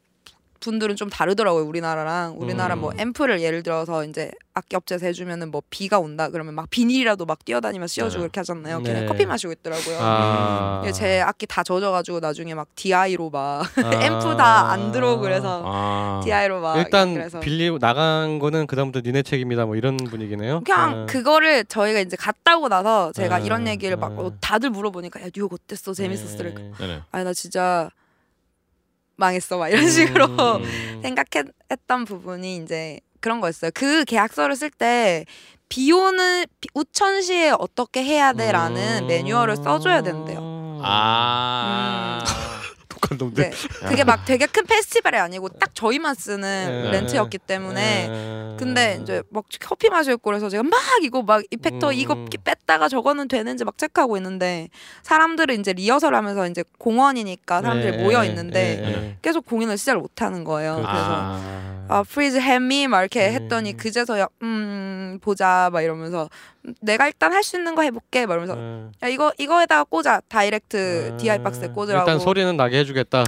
분들은 0.61 0.95
좀 0.95 1.09
다르더라고요 1.09 1.65
우리나라랑 1.65 2.35
우리나라 2.37 2.75
음. 2.75 2.81
뭐 2.81 2.93
앰프를 2.97 3.41
예를 3.41 3.63
들어서 3.63 4.05
이제 4.05 4.31
악기 4.53 4.75
업체에서 4.75 5.05
해주면은 5.05 5.49
뭐 5.51 5.61
비가 5.69 5.99
온다 5.99 6.29
그러면 6.29 6.53
막 6.53 6.69
비닐이라도 6.69 7.25
막 7.25 7.43
뛰어다니면서 7.43 7.91
씌워주고 7.91 8.19
네. 8.21 8.23
이렇게 8.25 8.39
하잖아요 8.41 8.79
네. 8.79 8.93
걔네 8.93 9.05
커피 9.07 9.25
마시고 9.25 9.51
있더라고요 9.53 9.97
아. 9.99 10.83
예, 10.85 10.91
제 10.91 11.21
악기 11.21 11.45
다 11.45 11.63
젖어가지고 11.63 12.19
나중에 12.19 12.53
막 12.53 12.67
DI로 12.75 13.29
막 13.29 13.63
아. 13.77 13.91
앰프 14.03 14.37
다 14.37 14.61
안 14.71 14.91
들어오고 14.91 15.21
그래서 15.21 15.63
아. 15.65 16.21
DI로 16.23 16.61
막 16.61 16.77
일단 16.77 17.13
그래서 17.13 17.39
빌리 17.39 17.77
나간 17.79 18.39
거는 18.39 18.67
그다음부터 18.67 19.01
니네 19.05 19.23
책임이다 19.23 19.65
뭐 19.65 19.75
이런 19.75 19.97
분위기네요. 19.97 20.61
그냥 20.63 21.01
아. 21.01 21.05
그거를 21.07 21.65
저희가 21.65 21.99
이제 21.99 22.15
갔다 22.15 22.57
오고 22.57 22.69
나서 22.69 23.11
제가 23.13 23.35
아, 23.35 23.39
이런 23.39 23.67
얘기를 23.67 23.97
막 23.97 24.11
아. 24.11 24.15
어, 24.21 24.31
다들 24.39 24.69
물어보니까 24.69 25.21
야 25.21 25.25
뉴욕 25.33 25.51
어땠어 25.51 25.93
재밌었어 25.93 26.43
네. 26.43 26.53
그러니까. 26.53 27.05
아니 27.11 27.23
나 27.25 27.33
진짜 27.33 27.89
망했어 29.21 29.57
막 29.57 29.69
이런 29.69 29.89
식으로 29.89 30.25
음. 30.25 30.99
생각했던 31.03 32.05
부분이 32.05 32.57
이제 32.57 32.99
그런 33.21 33.39
거였어요. 33.39 33.71
그 33.73 34.03
계약서를 34.03 34.55
쓸 34.55 34.69
때 34.71 35.25
비오는 35.69 36.45
비- 36.59 36.67
우천시에 36.73 37.51
어떻게 37.57 38.03
해야 38.03 38.33
돼라는 38.33 39.03
음. 39.03 39.07
매뉴얼을 39.07 39.55
써줘야 39.57 40.01
된대요. 40.01 40.81
아. 40.83 42.19
독한 43.01 43.17
놈들. 43.17 43.49
네, 43.49 43.51
그게 43.87 44.03
막 44.03 44.23
되게 44.25 44.45
큰 44.45 44.65
페스티벌이 44.65 45.17
아니고 45.17 45.49
딱 45.49 45.73
저희만 45.73 46.15
쓰는 46.15 46.83
네. 46.83 46.91
렌트였기 46.91 47.39
때문에 47.39 48.07
네. 48.07 48.55
근데 48.57 48.99
이제 49.01 49.23
막 49.29 49.45
커피 49.59 49.87
있고 49.87 50.17
그래서 50.21 50.49
제가 50.49 50.63
막 50.63 50.79
이거 51.01 51.23
막 51.23 51.43
이펙터 51.49 51.89
음. 51.89 51.93
이거 51.93 52.25
뺐다가 52.43 52.87
저거는 52.87 53.27
되는지 53.27 53.65
막 53.65 53.77
체크하고 53.77 54.17
있는데 54.17 54.69
사람들은 55.03 55.59
이제 55.59 55.73
리허설 55.73 56.15
하면서 56.15 56.47
이제 56.47 56.63
공원이니까 56.77 57.61
사람들이 57.61 57.97
네. 57.97 58.03
모여 58.03 58.23
있는데 58.25 58.81
네. 58.81 58.91
네. 58.91 59.17
계속 59.21 59.45
공연을 59.45 59.77
시작을 59.77 60.01
못 60.01 60.21
하는 60.21 60.43
거예요. 60.43 60.75
그렇죠. 60.75 60.91
그래서 60.91 61.07
아. 61.09 61.85
아 61.89 62.03
please 62.03 62.37
help 62.37 62.70
me 62.70 62.87
막 62.87 63.01
이렇게 63.01 63.27
음. 63.27 63.33
했더니 63.33 63.75
그제서야 63.75 64.27
음 64.43 65.19
보자 65.21 65.69
막 65.73 65.81
이러면서 65.81 66.29
음, 66.65 66.73
내가 66.81 67.07
일단 67.07 67.33
할 67.33 67.41
수 67.43 67.57
있는 67.57 67.73
거 67.75 67.81
해볼게 67.81 68.25
막 68.27 68.35
이러면서 68.35 68.55
네. 68.55 68.87
야 69.03 69.07
이거 69.09 69.33
이거에다가 69.37 69.83
꽂아 69.83 70.21
다이렉트 70.29 71.11
아. 71.13 71.17
DI 71.17 71.43
박스에 71.43 71.69
꽂으라고 71.69 72.07
일단 72.09 72.19
소리는 72.19 72.55
나게 72.55 72.79
해주 72.79 72.90
겠다. 72.93 73.23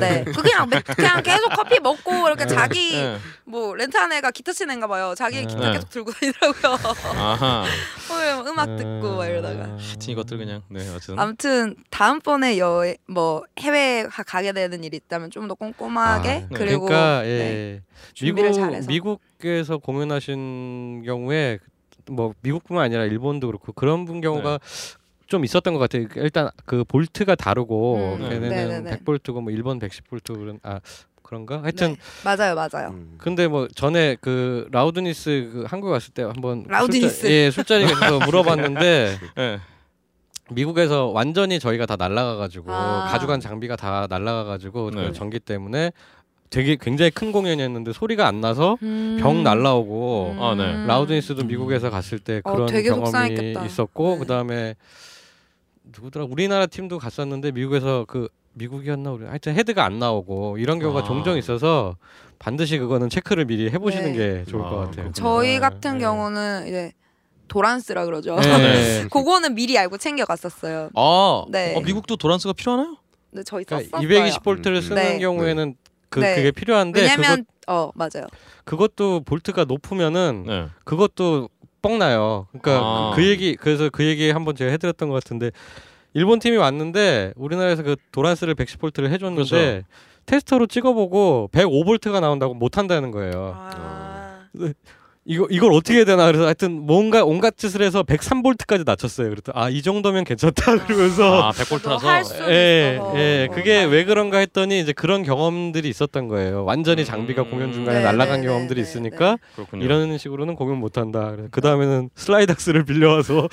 네 0.00 0.24
그 0.26 0.32
그냥 0.42 0.68
매- 0.68 0.80
그냥 0.80 1.22
계속 1.22 1.48
커피 1.50 1.80
먹고 1.80 2.26
이렇게 2.28 2.46
자기 2.46 2.92
네. 2.92 3.18
뭐 3.44 3.74
렌트한 3.74 4.12
애가 4.12 4.30
기타 4.30 4.52
치는 4.52 4.72
애인가 4.72 4.86
봐요 4.86 5.14
자기 5.16 5.36
네. 5.36 5.46
기타 5.46 5.60
네. 5.66 5.72
계속 5.72 5.90
들고 5.90 6.12
다니더라고요 6.12 6.76
아하. 7.14 7.64
어, 8.10 8.44
음악 8.46 8.76
듣고 8.76 9.16
막 9.16 9.26
이러다가 9.26 9.64
하여튼 9.64 10.08
이것들 10.08 10.38
그냥 10.38 10.62
네 10.68 10.80
어쨌든 10.94 11.18
아무튼 11.18 11.76
다음번에 11.90 12.58
여행 12.58 12.96
뭐 13.08 13.42
해외 13.58 14.04
가- 14.08 14.22
가게 14.22 14.52
되는 14.52 14.82
일이 14.84 14.96
있다면 14.96 15.30
좀 15.30 15.46
더 15.48 15.54
꼼꼼하게 15.54 16.28
아, 16.28 16.34
네. 16.40 16.46
그리고 16.52 16.86
그러니까 16.86 17.22
네, 17.22 17.28
예. 17.28 17.82
준비를 18.14 18.50
미국 18.50 18.60
잘해서. 18.60 18.88
미국에서 18.88 19.78
공연하신 19.78 21.02
경우에 21.04 21.58
뭐 22.08 22.34
미국뿐만 22.40 22.84
아니라 22.84 23.04
일본도 23.04 23.46
그렇고 23.48 23.72
그런 23.72 24.04
분 24.04 24.20
경우가 24.20 24.58
좀 25.26 25.44
있었던 25.44 25.74
것 25.74 25.80
같아요. 25.80 26.06
일단 26.16 26.50
그 26.64 26.84
볼트가 26.84 27.34
다르고 27.34 28.16
음, 28.20 28.28
걔네는 28.28 28.48
네네네. 28.48 28.90
100볼트고 28.98 29.42
뭐 29.42 29.52
일본 29.52 29.78
110볼트 29.80 30.38
그런 30.38 30.60
아 30.62 30.80
그런가? 31.22 31.62
하여튼 31.62 31.96
네, 31.96 31.98
맞아요 32.24 32.54
맞아요 32.54 32.90
음. 32.90 33.16
근데 33.18 33.48
뭐 33.48 33.66
전에 33.66 34.16
그 34.20 34.68
라우드니스 34.70 35.50
그 35.52 35.64
한국 35.66 35.88
왔을 35.90 36.14
때 36.14 36.22
한번 36.22 36.64
라우드니스. 36.68 37.22
술자, 37.22 37.30
예 37.32 37.50
술자리에서 37.50 38.18
물어봤는데 38.26 39.18
예. 39.38 39.60
미국에서 40.50 41.06
완전히 41.06 41.58
저희가 41.58 41.86
다 41.86 41.96
날라가가지고 41.96 42.72
아. 42.72 43.08
가져간 43.10 43.40
장비가 43.40 43.74
다 43.74 44.06
날라가가지고 44.08 44.90
그 44.92 44.96
네. 44.96 45.12
전기 45.12 45.40
때문에 45.40 45.90
되게 46.50 46.76
굉장히 46.80 47.10
큰 47.10 47.32
공연이었는데 47.32 47.92
소리가 47.92 48.28
안 48.28 48.40
나서 48.40 48.78
음. 48.82 49.18
병 49.20 49.42
날라오고 49.42 50.36
아, 50.38 50.54
네. 50.54 50.86
라우드니스도 50.86 51.42
미국에서 51.42 51.90
갔을 51.90 52.20
때 52.20 52.40
어, 52.44 52.52
그런 52.52 52.68
되게 52.68 52.88
경험이 52.90 53.06
속상했겠다. 53.06 53.64
있었고 53.66 54.12
네. 54.12 54.18
그다음에 54.20 54.74
누구더라 55.94 56.26
우리나라 56.26 56.66
팀도 56.66 56.98
갔었는데 56.98 57.52
미국에서 57.52 58.04
그 58.08 58.28
미국이었나 58.54 59.12
우리 59.12 59.26
하여튼 59.26 59.54
헤드가 59.54 59.84
안 59.84 59.98
나오고 59.98 60.58
이런 60.58 60.78
경우가 60.78 61.00
아. 61.00 61.04
종종 61.04 61.36
있어서 61.36 61.96
반드시 62.38 62.78
그거는 62.78 63.08
체크를 63.10 63.44
미리 63.44 63.70
해보시는 63.70 64.12
네. 64.12 64.18
게 64.18 64.44
좋을 64.44 64.64
아, 64.64 64.68
것 64.70 64.76
같아요. 64.76 65.12
저희 65.12 65.54
네. 65.54 65.58
같은 65.58 65.94
네. 65.94 65.98
경우는 66.00 66.66
이제 66.66 66.92
도란스라 67.48 68.06
그러죠. 68.06 68.36
네. 68.36 69.06
그거는 69.12 69.54
미리 69.54 69.78
알고 69.78 69.98
챙겨 69.98 70.24
갔었어요. 70.24 70.90
아, 70.94 71.44
네. 71.50 71.76
어, 71.76 71.80
미국도 71.80 72.16
도란스가 72.16 72.54
필요하나요? 72.54 72.96
근데 73.30 73.44
저희 73.44 73.64
그러니까 73.64 73.98
썼어요. 73.98 74.08
220볼트를 74.08 74.76
음. 74.76 74.80
쓰는 74.80 74.96
네. 74.96 75.18
경우에는 75.18 75.74
그 76.08 76.20
네. 76.20 76.36
그게 76.36 76.50
필요한데 76.50 77.00
왜냐면 77.00 77.44
어 77.66 77.90
맞아요. 77.94 78.26
그것, 78.64 78.96
그것도 78.96 79.20
볼트가 79.20 79.64
높으면은 79.64 80.44
네. 80.46 80.66
그것도 80.84 81.48
뻥 81.86 81.98
나요. 81.98 82.46
그러니까 82.50 82.84
아. 82.84 83.12
그 83.14 83.24
얘기 83.24 83.54
그래서 83.54 83.88
그 83.90 84.04
얘기 84.04 84.30
한번 84.30 84.56
제가 84.56 84.70
해드렸던 84.72 85.08
것 85.08 85.14
같은데 85.14 85.50
일본 86.14 86.38
팀이 86.38 86.56
왔는데 86.56 87.34
우리나라에서 87.36 87.82
그 87.82 87.96
도란스를 88.10 88.54
110볼트를 88.54 89.10
해줬는데 89.10 89.48
그렇죠. 89.48 89.86
테스터로 90.26 90.66
찍어보고 90.66 91.50
105볼트가 91.52 92.20
나온다고 92.20 92.54
못 92.54 92.78
한다는 92.78 93.10
거예요. 93.10 93.54
아. 93.56 94.40
이거 95.28 95.46
이걸 95.50 95.72
어떻게 95.72 95.96
해야 95.96 96.04
되나 96.04 96.26
그래서 96.26 96.44
하여튼 96.44 96.86
뭔가 96.86 97.24
온갖 97.24 97.56
짓을 97.56 97.82
해서 97.82 98.04
103볼트까지 98.04 98.86
낮췄어요. 98.86 99.28
그랬더니 99.30 99.58
아이 99.60 99.82
정도면 99.82 100.22
괜찮다 100.22 100.76
그러면서 100.86 101.42
아, 101.42 101.50
100볼트라서. 101.50 101.98
할 102.04 102.24
수- 102.24 102.34
예. 102.48 103.00
예, 103.16 103.48
어, 103.50 103.54
그게 103.54 103.78
맞아요. 103.78 103.88
왜 103.88 104.04
그런가 104.04 104.38
했더니 104.38 104.80
이제 104.80 104.92
그런 104.92 105.24
경험들이 105.24 105.88
있었던 105.88 106.28
거예요. 106.28 106.64
완전히 106.64 107.04
장비가 107.04 107.42
음. 107.42 107.50
공연 107.50 107.72
중간에 107.72 107.98
네, 107.98 108.04
날아간 108.04 108.42
네, 108.42 108.46
경험들이 108.46 108.80
네, 108.80 108.88
있으니까 108.88 109.36
그렇군요. 109.56 109.84
이런 109.84 110.16
식으로는 110.16 110.54
공연 110.54 110.78
못 110.78 110.96
한다. 110.96 111.34
그 111.50 111.60
다음에는 111.60 112.10
슬라이닥스를 112.14 112.84
빌려와서 112.84 113.48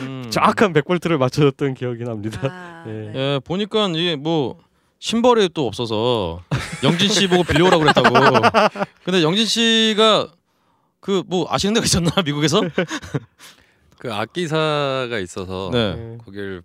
음. 0.00 0.24
정확한 0.32 0.72
100볼트를 0.72 1.18
맞춰줬던 1.18 1.74
기억이 1.74 2.04
납니다. 2.04 2.40
아, 2.44 2.84
예. 2.86 2.90
네. 2.90 3.12
예, 3.14 3.40
보니까 3.44 3.88
이게 3.94 4.16
뭐 4.16 4.56
신발이 4.98 5.50
또 5.52 5.66
없어서 5.66 6.40
영진 6.82 7.08
씨 7.10 7.28
보고 7.28 7.42
빌려오라고 7.44 7.82
그랬다고. 7.84 8.08
근데 9.04 9.22
영진 9.22 9.44
씨가 9.44 10.28
그 11.00 11.22
뭐 11.26 11.46
아시는 11.48 11.74
데가 11.74 11.84
있었나 11.84 12.10
미국에서? 12.24 12.60
그 13.98 14.12
악기사가 14.12 15.18
있어서 15.20 15.70
네. 15.72 16.18
거길 16.24 16.62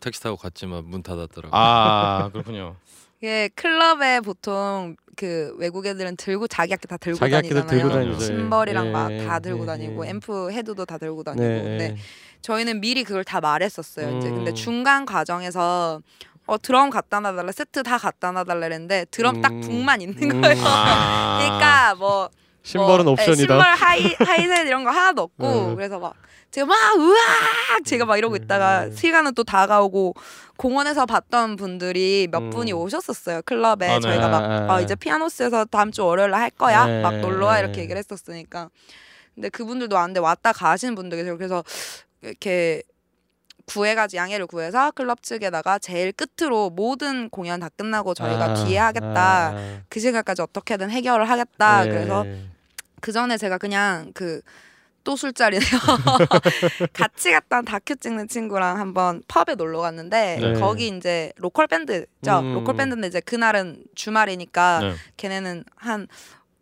택시 0.00 0.20
타고 0.22 0.36
갔지만 0.36 0.84
문 0.84 1.02
닫았더라고요. 1.02 1.50
아 1.52 2.28
그렇군요. 2.32 2.76
이게 3.20 3.48
클럽에 3.54 4.20
보통 4.20 4.94
그 5.16 5.54
외국 5.58 5.86
애들은 5.86 6.16
들고 6.16 6.46
자기 6.48 6.74
악기 6.74 6.86
다 6.86 6.98
들고 6.98 7.18
자기 7.18 7.32
다니잖아요. 7.32 7.66
들고 7.66 7.88
다니죠. 7.88 8.20
심벌이랑 8.20 8.86
예, 8.88 8.90
막 8.90 9.10
예, 9.12 9.24
다 9.26 9.38
들고 9.40 9.62
예, 9.62 9.66
다니고 9.66 10.06
예. 10.06 10.10
앰프 10.10 10.50
헤드도 10.52 10.84
다 10.84 10.98
들고 10.98 11.22
다니고. 11.22 11.42
네. 11.42 11.62
근데 11.62 11.96
저희는 12.42 12.80
미리 12.82 13.04
그걸 13.04 13.24
다 13.24 13.40
말했었어요. 13.40 14.18
이제 14.18 14.28
근데 14.30 14.50
음. 14.52 14.54
중간 14.54 15.06
과정에서 15.06 16.02
어 16.46 16.58
드럼 16.58 16.90
갖다 16.90 17.20
놔달라 17.20 17.50
세트 17.52 17.82
다 17.82 17.96
갖다 17.96 18.30
놔달라 18.32 18.66
그랬는데 18.68 19.06
드럼 19.10 19.40
딱 19.40 19.50
음. 19.52 19.60
북만 19.62 20.02
있는 20.02 20.30
음. 20.30 20.40
거예요. 20.42 20.62
아. 20.66 21.38
그러니까 21.40 21.94
뭐 21.94 22.28
심벌은 22.66 23.04
뭐, 23.04 23.14
예, 23.16 23.22
옵션이다. 23.22 23.54
심벌 23.54 23.74
hi 23.74 24.12
하이셋 24.18 24.66
이런 24.66 24.82
거 24.82 24.90
하나도 24.90 25.22
없고 25.22 25.68
음. 25.68 25.76
그래서 25.76 26.00
막 26.00 26.14
제가 26.50 26.66
막 26.66 26.96
으악 26.96 27.84
제가 27.84 28.04
막 28.04 28.16
이러고 28.16 28.34
있다가 28.34 28.86
음. 28.86 28.92
시간은 28.92 29.34
또 29.34 29.44
다가오고 29.44 30.14
공원에서 30.56 31.06
봤던 31.06 31.54
분들이 31.56 32.26
몇 32.28 32.42
음. 32.42 32.50
분이 32.50 32.72
오셨었어요 32.72 33.42
클럽에 33.42 33.88
아, 33.88 33.94
네. 33.94 34.00
저희가 34.00 34.28
막 34.28 34.42
아, 34.42 34.66
아, 34.68 34.74
어, 34.74 34.80
이제 34.80 34.96
피아노스에서 34.96 35.66
다음 35.66 35.92
주 35.92 36.04
월요일 36.04 36.30
날할 36.30 36.50
거야 36.50 36.86
네. 36.86 37.02
막 37.02 37.20
놀러 37.20 37.46
와 37.46 37.60
이렇게 37.60 37.82
얘기를 37.82 37.96
했었으니까 37.98 38.70
근데 39.36 39.48
그분들도 39.48 39.94
왔는데 39.94 40.18
왔다 40.18 40.52
가시는 40.52 40.96
분들 40.96 41.18
계세요 41.18 41.36
그래서 41.36 41.62
이렇게 42.22 42.82
구해가지고 43.66 44.18
양해를 44.18 44.46
구해서 44.46 44.90
클럽 44.92 45.22
측에다가 45.22 45.78
제일 45.78 46.12
끝으로 46.12 46.70
모든 46.70 47.28
공연 47.30 47.60
다 47.60 47.68
끝나고 47.76 48.14
저희가 48.14 48.44
아, 48.44 48.54
뒤에 48.54 48.78
하겠다 48.78 49.48
아, 49.48 49.80
그 49.88 50.00
시간까지 50.00 50.42
어떻게든 50.42 50.90
해결을 50.90 51.28
하겠다 51.28 51.86
예. 51.86 51.90
그래서 51.90 52.24
그 53.00 53.12
전에 53.12 53.36
제가 53.36 53.58
그냥 53.58 54.12
그 54.14 54.40
또 55.06 55.14
술자리네요. 55.14 55.70
같이 56.92 57.30
갔던 57.30 57.64
다큐 57.64 57.94
찍는 57.94 58.26
친구랑 58.26 58.80
한번 58.80 59.22
펍에 59.28 59.54
놀러 59.54 59.78
갔는데 59.80 60.38
네. 60.40 60.52
거기 60.54 60.88
이제 60.88 61.32
로컬 61.36 61.68
밴드죠. 61.68 62.40
음. 62.40 62.54
로컬 62.54 62.74
밴드인데 62.74 63.06
이제 63.06 63.20
그날은 63.20 63.84
주말이니까 63.94 64.80
네. 64.80 64.94
걔네는 65.16 65.62
한 65.76 66.08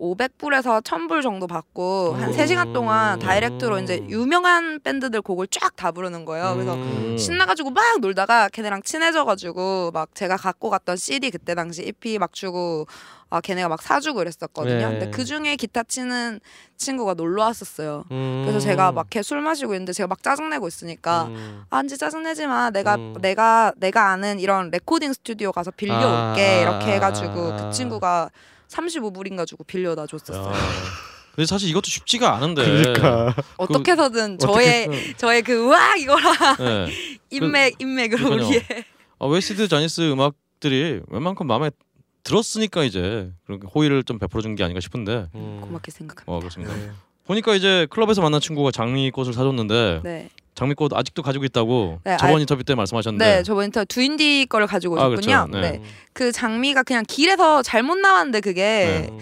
500불에서 0.00 0.82
1000불 0.82 1.22
정도 1.22 1.46
받고 1.46 2.14
한 2.18 2.32
음. 2.32 2.36
3시간 2.36 2.72
동안 2.72 3.18
direct로 3.18 3.78
이제 3.78 4.04
유명한 4.08 4.80
밴드들 4.80 5.22
곡을 5.22 5.46
쫙 5.48 5.76
다 5.76 5.92
부르는 5.92 6.24
거예요. 6.24 6.52
그래서 6.54 6.74
음. 6.74 7.16
신나가지고 7.18 7.70
막 7.70 8.00
놀다가 8.00 8.48
걔네랑 8.48 8.82
친해져가지고 8.82 9.92
막 9.92 10.14
제가 10.14 10.36
갖고 10.36 10.70
갔던 10.70 10.96
CD 10.96 11.30
그때 11.30 11.54
당시 11.54 11.82
EP 11.82 12.18
막 12.18 12.32
주고 12.32 12.86
아 13.30 13.40
걔네가 13.40 13.68
막 13.68 13.82
사주고 13.82 14.18
그랬었거든요. 14.18 14.88
네. 14.90 14.98
근데 14.98 15.10
그 15.10 15.24
중에 15.24 15.56
기타 15.56 15.82
치는 15.82 16.40
친구가 16.76 17.14
놀러 17.14 17.42
왔었어요. 17.44 18.04
음. 18.10 18.42
그래서 18.44 18.60
제가 18.60 18.92
막 18.92 19.06
걔 19.10 19.22
술 19.22 19.40
마시고 19.40 19.74
있는데 19.74 19.92
제가 19.92 20.06
막 20.08 20.22
짜증 20.22 20.50
내고 20.50 20.68
있으니까 20.68 21.24
음. 21.24 21.62
아 21.70 21.82
이제 21.84 21.96
짜증 21.96 22.22
내지 22.22 22.46
마 22.46 22.70
내가 22.70 22.96
음. 22.96 23.14
내가 23.20 23.72
내가 23.76 24.10
아는 24.10 24.38
이런 24.40 24.70
레코딩 24.70 25.12
스튜디오 25.12 25.52
가서 25.52 25.70
빌려 25.70 25.94
올게 25.96 26.42
아, 26.42 26.60
이렇게 26.62 26.92
해가지고 26.94 27.52
아. 27.52 27.56
그 27.56 27.70
친구가 27.72 28.30
35불인가 28.74 29.46
주고 29.46 29.64
빌려다 29.64 30.06
줬었어요. 30.06 30.52
야. 30.52 30.52
근데 31.34 31.46
사실 31.46 31.68
이것도 31.68 31.86
쉽지가 31.86 32.34
않은데. 32.36 32.64
그러니까 32.64 33.34
어떻게 33.56 33.92
해서든 33.92 34.38
저의 34.38 34.88
저의 35.16 35.42
그 35.42 35.54
우악 35.66 35.98
이거랑 36.00 36.56
네. 36.58 36.86
인맥 37.30 37.74
인맥으로 37.80 38.24
그러니까요. 38.24 38.48
우리의 38.48 38.84
아, 39.18 39.26
웨스티드 39.26 39.68
자니스 39.68 40.12
음악들이 40.12 41.00
웬만큼 41.08 41.46
마음에 41.46 41.70
들었으니까 42.22 42.84
이제 42.84 43.30
그렇게 43.46 43.66
호의를 43.74 44.04
좀 44.04 44.18
베풀어 44.18 44.42
준 44.42 44.54
게 44.54 44.62
아닌가 44.64 44.80
싶은데. 44.80 45.28
음. 45.34 45.58
고맙게 45.60 45.90
생각합니다. 45.90 46.32
어 46.32 46.38
그렇습니다. 46.38 46.74
네. 46.74 46.90
보니까 47.26 47.54
이제 47.54 47.86
클럽에서 47.90 48.20
만난 48.22 48.40
친구가 48.40 48.70
장미 48.70 49.10
꽃을 49.10 49.32
사줬는데 49.32 50.00
네. 50.04 50.28
장미꽃 50.54 50.92
아직도 50.94 51.22
가지고 51.22 51.44
있다고 51.44 52.00
네, 52.04 52.16
저번 52.18 52.36
알- 52.36 52.40
인터뷰 52.40 52.62
때 52.64 52.74
말씀하셨는데. 52.74 53.24
네, 53.36 53.42
저번 53.42 53.64
인터 53.66 53.84
두인디 53.84 54.46
거를 54.48 54.66
가지고 54.66 55.00
아, 55.00 55.08
오셨군요. 55.08 55.48
그렇죠. 55.50 55.60
네. 55.60 55.72
네. 55.78 55.82
그 56.12 56.30
장미가 56.32 56.82
그냥 56.84 57.04
길에서 57.08 57.62
잘못 57.62 57.96
나왔는데 57.98 58.40
그게 58.40 59.08
음. 59.10 59.18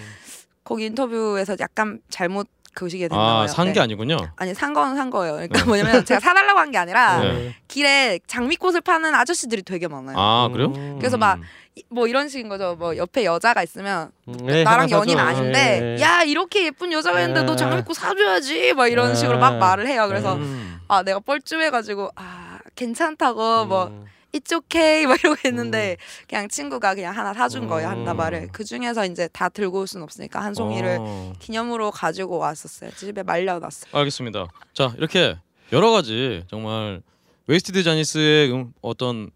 거기 0.64 0.86
인터뷰에서 0.86 1.56
약간 1.60 2.00
잘못 2.10 2.48
그시게 2.74 3.06
됐나 3.08 3.22
봐요. 3.22 3.36
아, 3.42 3.46
산게 3.46 3.72
네. 3.74 3.80
아니군요. 3.80 4.16
아니 4.36 4.54
산 4.54 4.72
건 4.72 4.96
산 4.96 5.10
거예요. 5.10 5.34
그러니까 5.34 5.58
네. 5.60 5.64
뭐냐면 5.66 6.04
제가 6.06 6.20
사달라고 6.20 6.58
한 6.58 6.70
게 6.70 6.78
아니라 6.78 7.18
네. 7.20 7.54
길에 7.68 8.18
장미꽃을 8.26 8.80
파는 8.80 9.14
아저씨들이 9.14 9.62
되게 9.62 9.88
많아요. 9.88 10.16
아, 10.18 10.48
그래요? 10.50 10.72
음. 10.74 10.96
그래서 10.98 11.16
막 11.18 11.38
이- 11.38 11.42
뭐 11.88 12.06
이런 12.06 12.28
식인 12.28 12.48
거죠. 12.48 12.76
뭐 12.78 12.96
옆에 12.96 13.24
여자가 13.24 13.62
있으면 13.62 14.10
음, 14.28 14.36
예, 14.48 14.62
나랑 14.62 14.90
연인 14.90 15.16
사줘. 15.16 15.28
아닌데 15.28 15.96
예. 15.98 16.02
야 16.02 16.22
이렇게 16.22 16.66
예쁜 16.66 16.92
여자가 16.92 17.20
있는데 17.20 17.42
너 17.44 17.52
예. 17.52 17.56
장미꽃 17.56 17.96
사줘야지 17.96 18.74
막 18.74 18.88
이런 18.88 19.10
예. 19.10 19.14
식으로 19.14 19.38
막 19.38 19.56
말을 19.56 19.86
해요. 19.86 20.06
그래서 20.08 20.34
음. 20.34 20.80
아 20.88 21.02
내가 21.02 21.20
뻘쭘해가지고 21.20 22.10
아 22.16 22.58
괜찮다고 22.74 23.64
뭐 23.64 23.86
음. 23.86 24.04
it's 24.34 24.54
okay 24.54 25.06
막 25.06 25.18
이러고 25.18 25.36
했는데 25.44 25.96
그냥 26.28 26.48
친구가 26.48 26.94
그냥 26.94 27.16
하나 27.16 27.32
사준 27.32 27.68
거예요 27.68 27.88
음. 27.88 27.92
한다발을 27.92 28.48
그 28.52 28.64
중에서 28.64 29.06
이제 29.06 29.28
다 29.32 29.48
들고 29.48 29.80
올 29.80 29.86
수는 29.86 30.04
없으니까 30.04 30.40
한 30.40 30.54
송이를 30.54 30.98
어. 31.00 31.32
기념으로 31.38 31.90
가지고 31.90 32.38
왔었어요 32.38 32.90
집에 32.92 33.22
말려놨어요 33.22 33.90
알겠습니다. 33.98 34.46
자 34.74 34.92
이렇게 34.98 35.36
여러 35.72 35.90
가지 35.90 36.44
정말 36.48 37.02
웨스티드 37.46 37.82
자니스의 37.82 38.52
음, 38.52 38.72
어떤 38.82 39.30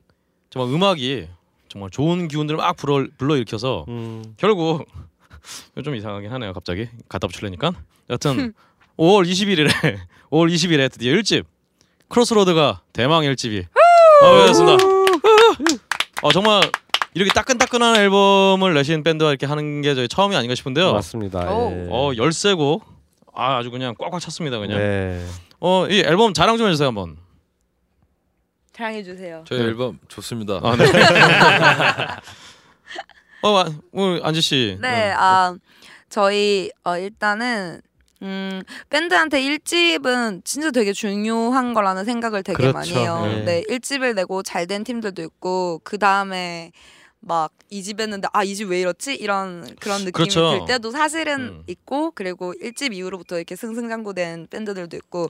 정말 0.50 0.74
음악이 0.74 1.28
정말 1.76 1.90
좋은 1.90 2.26
기운들을 2.26 2.56
막 2.56 2.74
불러 2.74 3.06
불러 3.18 3.36
일으켜서 3.36 3.84
음. 3.88 4.24
결국 4.38 4.86
좀 5.84 5.94
이상하긴 5.94 6.32
하네요. 6.32 6.54
갑자기 6.54 6.88
갖다 7.06 7.26
붙이려니까. 7.26 7.72
여튼 8.08 8.54
5월 8.98 9.28
21일에 9.30 9.68
5월 10.30 10.50
20일에 10.52 10.90
드디어 10.90 11.12
1집 11.14 11.44
크로스로드가 12.08 12.80
대망 12.94 13.22
1집이 13.24 13.66
나왔습니다. 14.22 14.84
어 16.22 16.32
정말 16.32 16.62
이렇게 17.12 17.30
따끈따끈한 17.34 17.96
앨범을 17.96 18.72
내신 18.72 19.02
밴드가 19.02 19.28
이렇게 19.30 19.44
하는 19.44 19.82
게 19.82 19.94
저희 19.94 20.08
처음이 20.08 20.34
아닌가 20.34 20.54
싶은데요. 20.54 20.94
맞습니다. 20.94 21.52
오. 21.52 21.72
예. 21.72 21.88
어 21.90 22.12
열세곡 22.16 22.84
아 23.34 23.58
아주 23.58 23.70
그냥 23.70 23.94
꽉꽉 23.98 24.18
찼습니다 24.20 24.58
그냥. 24.58 24.78
네. 24.78 25.26
어이 25.58 26.00
앨범 26.00 26.32
자랑 26.32 26.56
좀 26.56 26.68
해주세요 26.68 26.88
한번. 26.88 27.18
사랑해 28.76 29.02
주세요 29.02 29.42
저희 29.46 29.60
네. 29.60 29.64
앨범 29.64 29.98
좋습니다. 30.08 30.60
아, 30.62 30.76
네. 30.76 30.84
어, 33.42 33.56
아, 33.58 33.66
오늘 33.92 34.20
안지 34.22 34.40
씨. 34.42 34.76
네, 34.80 35.12
아 35.16 35.54
저희 36.10 36.70
어, 36.84 36.98
일단은 36.98 37.80
음, 38.22 38.62
밴드한테 38.90 39.40
1집은 39.40 40.44
진짜 40.44 40.70
되게 40.70 40.92
중요한 40.92 41.72
거라는 41.74 42.04
생각을 42.04 42.42
되게 42.42 42.56
그렇죠. 42.70 42.74
많이 42.74 42.92
해요. 42.92 43.22
네. 43.24 43.44
네, 43.44 43.62
1집을 43.68 44.14
내고 44.14 44.42
잘 44.42 44.66
된 44.66 44.84
팀들도 44.84 45.22
있고 45.22 45.80
그 45.84 45.96
다음에 45.98 46.72
막 47.26 47.52
2집 47.72 47.98
했는데 48.00 48.28
아 48.32 48.44
2집 48.44 48.68
왜 48.68 48.80
이렇지 48.80 49.16
이런 49.16 49.66
그런 49.80 49.98
느낌이 50.04 50.12
그렇죠. 50.12 50.50
들 50.50 50.66
때도 50.66 50.92
사실은 50.92 51.40
음. 51.40 51.62
있고 51.66 52.12
그리고 52.14 52.54
1집 52.54 52.94
이후로부터 52.94 53.36
이렇게 53.36 53.56
승승장구된 53.56 54.46
밴드들도 54.48 54.96
있고 54.96 55.28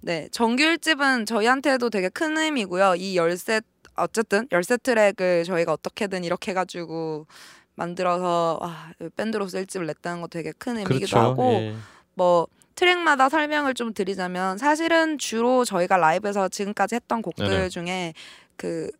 네 0.00 0.28
정규 0.32 0.64
1집은 0.64 1.26
저희한테도 1.26 1.90
되게 1.90 2.08
큰 2.08 2.36
의미고요. 2.36 2.96
이 2.96 3.16
열세 3.16 3.60
어쨌든 3.94 4.48
열세 4.50 4.78
트랙을 4.78 5.44
저희가 5.44 5.72
어떻게든 5.72 6.24
이렇게 6.24 6.50
해가지고 6.50 7.28
만들어서 7.76 8.58
와, 8.60 8.92
밴드로서 9.16 9.58
1집을 9.58 9.86
냈다는 9.86 10.20
거 10.22 10.26
되게 10.26 10.52
큰 10.58 10.78
의미이기도 10.78 11.06
그렇죠. 11.06 11.18
하고 11.18 11.52
예. 11.52 11.76
뭐 12.14 12.48
트랙마다 12.74 13.28
설명을 13.28 13.74
좀 13.74 13.94
드리자면 13.94 14.58
사실은 14.58 15.18
주로 15.18 15.64
저희가 15.64 15.98
라이브에서 15.98 16.48
지금까지 16.48 16.96
했던 16.96 17.22
곡들 17.22 17.48
네네. 17.48 17.68
중에 17.68 18.14
그 18.56 18.90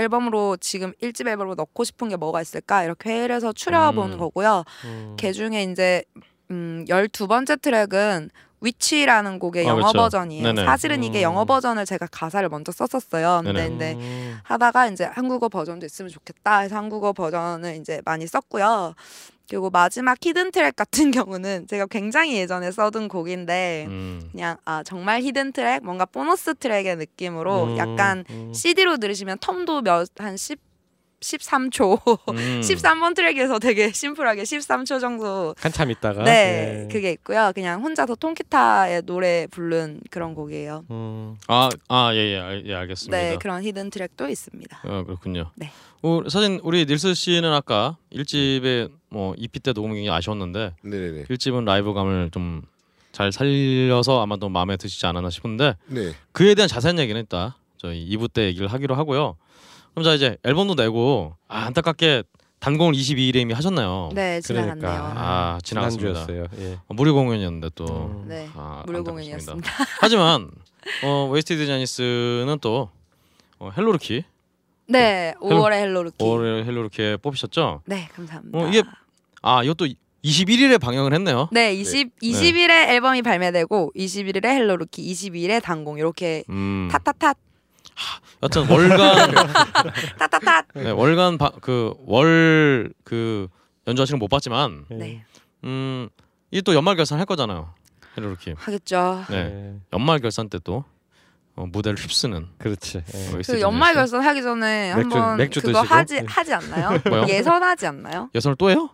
앨범으로 0.00 0.56
지금 0.58 0.92
1집 1.02 1.26
앨범으로 1.28 1.54
넣고 1.54 1.84
싶은 1.84 2.08
게 2.08 2.16
뭐가 2.16 2.40
있을까 2.42 2.84
이렇게 2.84 3.10
회의를 3.10 3.36
해서 3.36 3.52
추려본 3.52 4.12
음. 4.12 4.18
거고요. 4.18 4.64
음. 4.84 5.16
그 5.18 5.32
중에 5.32 5.64
이제 5.64 6.04
음 6.50 6.84
12번째 6.88 7.60
트랙은 7.60 8.30
Witch라는 8.60 9.38
곡의 9.38 9.64
아, 9.64 9.70
영어 9.70 9.80
그렇죠. 9.80 9.98
버전이에요. 9.98 10.42
네네. 10.42 10.64
사실은 10.64 11.02
이게 11.02 11.20
음. 11.20 11.22
영어 11.22 11.44
버전을 11.44 11.86
제가 11.86 12.06
가사를 12.10 12.46
먼저 12.48 12.72
썼었어요. 12.72 13.42
근데. 13.44 13.68
근데 13.68 13.92
음. 13.94 14.38
하다가 14.42 14.88
이제 14.88 15.04
한국어 15.04 15.48
버전도 15.48 15.86
있으면 15.86 16.10
좋겠다 16.10 16.58
해서 16.58 16.76
한국어 16.76 17.12
버전을 17.12 17.76
이제 17.76 18.02
많이 18.04 18.26
썼고요. 18.26 18.94
그리고 19.50 19.68
마지막 19.68 20.16
hidden 20.22 20.52
track 20.52 20.76
같은 20.76 21.10
경우는 21.10 21.66
제가 21.66 21.86
굉장히 21.86 22.36
예전에 22.36 22.70
써둔 22.70 23.08
곡인데 23.08 23.86
음. 23.88 24.28
그냥 24.30 24.56
아 24.64 24.84
정말 24.84 25.20
hidden 25.22 25.52
track 25.52 25.82
뭔가 25.84 26.06
보너스 26.06 26.54
트랙의 26.54 26.96
느낌으로 26.96 27.64
음. 27.64 27.76
약간 27.76 28.24
음. 28.30 28.52
CD로 28.54 28.98
들으시면 28.98 29.38
term도 29.38 29.82
몇한 29.82 30.36
10, 30.36 30.60
13초 31.20 32.00
음. 32.30 32.60
13번 32.60 33.14
트랙에서 33.14 33.58
되게 33.58 33.92
심플하게 33.92 34.42
13초 34.42 35.00
정도 35.00 35.54
한참 35.58 35.90
있다가 35.90 36.22
네 36.24 36.84
예. 36.84 36.88
그게 36.92 37.12
있고요. 37.12 37.52
그냥 37.54 37.82
혼자서 37.82 38.14
통기타에 38.16 39.02
노래 39.02 39.46
부른 39.50 40.00
그런 40.10 40.34
곡이에요. 40.34 40.84
음. 40.90 41.36
아, 41.48 41.68
아, 41.88 42.10
예, 42.14 42.18
예, 42.18 42.38
알- 42.38 42.66
예, 42.66 42.74
알겠습니다. 42.74 43.16
네 43.16 43.36
그런 43.40 43.62
hidden 43.62 43.90
track도 43.90 44.28
있습니다. 44.28 44.80
어, 44.84 45.04
그렇군요. 45.04 45.50
네. 45.56 45.70
어, 46.02 46.22
사실 46.28 46.60
우리 46.62 46.86
닐스 46.86 47.12
씨는 47.14 47.52
아까 47.52 47.96
1집에 48.12 48.90
뭐 49.10 49.34
EP 49.36 49.60
때 49.60 49.72
녹음이 49.72 50.08
아쉬웠는데 50.08 50.74
네네네. 50.82 51.24
1집은 51.24 51.64
라이브감을 51.64 52.30
좀 52.32 52.62
잘 53.12 53.32
살려서 53.32 54.22
아마도 54.22 54.48
마음에 54.48 54.76
드시지 54.76 55.04
않았나 55.04 55.30
싶은데 55.30 55.74
네. 55.88 56.12
그에 56.30 56.54
대한 56.54 56.68
자세한 56.68 57.00
얘기는 57.00 57.20
이따 57.20 57.56
저희 57.76 58.08
2부 58.08 58.32
때 58.32 58.44
얘기를 58.46 58.68
하기로 58.68 58.94
하고요. 58.94 59.36
그럼 59.94 60.04
자 60.04 60.14
이제 60.14 60.36
앨범도 60.44 60.74
내고 60.74 61.34
아, 61.48 61.64
안타깝게 61.66 62.22
단공을 62.60 62.92
22일에 62.94 63.36
이미 63.36 63.54
하셨나요? 63.54 64.10
네 64.14 64.40
그러니까. 64.44 64.76
지나갔네요. 64.76 65.12
아 65.16 65.58
지나갔습니다. 65.62 66.24
지난주였어요. 66.24 66.46
예. 66.60 66.78
어, 66.88 66.94
무료 66.94 67.14
공연이었는데 67.14 67.70
또 67.74 67.86
음. 67.86 68.24
네 68.28 68.48
아, 68.54 68.82
무료. 68.86 69.02
공연이었습니다. 69.02 69.70
하지만 70.00 70.50
어, 71.04 71.28
웨이스티드 71.32 71.66
자니스는 71.66 72.58
또 72.60 72.90
어, 73.58 73.70
헬로루키 73.76 74.24
네 74.88 75.34
5월의 75.40 75.72
헬로루키. 75.72 76.24
올해 76.24 76.64
헬로루키에 76.64 77.16
뽑히셨죠? 77.18 77.82
네 77.86 78.08
감사합니다. 78.14 78.58
어, 78.58 78.68
이게 78.68 78.82
아 79.42 79.62
이것도 79.62 79.86
21일에 80.22 80.78
방영을 80.78 81.14
했네요. 81.14 81.48
네 81.52 81.72
20, 81.72 82.18
20일에 82.20 82.90
앨범이 82.90 83.22
발매되고 83.22 83.92
21일에 83.96 84.44
헬로루키 84.44 85.02
22일에 85.12 85.62
단공 85.62 85.96
이렇게 85.98 86.44
음. 86.50 86.88
탓탓탓 86.92 87.38
여튼 88.42 88.66
월간 88.68 89.30
탓탓탓 90.18 90.66
네, 90.74 90.90
월간 90.90 91.38
그월그 91.60 93.48
연주하시는 93.86 94.18
거못 94.18 94.30
봤지만 94.30 94.86
예. 94.92 95.22
네음 95.64 96.08
이게 96.50 96.60
또 96.62 96.74
연말 96.74 96.96
결산 96.96 97.18
할 97.18 97.26
거잖아요. 97.26 97.72
헬로루키. 98.16 98.54
하겠죠. 98.58 99.24
네. 99.30 99.36
예. 99.36 99.80
연말 99.92 100.18
결산 100.20 100.48
때또 100.48 100.84
어, 101.56 101.66
무대를 101.66 101.98
휩쓰는 101.98 102.48
그렇지. 102.58 102.98
예. 102.98 103.42
그 103.46 103.60
연말. 103.60 103.94
결산 103.94 104.22
하기 104.22 104.42
전에 104.42 104.94
맥주- 104.94 105.16
한번 105.16 105.36
맥주 105.36 105.60
그거 105.60 105.80
드시고? 105.82 105.94
하지 105.94 106.14
네. 106.20 106.26
하지 106.28 106.54
않나요? 106.54 106.90
예선하지 107.28 107.86
않나요? 107.86 108.30
예선을 108.34 108.56
또 108.56 108.70
해요? 108.70 108.90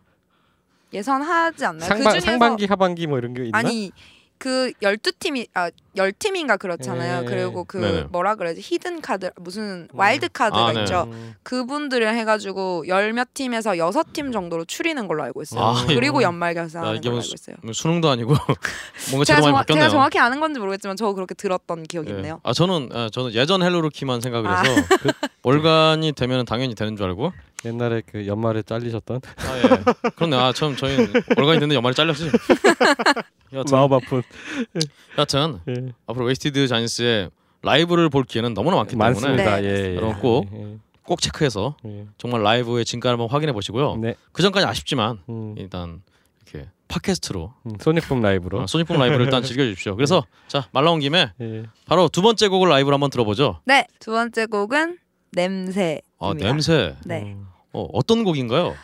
예선하지 0.93 1.65
않나요? 1.65 1.89
상반, 1.89 2.05
그 2.05 2.11
중에서 2.11 2.25
상반기 2.27 2.67
하반기 2.67 3.07
뭐 3.07 3.19
이런 3.19 3.35
게 3.35 3.45
있나? 3.47 3.59
아니 3.59 3.91
그 4.39 4.73
12팀이 4.83 5.49
아 5.55 5.71
10팀인가 5.97 6.59
그렇잖아요. 6.59 7.23
예. 7.23 7.25
그리고 7.27 7.65
그 7.65 7.79
네네. 7.79 8.03
뭐라 8.11 8.35
그러지? 8.35 8.61
히든 8.63 9.01
카드 9.01 9.31
무슨 9.37 9.89
와일드 9.93 10.29
카드가 10.33 10.67
아, 10.67 10.73
네. 10.73 10.81
있죠. 10.83 11.09
음. 11.11 11.35
그분들을 11.43 12.15
해 12.15 12.25
가지고 12.25 12.85
열 12.87 13.17
몇 13.17 13.33
팀에서 13.33 13.79
여섯 13.79 14.13
팀 14.13 14.31
정도로 14.31 14.67
추리는 14.67 15.09
걸로 15.09 15.23
알고 15.23 15.41
있어요. 15.41 15.63
아, 15.63 15.87
그리고 15.87 16.21
예. 16.21 16.25
연말 16.25 16.51
야, 16.51 16.61
결산하는 16.61 16.99
이게 16.99 17.09
걸로 17.09 17.17
뭐 17.17 17.23
알고 17.25 17.35
있어요. 17.35 17.57
뭐 17.63 17.73
수능도 17.73 18.11
아니고 18.11 18.35
뭔가 19.11 19.25
제가, 19.25 19.41
바뀌었네요. 19.41 19.85
제가 19.85 19.89
정확히 19.89 20.19
아는 20.19 20.39
건지 20.39 20.61
모르겠지만 20.61 20.97
저 20.97 21.15
그렇게 21.15 21.35
들었던 21.35 21.85
기억이 21.85 22.11
예. 22.11 22.17
있네요. 22.17 22.41
아 22.43 22.53
저는 22.53 22.91
아, 22.93 23.09
저는 23.11 23.33
예전 23.33 23.63
헬로루키만 23.63 24.21
생각을 24.21 24.51
아. 24.51 24.61
해서 24.61 24.87
그 25.01 25.13
월간이 25.45 26.13
되면 26.13 26.45
당연히 26.45 26.75
되는 26.75 26.95
줄 26.97 27.07
알고 27.07 27.33
옛날에 27.65 28.03
그 28.05 28.27
연말에 28.27 28.63
잘리셨던 28.63 29.21
아 29.39 29.59
예. 29.59 30.11
그렇네. 30.17 30.37
아 30.37 30.53
처음 30.53 30.77
저희는 30.77 31.11
월간이 31.39 31.59
됐는데 31.61 31.75
연말에 31.77 31.95
잘렸지. 31.95 32.31
여튼, 33.53 33.77
마음 33.77 33.93
아픈 33.93 34.23
여튼 35.19 35.61
예. 35.69 35.93
앞으로 36.07 36.27
웨이스티드 36.27 36.67
자니스의 36.69 37.31
라이브를 37.63 38.09
볼 38.11 38.25
기회는 38.25 38.55
너무나 38.55 38.77
많기 38.77 38.91
때문에 38.93 39.09
많습니다. 39.11 39.61
네, 39.61 39.65
예, 39.65 39.91
예. 39.91 39.97
여러분 39.97 40.19
꼭 40.21 40.47
예, 40.53 40.79
꼭 41.03 41.21
체크해서 41.21 41.77
예. 41.87 42.07
정말 42.19 42.43
라이브의 42.43 42.85
진가를 42.85 43.15
한번 43.15 43.29
확인해 43.31 43.53
보시고요. 43.53 43.97
네. 43.97 44.15
그 44.33 44.43
전까지 44.43 44.67
아쉽지만 44.67 45.21
음, 45.29 45.55
일단 45.57 46.03
이렇게 46.45 46.69
팟캐스트로 46.89 47.53
음, 47.67 47.73
소닉붐 47.81 48.21
라이브로. 48.21 48.63
어, 48.63 48.67
소닉붐 48.67 48.99
라이브를 48.99 49.25
일단 49.25 49.43
즐겨주십시오. 49.43 49.97
그래서 49.97 50.25
자 50.49 50.69
말 50.73 50.85
나온 50.85 51.01
김에 51.01 51.33
예. 51.41 51.65
바로 51.87 52.09
두 52.09 52.23
번째 52.23 52.49
곡을 52.49 52.69
라이브로 52.69 52.95
한번 52.95 53.11
들어보죠. 53.11 53.61
네, 53.65 53.87
두 54.01 54.13
번째 54.13 54.47
곡은 54.47 54.99
냄새. 55.33 56.01
아 56.21 56.35
냄새. 56.35 56.95
네. 57.05 57.23
음, 57.23 57.47
어, 57.73 57.89
어떤 57.93 58.23
곡인가요? 58.25 58.75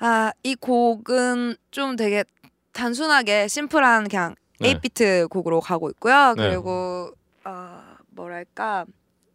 아, 0.00 0.32
이 0.44 0.54
곡은 0.54 1.56
좀 1.72 1.96
되게 1.96 2.24
단순하게 2.78 3.48
심플한 3.48 4.08
그냥 4.08 4.34
네. 4.60 4.74
8비트 4.74 5.28
곡으로 5.28 5.60
가고 5.60 5.90
있고요. 5.90 6.34
네. 6.36 6.48
그리고 6.50 7.10
어, 7.44 7.80
뭐랄까 8.10 8.84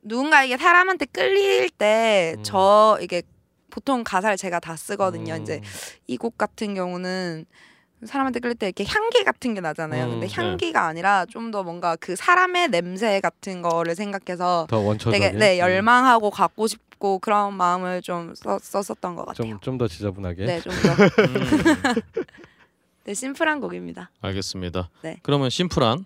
누군가에게 0.01 0.57
사람한테 0.57 1.05
끌릴 1.07 1.69
때 1.69 2.35
음. 2.37 2.43
저 2.43 2.97
이게 3.01 3.21
보통 3.69 4.03
가사를 4.03 4.37
제가 4.37 4.59
다 4.59 4.75
쓰거든요. 4.75 5.33
음, 5.35 5.41
이제 5.41 5.61
이 6.07 6.17
곡 6.17 6.37
같은 6.37 6.73
경우는 6.75 7.45
사람한테 8.05 8.39
끌릴 8.41 8.55
때 8.55 8.65
이렇게 8.67 8.83
향기 8.85 9.23
같은 9.23 9.53
게 9.53 9.61
나잖아요. 9.61 10.05
음, 10.05 10.09
근데 10.11 10.27
네. 10.27 10.33
향기가 10.35 10.85
아니라 10.87 11.25
좀 11.25 11.51
더 11.51 11.63
뭔가 11.63 11.95
그 11.97 12.15
사람의 12.15 12.69
냄새 12.69 13.19
같은 13.21 13.61
거를 13.61 13.95
생각해서. 13.95 14.67
되게 15.11 15.31
네 15.31 15.55
음, 15.55 15.59
열망하고 15.59 16.29
갖고 16.31 16.67
싶고 16.67 17.19
그런 17.19 17.53
마음을 17.55 18.01
좀 18.01 18.33
써, 18.35 18.59
썼었던 18.61 19.15
것 19.15 19.25
같아요. 19.25 19.47
좀 19.49 19.59
좀 19.61 19.77
더 19.77 19.87
지저분하게. 19.87 20.45
네, 20.45 20.59
좀 20.61 20.71
더. 20.73 21.93
음, 23.03 23.05
네, 23.05 23.13
심플한 23.13 23.59
곡입니다. 23.59 24.11
알겠습니다. 24.21 24.89
네. 25.01 25.17
그러면 25.23 25.49
심플한 25.49 26.05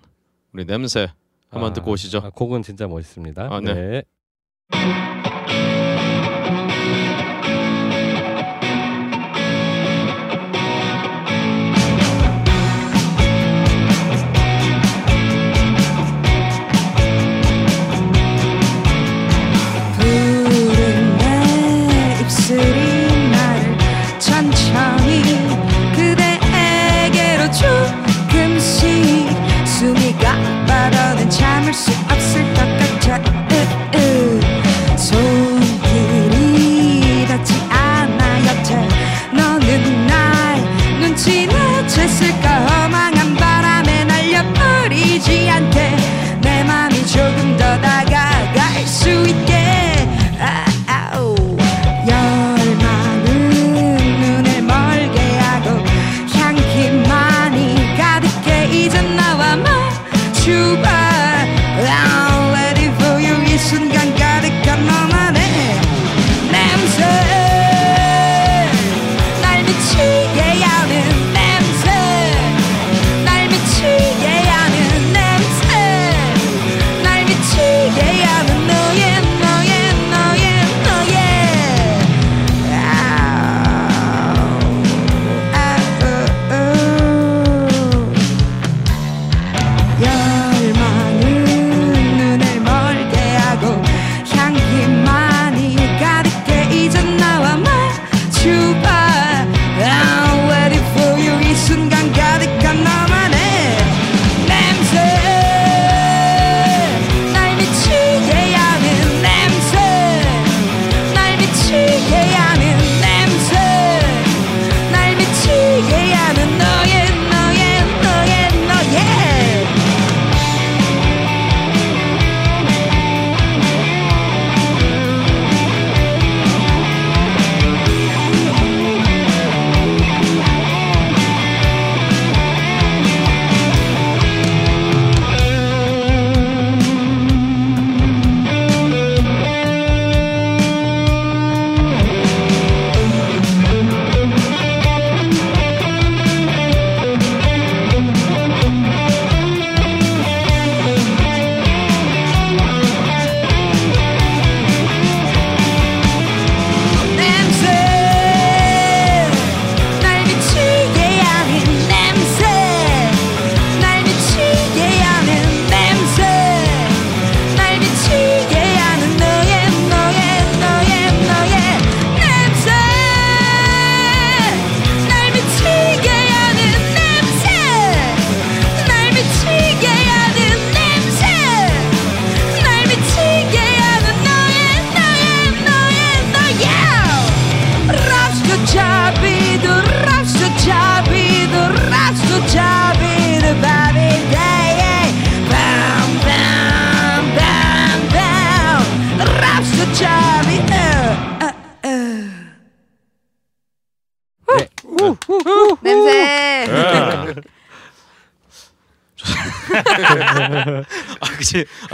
우리 0.53 0.65
냄새 0.65 1.07
한번 1.49 1.71
아, 1.71 1.73
듣고 1.73 1.91
오시죠. 1.91 2.19
아, 2.19 2.29
곡은 2.31 2.63
진짜 2.63 2.87
멋있습니다. 2.87 3.47
아, 3.51 3.61
네. 3.61 4.03
푸 4.69 5.26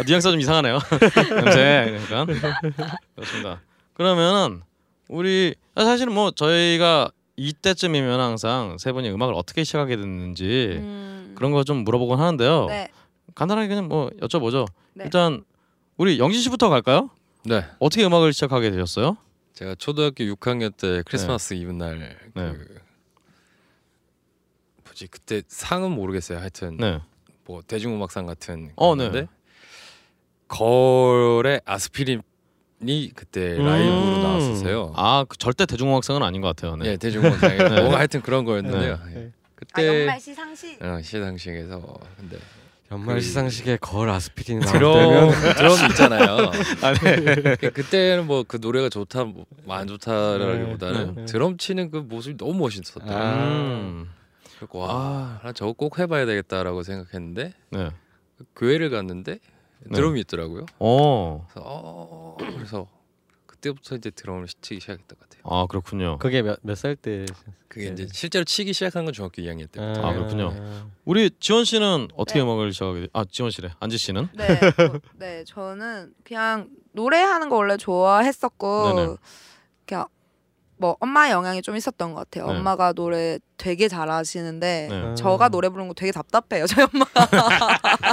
아, 0.03 0.05
뉘앙스가 0.05 0.31
좀 0.31 0.39
이상하네요. 0.41 0.79
냄새. 1.43 1.99
그러니까. 2.07 2.59
그렇습니다. 3.15 3.61
그러면 3.93 4.61
우리 5.07 5.55
아, 5.75 5.83
사실은 5.83 6.13
뭐 6.13 6.31
저희가 6.31 7.11
이때쯤이면 7.35 8.19
항상 8.19 8.77
세 8.77 8.91
분이 8.91 9.09
음악을 9.09 9.33
어떻게 9.33 9.63
시작하게 9.63 9.95
됐는지 9.95 10.77
음. 10.81 11.33
그런 11.35 11.51
거 11.51 11.63
좀 11.63 11.77
물어보곤 11.83 12.19
하는데요. 12.19 12.65
네. 12.67 12.89
간단하게 13.35 13.67
그냥 13.67 13.87
뭐 13.87 14.09
여쭤보죠. 14.21 14.67
네. 14.93 15.05
일단 15.05 15.43
우리 15.97 16.19
영진 16.19 16.41
씨부터 16.41 16.69
갈까요? 16.69 17.09
네. 17.45 17.65
어떻게 17.79 18.05
음악을 18.05 18.33
시작하게 18.33 18.69
되셨어요? 18.71 19.17
제가 19.53 19.75
초등학교 19.75 20.23
6학년 20.23 20.75
때 20.75 21.03
크리스마스 21.05 21.53
이브 21.53 21.71
날그 21.71 22.31
네. 22.35 22.53
뭐지 24.83 25.07
그때 25.07 25.41
상은 25.47 25.91
모르겠어요. 25.91 26.39
하여튼 26.39 26.77
네. 26.77 26.99
뭐 27.45 27.61
대중음악상 27.65 28.25
같은 28.25 28.71
어, 28.75 28.89
건데 28.95 29.09
네. 29.21 29.27
거울의 30.53 31.61
아스피린이 31.65 32.21
그때 33.15 33.57
음. 33.57 33.65
라이브로 33.65 34.17
나왔었어요. 34.23 34.93
아, 34.95 35.25
그 35.27 35.35
절대 35.37 35.65
대중음악상은 35.65 36.21
아닌 36.21 36.41
것 36.41 36.47
같아요. 36.55 36.75
네. 36.75 36.89
예, 36.91 36.97
네. 36.97 37.81
뭔가 37.81 37.97
하여튼 37.97 38.21
그런 38.21 38.45
거였는데요. 38.45 38.99
네. 39.07 39.15
예. 39.15 39.25
아 39.27 39.31
그때 39.55 40.01
연말 40.01 40.19
시상식. 40.19 40.83
어, 40.83 40.99
시상식에서 41.01 41.97
근데 42.17 42.37
연말 42.91 43.15
그- 43.15 43.21
시상식에 43.21 43.77
거울 43.77 44.09
아스피린 44.09 44.59
드럼 44.59 44.81
나오면 45.11 45.53
드럼 45.55 45.89
있잖아요. 45.89 46.51
아, 46.83 46.93
네. 46.93 47.55
그때는 47.55 48.27
뭐 48.27 48.43
그 48.43 48.57
노래가 48.61 48.89
좋다 48.89 49.23
뭐 49.23 49.45
안 49.69 49.87
좋다라기보다는 49.87 51.15
네, 51.15 51.21
네. 51.21 51.25
드럼 51.25 51.57
치는 51.57 51.89
그 51.89 51.97
모습이 51.97 52.37
너무 52.37 52.53
멋있었다. 52.55 53.05
아. 53.07 54.05
와, 54.71 55.39
나 55.43 55.51
저거 55.51 55.73
꼭 55.73 55.99
해봐야 55.99 56.25
되겠다라고 56.25 56.83
생각했는데 56.83 57.53
네. 57.71 57.89
교회를 58.55 58.89
갔는데 58.89 59.33
네. 59.33 59.39
드럼이 59.91 60.19
있더라고요. 60.21 60.65
어. 60.79 61.47
그래서, 61.49 61.61
어, 61.65 62.37
그래서 62.37 62.87
그때부터 63.45 63.95
이제 63.95 64.09
드럼을 64.11 64.47
치기 64.61 64.79
시작했던 64.81 65.17
것 65.17 65.29
같아요. 65.29 65.41
아, 65.45 65.65
그렇군요. 65.67 66.17
그게 66.19 66.41
몇몇살 66.41 66.95
때? 66.95 67.25
그게 67.67 67.87
네. 67.87 67.93
이제 67.93 68.07
실제로 68.11 68.43
치기 68.43 68.73
시작한 68.73 69.05
건 69.05 69.13
중학교 69.13 69.41
2학년 69.41 69.71
때. 69.71 69.81
아, 69.81 70.13
그렇군요. 70.13 70.53
우리 71.05 71.29
지원 71.39 71.65
씨는 71.65 72.09
어떻게 72.15 72.41
음악을 72.41 72.73
시작하게 72.73 73.01
돼? 73.01 73.07
아, 73.13 73.23
지원 73.25 73.51
씨래. 73.51 73.69
안지 73.79 73.97
씨는? 73.97 74.27
네, 74.33 74.59
저, 74.75 74.99
네, 75.15 75.43
저는 75.45 76.13
그냥 76.23 76.69
노래하는 76.91 77.49
거 77.49 77.55
원래 77.55 77.77
좋아했었고, 77.77 78.93
네네. 78.93 79.15
뭐 80.83 80.97
엄마 80.99 81.31
영향이 81.31 81.61
좀 81.61 81.77
있었던 81.77 82.13
것 82.13 82.29
같아요. 82.29 82.51
네. 82.51 82.57
엄마가 82.57 82.91
노래 82.91 83.39
되게 83.55 83.87
잘하시는데 83.87 84.87
네. 84.91 85.15
저가 85.15 85.47
노래 85.47 85.69
부르는 85.69 85.87
거 85.87 85.93
되게 85.93 86.11
답답해요. 86.11 86.67
저희 86.67 86.85
엄마가 86.93 87.25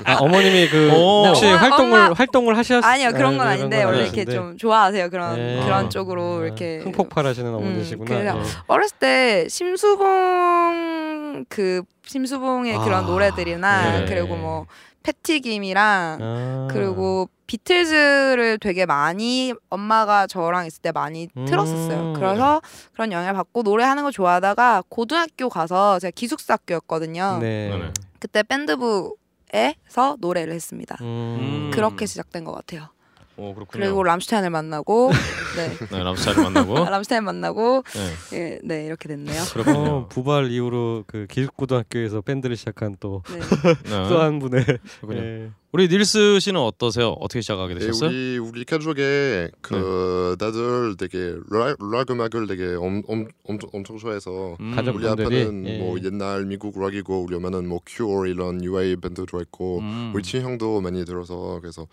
아, 0.04 0.14
어머님이 0.20 0.68
그 0.68 0.88
오. 0.94 1.26
혹시 1.26 1.46
엄마- 1.46 1.56
활동을 1.56 1.98
엄마- 1.98 2.12
활동을 2.14 2.56
하셨 2.56 2.84
아니요 2.84 3.10
그런 3.10 3.36
건 3.36 3.48
아, 3.48 3.50
아닌데 3.50 3.78
건 3.78 3.86
원래. 3.94 4.04
이렇게 4.04 4.24
좀 4.24 4.56
좋아하세요 4.56 5.10
그런 5.10 5.34
네. 5.34 5.60
그런 5.64 5.86
아. 5.86 5.88
쪽으로 5.88 6.44
이렇게 6.44 6.78
흥폭발하시는 6.84 7.52
어머니시구나. 7.52 8.04
그래서 8.08 8.38
예. 8.38 8.42
어렸을 8.68 8.96
때 8.98 9.48
심수봉 9.48 11.46
그 11.48 11.82
심수봉의 12.06 12.78
그런 12.84 13.04
아, 13.04 13.06
노래들이나 13.08 14.00
네. 14.00 14.04
그리고 14.06 14.36
뭐 14.36 14.66
패티김이랑 15.02 16.18
아. 16.22 16.68
그리고 16.70 17.28
비틀즈를 17.50 18.58
되게 18.60 18.86
많이 18.86 19.52
엄마가 19.70 20.28
저랑 20.28 20.66
있을 20.66 20.82
때 20.82 20.92
많이 20.92 21.28
음. 21.36 21.46
틀었었어요. 21.46 22.12
그래서 22.12 22.62
그런 22.92 23.10
영향을 23.10 23.34
받고 23.34 23.62
노래하는 23.62 24.04
걸 24.04 24.12
좋아하다가 24.12 24.84
고등학교 24.88 25.48
가서 25.48 25.98
제가 25.98 26.12
기숙사 26.14 26.54
학교였거든요. 26.54 27.38
네. 27.40 27.70
네네. 27.70 27.92
그때 28.20 28.44
밴드부에서 28.44 30.16
노래를 30.20 30.52
했습니다. 30.52 30.96
음. 31.00 31.72
그렇게 31.74 32.06
시작된 32.06 32.44
것 32.44 32.52
같아요. 32.52 32.90
오, 33.36 33.52
그렇군요. 33.54 33.82
그리고 33.82 34.04
람슈타인을 34.04 34.50
만나고 34.50 35.10
네. 35.56 35.88
네, 35.90 36.04
람슈타인을 36.04 36.44
만나고. 36.44 36.74
람슈타인 36.88 37.24
만나고 37.24 37.82
네. 38.30 38.38
예, 38.38 38.60
네 38.62 38.84
이렇게 38.84 39.08
됐네요. 39.08 39.42
그렇군요. 39.52 39.78
어, 39.78 40.08
부발 40.08 40.52
이후로 40.52 41.02
그 41.08 41.26
기숙고등학교에서 41.28 42.20
밴드를 42.20 42.56
시작한 42.56 42.94
또또 43.00 43.22
네. 43.34 43.96
한 43.96 44.34
네. 44.34 44.38
분의 44.38 44.64
그렇군요. 45.00 45.20
예. 45.20 45.50
우리 45.72 45.86
닐스 45.86 46.40
씨는 46.40 46.60
어떠세요? 46.60 47.10
어떻게 47.20 47.40
시작하게 47.42 47.74
네, 47.74 47.80
되셨어요? 47.80 48.10
우리 48.10 48.38
우리 48.38 48.64
가족에 48.64 49.50
그 49.60 50.34
다들 50.36 50.96
되게 50.96 51.36
락, 51.48 51.76
락 51.92 52.10
음악을 52.10 52.48
되게 52.48 52.74
엄, 52.74 53.02
엄, 53.06 53.28
엄청 53.44 53.70
엄청 53.72 53.96
좋아해서 53.96 54.56
음, 54.58 54.76
우리 54.92 55.06
아빠는 55.06 55.66
예. 55.66 55.78
뭐 55.78 55.96
옛날 56.02 56.44
미국 56.44 56.80
락이고 56.80 57.22
우리 57.22 57.36
엄마는 57.36 57.68
뭐 57.68 57.80
큐어 57.86 58.26
이런 58.26 58.64
UK 58.64 58.96
밴드 58.96 59.24
좋아했고 59.26 59.78
음. 59.78 60.12
우리 60.12 60.24
친형도 60.24 60.80
많이 60.80 61.04
들어서 61.04 61.60
그래서 61.60 61.86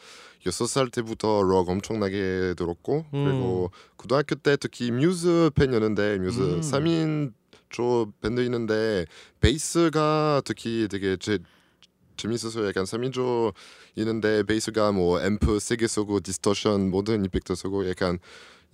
여섯 0.47 0.65
살 0.65 0.89
때부터 0.89 1.43
락 1.43 1.69
엄청나게 1.69 2.55
들었고 2.57 3.05
음. 3.13 3.25
그리고 3.25 3.71
고등학교 3.95 4.34
때 4.34 4.57
특히 4.59 4.89
뮤즈 4.89 5.51
팬이었는데 5.53 6.17
뮤즈 6.17 6.39
음. 6.39 6.61
3인 6.61 7.34
조 7.69 8.11
밴드 8.21 8.41
있는데 8.41 9.05
베이스가 9.39 10.41
특히 10.45 10.88
되게 10.89 11.15
제 11.19 11.38
재밌어서 12.18 12.68
약간 12.68 12.84
3인조 12.84 13.53
있는데 13.95 14.43
베이스가 14.43 14.91
뭐 14.91 15.22
앰프 15.22 15.59
세게 15.59 15.88
쓰고 15.88 16.20
distortion 16.21 16.89
모든 16.89 17.24
effect 17.25 17.55
쓰고 17.55 17.88
약간 17.89 18.20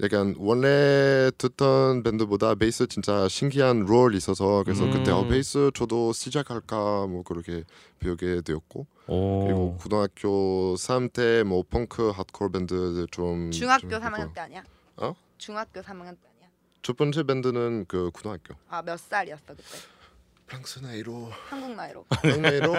약간 0.02 0.34
원래 0.40 1.30
듣던 1.38 2.02
밴드보다 2.02 2.56
베이스 2.56 2.88
진짜 2.88 3.28
신기한 3.28 3.82
role 3.86 4.16
있어서 4.16 4.64
그래서 4.64 4.90
그때 4.90 5.12
어 5.12 5.22
음. 5.22 5.30
베이스 5.30 5.70
저도 5.76 6.14
시작할까 6.14 7.06
뭐 7.08 7.22
그렇게 7.24 7.64
배우게 8.00 8.42
되었고 8.42 8.88
오. 9.08 9.44
그리고 9.46 9.78
고등학교 9.80 10.76
3 10.78 11.10
때 11.10 11.44
뭐 11.44 11.64
펑크 11.70 12.10
핫코어 12.10 12.50
밴드 12.50 13.06
좀 13.12 13.52
중학교 13.52 13.88
좀 13.90 14.02
3학년 14.02 14.20
해보고. 14.22 14.34
때 14.34 14.42
아니야? 14.42 14.64
어? 14.98 15.14
중학교 15.38 15.82
3학년 15.82 16.18
때 16.20 16.28
아니야? 16.38 16.50
첫 16.82 16.98
번째 16.98 17.24
밴드는 17.24 17.86
그 17.88 18.10
고등학교 18.12 18.56
아 18.70 18.82
몇 18.82 18.98
살이었어 19.00 19.44
그때? 19.48 19.64
프랑스 20.48 20.80
나이로 20.80 21.30
한국 21.50 21.76
나이로 21.76 22.06
한국 22.10 22.42
나이로 22.42 22.76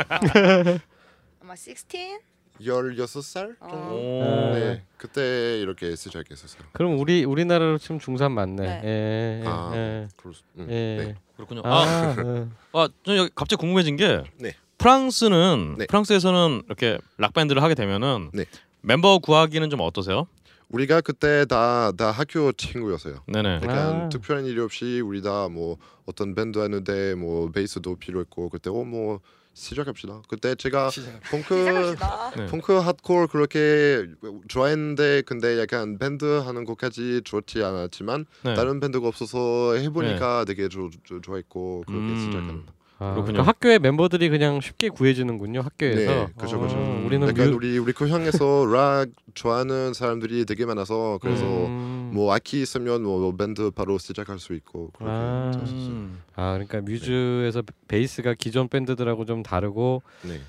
아마 1.42 1.56
16? 1.56 2.22
16살 2.60 3.58
정도 3.58 3.94
오. 3.96 4.54
네 4.54 4.82
그때 4.96 5.58
이렇게 5.60 5.96
시작했었어요 5.96 6.62
그럼 6.72 6.98
우리 6.98 7.24
우리나라로 7.24 7.78
치면 7.78 8.00
중3 8.00 8.30
맞네. 8.30 8.62
네. 8.62 8.80
예. 8.84 9.42
예. 9.42 9.44
아 9.46 9.72
예. 9.74 10.08
그렇 10.16 10.32
음, 10.58 10.66
예. 10.70 10.96
네. 11.04 11.14
그렇군요. 11.36 11.62
아, 11.64 11.82
아, 11.82 12.16
예. 12.16 12.46
아, 12.72 12.88
저 13.04 13.16
여기 13.16 13.30
갑자기 13.34 13.58
궁금해진 13.60 13.96
게 13.96 14.22
네. 14.38 14.54
프랑스는 14.78 15.76
네. 15.78 15.86
프랑스에서는 15.86 16.62
이렇게 16.66 16.98
락 17.18 17.32
밴드를 17.34 17.60
하게 17.62 17.74
되면은 17.74 18.30
네. 18.32 18.44
멤버 18.82 19.18
구하기는 19.18 19.68
좀 19.70 19.80
어떠세요? 19.80 20.28
우리가 20.68 21.00
그때 21.00 21.44
다 21.46 21.92
다 21.96 22.10
학교 22.10 22.52
친구였어요. 22.52 23.16
네네. 23.26 23.56
약간 23.62 23.76
아. 24.04 24.08
특별한 24.08 24.46
일이 24.46 24.60
없이 24.60 25.00
우리 25.00 25.22
다 25.22 25.48
뭐 25.48 25.76
어떤 26.06 26.34
밴드 26.34 26.58
하는데 26.58 27.14
뭐 27.14 27.50
베이스도 27.50 27.96
필요했고 27.96 28.48
그때 28.48 28.70
어뭐 28.70 29.20
시작합시다. 29.52 30.22
그때 30.28 30.54
제가 30.56 30.90
펑크 31.30 31.54
시작합시다. 31.58 32.30
네. 32.36 32.46
펑크 32.46 32.72
하드코어 32.78 33.26
그렇게 33.28 34.04
좋아했는데 34.48 35.22
근데 35.22 35.60
약간 35.60 35.96
밴드 35.98 36.24
하는 36.24 36.64
것까지 36.64 37.20
좋지 37.24 37.62
않았지만 37.62 38.26
네. 38.42 38.54
다른 38.54 38.80
밴드가 38.80 39.06
없어서 39.06 39.74
해보니까 39.76 40.44
되게 40.44 40.68
조, 40.68 40.90
조, 41.04 41.20
좋아했고 41.20 41.84
그렇게 41.86 42.04
음. 42.04 42.18
시작합니다. 42.18 42.72
아, 42.98 43.10
그렇군요. 43.12 43.24
그러니까 43.24 43.42
학교의 43.42 43.78
멤버들이 43.80 44.28
그냥 44.28 44.60
쉽게 44.60 44.88
구해주는군요. 44.88 45.60
학교에서. 45.62 46.10
네, 46.12 46.28
그죠, 46.38 46.60
그죠. 46.60 46.76
어, 46.76 47.02
우리는 47.04 47.26
약간 47.28 47.50
뮤- 47.50 47.56
우리 47.56 47.76
우리 47.78 47.92
고향에서 47.92 48.66
락 48.70 49.08
좋아하는 49.34 49.92
사람들이 49.94 50.44
되게 50.44 50.64
많아서 50.64 51.18
그래서 51.20 51.44
음. 51.44 52.10
뭐 52.14 52.32
악기 52.32 52.62
있으면 52.62 53.02
뭐 53.02 53.34
밴드 53.36 53.70
바로 53.72 53.98
시작할 53.98 54.38
수 54.38 54.54
있고 54.54 54.90
그렇게 54.96 55.12
아. 55.12 55.50
아 56.36 56.52
그러니까 56.52 56.80
뮤즈에서 56.82 57.62
베이스가 57.88 58.34
기존 58.34 58.68
밴드들하고 58.68 59.24
좀 59.24 59.42
다르고 59.42 60.02
네. 60.22 60.40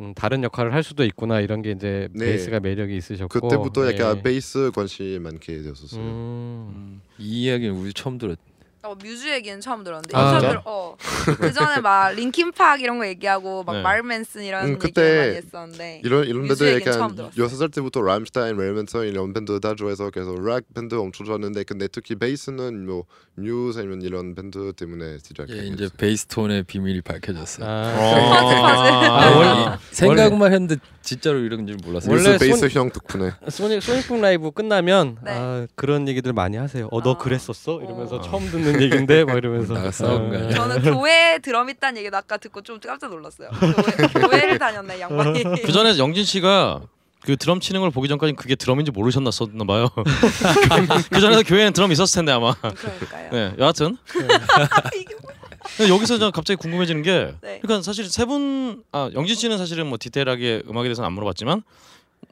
음, 0.00 0.12
다른 0.14 0.42
역할을 0.42 0.72
할 0.74 0.82
수도 0.82 1.04
있구나 1.04 1.40
이런 1.40 1.62
게 1.62 1.70
이제 1.72 2.08
네. 2.12 2.26
베이스가 2.26 2.60
매력이 2.60 2.94
있으셨고 2.96 3.40
그때부터 3.40 3.90
약간 3.92 4.18
예. 4.18 4.22
베이스 4.22 4.70
관심 4.74 5.22
많게 5.22 5.62
되었었어요. 5.62 6.00
음. 6.02 7.00
이 7.18 7.44
이야기는 7.44 7.74
우리 7.74 7.92
처음 7.94 8.18
들었. 8.18 8.38
어, 8.82 8.94
뮤즈 8.94 9.28
얘기는 9.30 9.60
처음 9.60 9.84
들었는데 9.84 10.16
아, 10.16 10.20
아, 10.36 10.40
진짜? 10.40 10.62
어. 10.64 10.96
그 11.38 11.52
전에 11.52 11.80
막 11.82 12.12
링킨팍 12.14 12.80
이런 12.80 12.98
거 12.98 13.06
얘기하고 13.06 13.62
막 13.62 13.74
네. 13.74 13.82
말맨슨 13.82 14.42
이런 14.42 14.64
음, 14.64 14.68
얘기 14.70 14.78
그때 14.78 15.18
많이 15.18 15.36
했었는데 15.36 16.00
이런 16.02 16.24
이런 16.26 16.48
밴드 16.48 16.80
약간. 16.80 17.30
여섯 17.36 17.56
살 17.56 17.68
때부터 17.68 18.00
람슈타인, 18.00 18.56
멜멘슨 18.56 19.02
이런 19.06 19.34
밴드 19.34 19.60
다 19.60 19.74
좋아해서 19.74 20.08
그래서 20.10 20.34
락 20.34 20.62
밴드 20.74 20.94
엄청 20.94 21.26
좋아했는데 21.26 21.64
근데 21.64 21.88
특히 21.88 22.14
베이스는 22.14 22.86
뭐 22.86 23.04
뮤즈 23.34 23.78
아니면 23.78 24.00
이런 24.00 24.34
밴드 24.34 24.72
때문에 24.72 25.18
시작했어요. 25.22 25.62
예, 25.62 25.66
이제 25.66 25.90
베이스톤의 25.98 26.62
비밀이 26.62 27.02
밝혀졌어요. 27.02 27.68
아, 27.68 29.20
아, 29.20 29.36
원래- 29.36 29.78
생각만 29.90 30.52
했는데 30.54 30.76
진짜로 31.02 31.38
이런 31.40 31.66
줄 31.66 31.76
몰랐어요. 31.84 32.12
원래 32.14 32.38
베이스 32.38 32.60
손- 32.68 32.70
형 32.70 32.90
덕분에 32.90 33.32
소닉 33.50 33.82
소닉붐 33.82 34.20
라이브 34.22 34.50
끝나면 34.52 35.18
네. 35.22 35.32
아, 35.34 35.66
그런 35.74 36.08
얘기들 36.08 36.32
많이 36.32 36.56
하세요. 36.56 36.88
어너 36.90 37.12
아. 37.12 37.18
그랬었어? 37.18 37.80
이러면서 37.82 38.16
어. 38.16 38.20
처음 38.22 38.50
듣는 38.50 38.69
있는 38.70 38.82
얘긴데 38.82 39.24
막 39.24 39.36
이러면서 39.36 39.74
나가 39.74 39.90
싸우는 39.90 40.30
거 40.30 40.36
아니야? 40.36 40.50
저는 40.54 40.82
교회에 40.82 41.38
드럼 41.38 41.68
있다는 41.70 41.98
얘기도 42.00 42.16
아까 42.16 42.36
듣고 42.36 42.62
좀 42.62 42.78
깜짝 42.80 43.10
놀랐어요. 43.10 43.48
교회, 43.50 44.26
교회를 44.26 44.58
다녔네 44.58 44.98
이 44.98 45.00
양반이. 45.00 45.42
그 45.64 45.72
전에 45.72 45.96
영진 45.98 46.24
씨가 46.24 46.80
그 47.22 47.36
드럼 47.36 47.60
치는 47.60 47.80
걸 47.82 47.90
보기 47.90 48.08
전까지 48.08 48.32
그게 48.32 48.54
드럼인지 48.54 48.90
모르셨나 48.92 49.30
봐요. 49.66 49.88
그 51.10 51.20
전에 51.20 51.42
교회에는 51.42 51.72
드럼 51.74 51.92
있었을 51.92 52.16
텐데 52.20 52.32
아마. 52.32 52.54
그러니까요. 52.54 53.30
네, 53.30 53.54
여하튼 53.58 53.96
여기서 55.88 56.18
저 56.18 56.30
갑자기 56.30 56.56
궁금해지는 56.56 57.02
게 57.02 57.34
네. 57.42 57.58
그러니까 57.62 57.82
사실 57.82 58.08
세 58.10 58.24
분 58.24 58.82
아 58.92 59.10
영진 59.14 59.36
씨는 59.36 59.58
사실은 59.58 59.86
뭐 59.86 59.98
디테일하게 60.00 60.62
음악에 60.68 60.84
대해서는 60.88 61.06
안 61.06 61.12
물어봤지만 61.12 61.62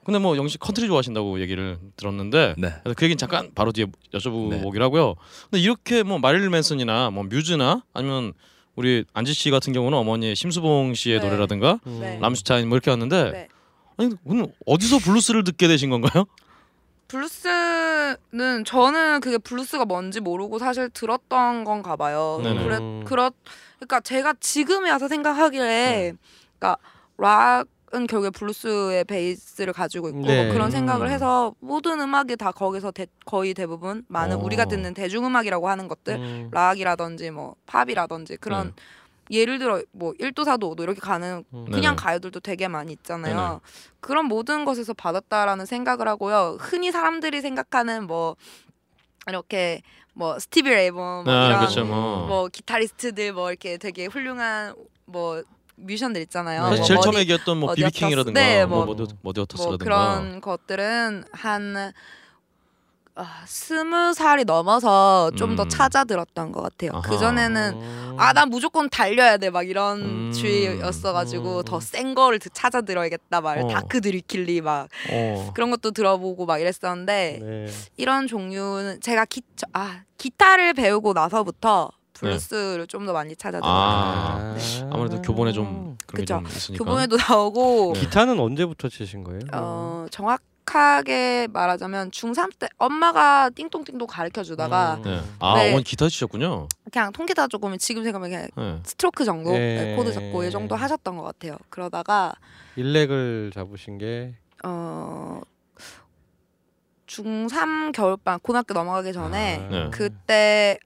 근데 0.09 0.21
뭐씨 0.21 0.57
컨트리 0.57 0.87
좋아하신다고 0.87 1.39
얘기를 1.43 1.79
들었는데 1.97 2.55
네. 2.57 2.73
그래서 2.83 2.95
그 2.97 3.05
얘기는 3.05 3.19
잠깐 3.19 3.51
바로 3.55 3.73
뒤에 3.73 3.85
여쭤보기로 4.15 4.81
하고요. 4.81 5.17
근데 5.51 5.61
이렇게 5.63 6.03
뭐 6.03 6.19
마릴린 6.19 6.51
맨슨이나 6.51 7.11
뭐 7.11 7.25
뮤즈나 7.25 7.85
아니면 7.93 8.33
우리 8.75 9.05
안지 9.13 9.35
씨 9.35 9.51
같은 9.51 9.75
경우는 9.75 9.99
어머니 9.99 10.35
심수봉 10.35 10.95
씨의 10.95 11.21
네. 11.21 11.27
노래라든가 11.27 11.81
음. 11.87 11.99
네. 12.01 12.19
람슈타인 12.23 12.71
뭐 12.71 12.77
이렇게 12.77 12.91
왔는데 12.91 13.31
네. 13.33 13.49
아니 13.99 14.15
그럼 14.27 14.47
어디서 14.65 14.99
블루스를 15.01 15.45
듣게 15.45 15.69
되신 15.69 15.91
건가요? 15.91 16.25
블루스는 17.09 18.65
저는 18.65 19.21
그게 19.21 19.37
블루스가 19.37 19.85
뭔지 19.85 20.21
모르고 20.21 20.59
사실 20.59 20.89
들었던 20.89 21.65
건가 21.65 21.97
봐요. 21.97 22.41
네네. 22.43 22.65
그래 22.65 22.77
음. 22.79 23.05
그렇 23.05 23.31
그러니까 23.77 24.01
제가 24.01 24.37
지금에 24.41 24.91
와서 24.91 25.07
생각하기에 25.07 25.61
네. 25.61 26.13
그러니까 26.59 26.79
락 27.19 27.67
은 27.95 28.07
결국에 28.07 28.31
블루스의 28.31 29.05
베이스를 29.05 29.73
가지고 29.73 30.09
있고 30.11 30.21
네. 30.21 30.45
뭐 30.45 30.53
그런 30.53 30.71
생각을 30.71 31.07
음. 31.07 31.11
해서 31.11 31.55
모든 31.61 32.01
음악이 32.01 32.37
다 32.37 32.53
거기서 32.53 32.91
대, 32.91 33.07
거의 33.25 33.55
대부분 33.55 34.05
많은 34.09 34.37
어. 34.37 34.41
우리가 34.41 34.67
듣는 34.67 34.93
대중음악이라고 34.93 35.69
하는 35.69 35.89
것들 35.89 36.15
음. 36.17 36.49
락이라든지 36.53 37.31
뭐 37.31 37.55
팝이라든지 37.67 38.37
그런 38.39 38.75
예를 39.31 39.59
들어 39.59 39.83
뭐 39.93 40.13
1도 40.15 40.45
4도 40.45 40.75
5도 40.75 40.83
이렇게 40.83 41.01
가는 41.01 41.45
음. 41.55 41.65
그냥 41.67 41.95
네네. 41.95 41.97
가요들도 41.97 42.41
되게 42.41 42.69
많이 42.69 42.93
있잖아요. 42.93 43.37
네네. 43.37 43.59
그런 44.01 44.27
모든 44.27 44.65
것에서 44.65 44.93
받았다라는 44.95 45.65
생각을 45.67 46.09
하고요. 46.09 46.59
흔히 46.61 46.91
사람들이 46.93 47.41
생각하는 47.41 48.07
뭐 48.07 48.37
이렇게 49.27 49.83
뭐 50.15 50.39
스티비 50.39 50.69
레이본 50.71 51.25
뭐 51.25 51.25
아 51.35 51.47
이런 51.47 51.59
그렇죠 51.61 51.85
뭐. 51.85 52.27
뭐 52.27 52.49
기타리스트들 52.49 53.33
뭐 53.33 53.51
이렇게 53.51 53.77
되게 53.79 54.07
훌륭한 54.07 54.75
뭐 55.05 55.43
뮤지션들 55.81 56.21
있잖아요. 56.23 56.63
사실 56.63 56.77
뭐 56.79 56.85
제일 56.87 57.01
처음 57.01 57.15
얘기했던 57.17 57.57
뭐 57.59 57.75
비비킹이라든가 57.75 58.41
네, 58.41 58.65
뭐 58.67 58.85
뭐- 58.85 58.95
머디 59.23 59.33
워터스라든가 59.37 59.85
그런 59.85 60.41
것들은 60.41 61.25
한 61.33 61.93
아, 63.21 63.43
스무 63.47 64.15
살이 64.15 64.45
넘어서 64.45 65.33
좀더 65.37 65.65
음. 65.65 65.69
찾아 65.69 66.05
들었던 66.05 66.53
것 66.53 66.63
같아요. 66.63 67.03
그 67.05 67.19
전에는 67.19 67.73
음. 67.75 68.17
아난 68.17 68.49
무조건 68.49 68.89
달려야 68.89 69.39
돼 69.39 69.51
막 69.51 69.69
이런 69.69 70.01
음. 70.03 70.33
주의였어가지고 70.33 71.59
음. 71.59 71.65
더센 71.65 72.15
거를 72.15 72.39
드- 72.39 72.49
찾아 72.51 72.81
들어야겠다 72.81 73.41
막 73.41 73.59
어. 73.59 73.67
Dark 73.67 74.01
Tranquillity 74.03 74.61
막 74.61 74.89
어. 75.11 75.51
그런 75.53 75.71
것도 75.73 75.91
들어보고 75.91 76.47
막 76.47 76.59
이랬었는데 76.61 77.39
네. 77.43 77.67
이런 77.97 78.29
종류는 78.29 79.01
제가 79.01 79.25
기, 79.25 79.43
저- 79.57 79.67
아 79.73 80.03
기타를 80.17 80.75
배우고 80.75 81.13
나서부터 81.13 81.91
블루스를 82.21 82.87
좀 82.87 83.07
더 83.07 83.13
많이 83.13 83.35
찾아 83.37 83.59
들어요. 83.61 83.73
아. 83.73 84.55
네. 84.57 84.89
아무래도 84.93 85.23
교본에 85.23 85.53
좀 85.53 85.97
그런 86.07 86.21
그쵸. 86.25 86.39
게좀 86.41 86.47
있으니까. 86.47 86.85
교본에도 86.85 87.17
나오고 87.17 87.93
네. 87.95 88.01
기타는 88.01 88.39
언제부터 88.41 88.89
치신 88.89 89.25
거예요? 89.25 89.41
어 89.53 90.07
정확 90.11 90.43
하게 90.71 91.49
말하자면 91.51 92.11
중3 92.11 92.59
때 92.59 92.69
엄마가 92.77 93.49
띵동띵동 93.55 94.07
가르쳐 94.07 94.43
주다가 94.45 94.97
음. 94.97 95.03
네. 95.03 95.21
아 95.39 95.55
네. 95.55 95.69
어머니 95.71 95.83
기타 95.83 96.09
치셨군요. 96.11 96.69
그냥 96.93 97.11
통기타 97.13 97.49
조금 97.49 97.79
지금 97.79 98.05
생각하면 98.05 98.29
그냥 98.31 98.49
네. 98.55 98.83
스트로크 98.85 99.25
정도 99.25 99.55
예. 99.55 99.59
네, 99.59 99.97
코드 99.97 100.13
잡고 100.13 100.45
이 100.45 100.51
정도 100.51 100.75
하셨던 100.77 101.17
것 101.17 101.23
같아요. 101.23 101.57
그러다가 101.71 102.35
일렉을 102.77 103.53
잡으신 103.55 103.97
게 103.97 104.35
어 104.65 105.41
중3 107.07 107.93
겨울방 107.93 108.41
고등학교 108.43 108.75
넘어가기 108.75 109.13
전에 109.13 109.57
아. 109.65 109.69
네. 109.71 109.91
그때 109.91 110.79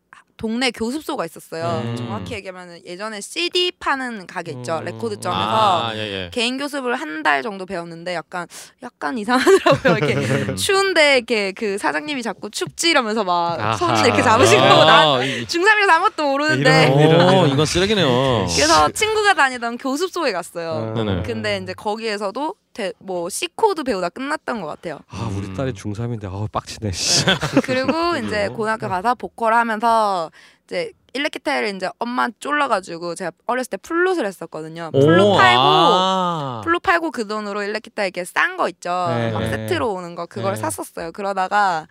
동네 0.43 0.73
교습소가 0.73 1.25
있었어요. 1.25 1.83
음. 1.85 1.95
정확히 1.97 2.35
얘기하면 2.35 2.81
예전에 2.85 3.21
CD 3.21 3.71
파는 3.79 4.27
가게 4.27 4.51
있죠. 4.51 4.79
음. 4.79 4.87
레코드점에서 4.87 5.41
아, 5.41 5.93
예, 5.95 5.99
예. 6.25 6.31
개인 6.33 6.59
교습을 6.59 6.97
한 6.97 7.23
달 7.23 7.43
정도 7.45 7.65
배웠는데 7.67 8.15
약간 8.17 8.49
약간 8.83 9.17
이상하더라고요. 9.19 9.97
이렇게 9.99 10.15
추운데 10.57 11.19
이렇게 11.19 11.53
그 11.53 11.79
사장님이 11.79 12.23
자꾸 12.25 12.51
춥지 12.51 12.91
이러면서 12.91 13.23
막 13.23 13.61
아하. 13.61 13.77
손 13.77 13.97
이렇게 14.05 14.21
잡으시고 14.23 14.61
아, 14.61 14.85
난 15.19 15.23
이- 15.29 15.45
중3이라서 15.47 15.91
아무것도 15.91 16.25
모르는데 16.29 16.87
이런- 16.97 17.01
이런- 17.11 17.39
오, 17.39 17.47
이건 17.47 17.65
쓰레기네요. 17.65 18.47
그래서 18.53 18.89
친구가 18.89 19.35
다니던 19.35 19.79
교습소에 19.79 20.33
갔어요. 20.33 20.93
음. 20.97 21.07
네네. 21.07 21.23
근데 21.23 21.59
이제 21.63 21.73
거기에서도 21.75 22.55
대, 22.73 22.93
뭐 22.99 23.29
C 23.29 23.49
코드 23.55 23.83
배우다 23.85 24.09
끝났던 24.11 24.61
것 24.61 24.67
같아요. 24.67 25.01
아 25.09 25.31
우리 25.37 25.47
음. 25.49 25.55
딸이 25.55 25.73
중3인데 25.75 26.25
아우 26.25 26.49
빡치네. 26.49 26.93
씨. 26.93 27.25
그리고 27.65 28.17
이제 28.17 28.49
고등학교 28.49 28.89
가서 28.89 29.15
보컬 29.15 29.55
하면서 29.55 30.31
이제 30.65 30.93
일렉기타를 31.15 31.75
이제 31.77 31.89
엄마 31.99 32.29
쫄라가지고 32.41 33.15
제가 33.15 33.33
어렸을 33.47 33.71
때 33.71 33.77
플룻을 33.77 34.25
했었거든요. 34.25 34.91
플룻 34.93 35.21
오, 35.21 35.37
팔고 35.37 35.61
아. 35.63 36.61
플룻 36.65 36.83
팔고 36.83 37.11
그 37.11 37.27
돈으로 37.27 37.63
일렉기타 37.63 38.05
이렇게 38.05 38.25
싼 38.25 38.57
거 38.57 38.69
있죠. 38.71 39.07
네. 39.11 39.31
막 39.31 39.43
세트로 39.45 39.93
오는 39.93 40.15
거 40.15 40.27
그걸 40.27 40.55
네. 40.55 40.61
샀었어요. 40.61 41.13
그러다가 41.13 41.87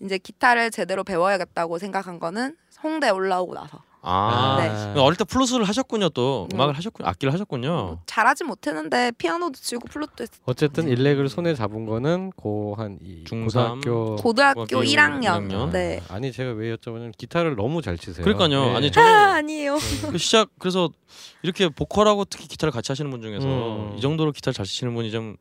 이제 0.00 0.18
기타를 0.18 0.70
제대로 0.70 1.04
배워야겠다고 1.04 1.78
생각한 1.78 2.18
거는 2.18 2.54
홍대 2.82 3.08
올라오고 3.08 3.54
나서 3.54 3.82
아. 4.08 4.92
네. 4.94 5.00
어릴 5.00 5.16
때 5.16 5.24
플룻을 5.24 5.64
하셨군요 5.66 6.08
또 6.10 6.46
음. 6.52 6.56
음악을 6.56 6.76
하셨군요 6.76 7.08
악기를 7.08 7.32
하셨군요. 7.32 7.68
뭐 7.68 7.98
잘하지 8.06 8.44
못했는데 8.44 9.12
피아노도 9.18 9.58
치고 9.60 9.88
플룻도 9.88 10.22
했 10.22 10.30
어쨌든 10.44 10.88
일렉을 10.88 11.28
손에 11.28 11.54
잡은 11.54 11.86
거는 11.86 12.30
고한 12.36 12.98
중삼. 13.26 13.80
고등학교 13.80 14.16
고등학교 14.16 14.60
고등학교 14.60 14.88
1학년. 14.88 15.48
1학년? 15.48 15.70
네. 15.72 16.00
아니 16.08 16.30
제가 16.32 16.52
왜 16.52 16.74
여쭤보냐면 16.76 17.12
기타를 17.16 17.56
너무 17.56 17.82
잘 17.82 17.98
치세요. 17.98 18.24
그러니까요. 18.24 18.48
네. 18.66 18.76
아니 18.76 18.86
아 18.86 18.90
저는 18.92 19.12
아니에요. 19.12 19.78
그 20.10 20.18
시작 20.18 20.48
그래서 20.58 20.88
이렇게 21.42 21.68
보컬하고 21.68 22.24
특히 22.26 22.46
기타를 22.46 22.70
같이 22.72 22.92
하시는 22.92 23.10
분 23.10 23.20
중에서 23.22 23.46
음. 23.46 23.94
이 23.96 24.00
정도로 24.00 24.32
기타를 24.32 24.54
잘 24.54 24.64
치시는 24.66 24.94
분이 24.94 25.10
좀, 25.10 25.36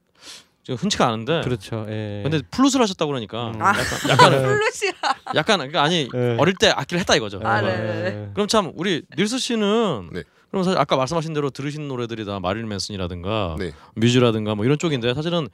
좀 0.66 0.76
흔치가 0.76 1.08
않은데. 1.08 1.42
그렇죠. 1.42 1.86
예. 1.90 2.22
근데 2.24 2.42
플룻을 2.50 2.82
하셨다고 2.84 3.12
그러니까 3.12 3.52
음. 3.52 3.62
아. 3.62 3.70
약간 3.70 4.10
약간 4.10 4.32
플룻이라. 4.32 5.16
약간 5.36 5.58
그러니까 5.60 5.84
아니 5.84 6.10
네. 6.12 6.38
어릴 6.40 6.56
때 6.56 6.70
악기를 6.70 7.00
했다 7.00 7.16
이거죠. 7.16 7.40
아, 7.44 7.64
예. 7.64 7.68
네. 7.68 8.30
그럼 8.34 8.48
참 8.48 8.74
우리 8.76 9.04
닐스 9.16 9.38
씨는 9.38 10.10
네. 10.12 10.24
그럼 10.50 10.64
사실 10.64 10.80
아까 10.80 10.96
말씀하신 10.96 11.34
대로 11.34 11.52
들으신 11.52 11.88
노래들이 11.88 12.26
다 12.26 12.40
마릴린 12.40 12.68
맨슨이라든가 12.68 13.58
네. 13.60 13.74
뮤즈라든가 13.94 14.56
뭐 14.56 14.66
이런 14.66 14.80
쪽인데 14.80 15.14
사실은 15.14 15.48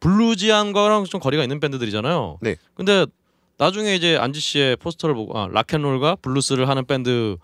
bluesy한 0.00 0.72
거랑 0.72 1.04
좀 1.04 1.20
거리가 1.20 1.44
있는 1.44 1.60
밴드들이잖아요. 1.60 2.38
네. 2.40 2.56
근데 2.74 3.06
나중에 3.58 3.94
이제 3.94 4.16
안지 4.16 4.40
씨의 4.40 4.76
포스터를 4.76 5.14
보고 5.14 5.38
아, 5.38 5.46
락앤롤과 5.48 6.16
블루스를 6.16 6.68
하는 6.68 6.84
밴드 6.86 7.36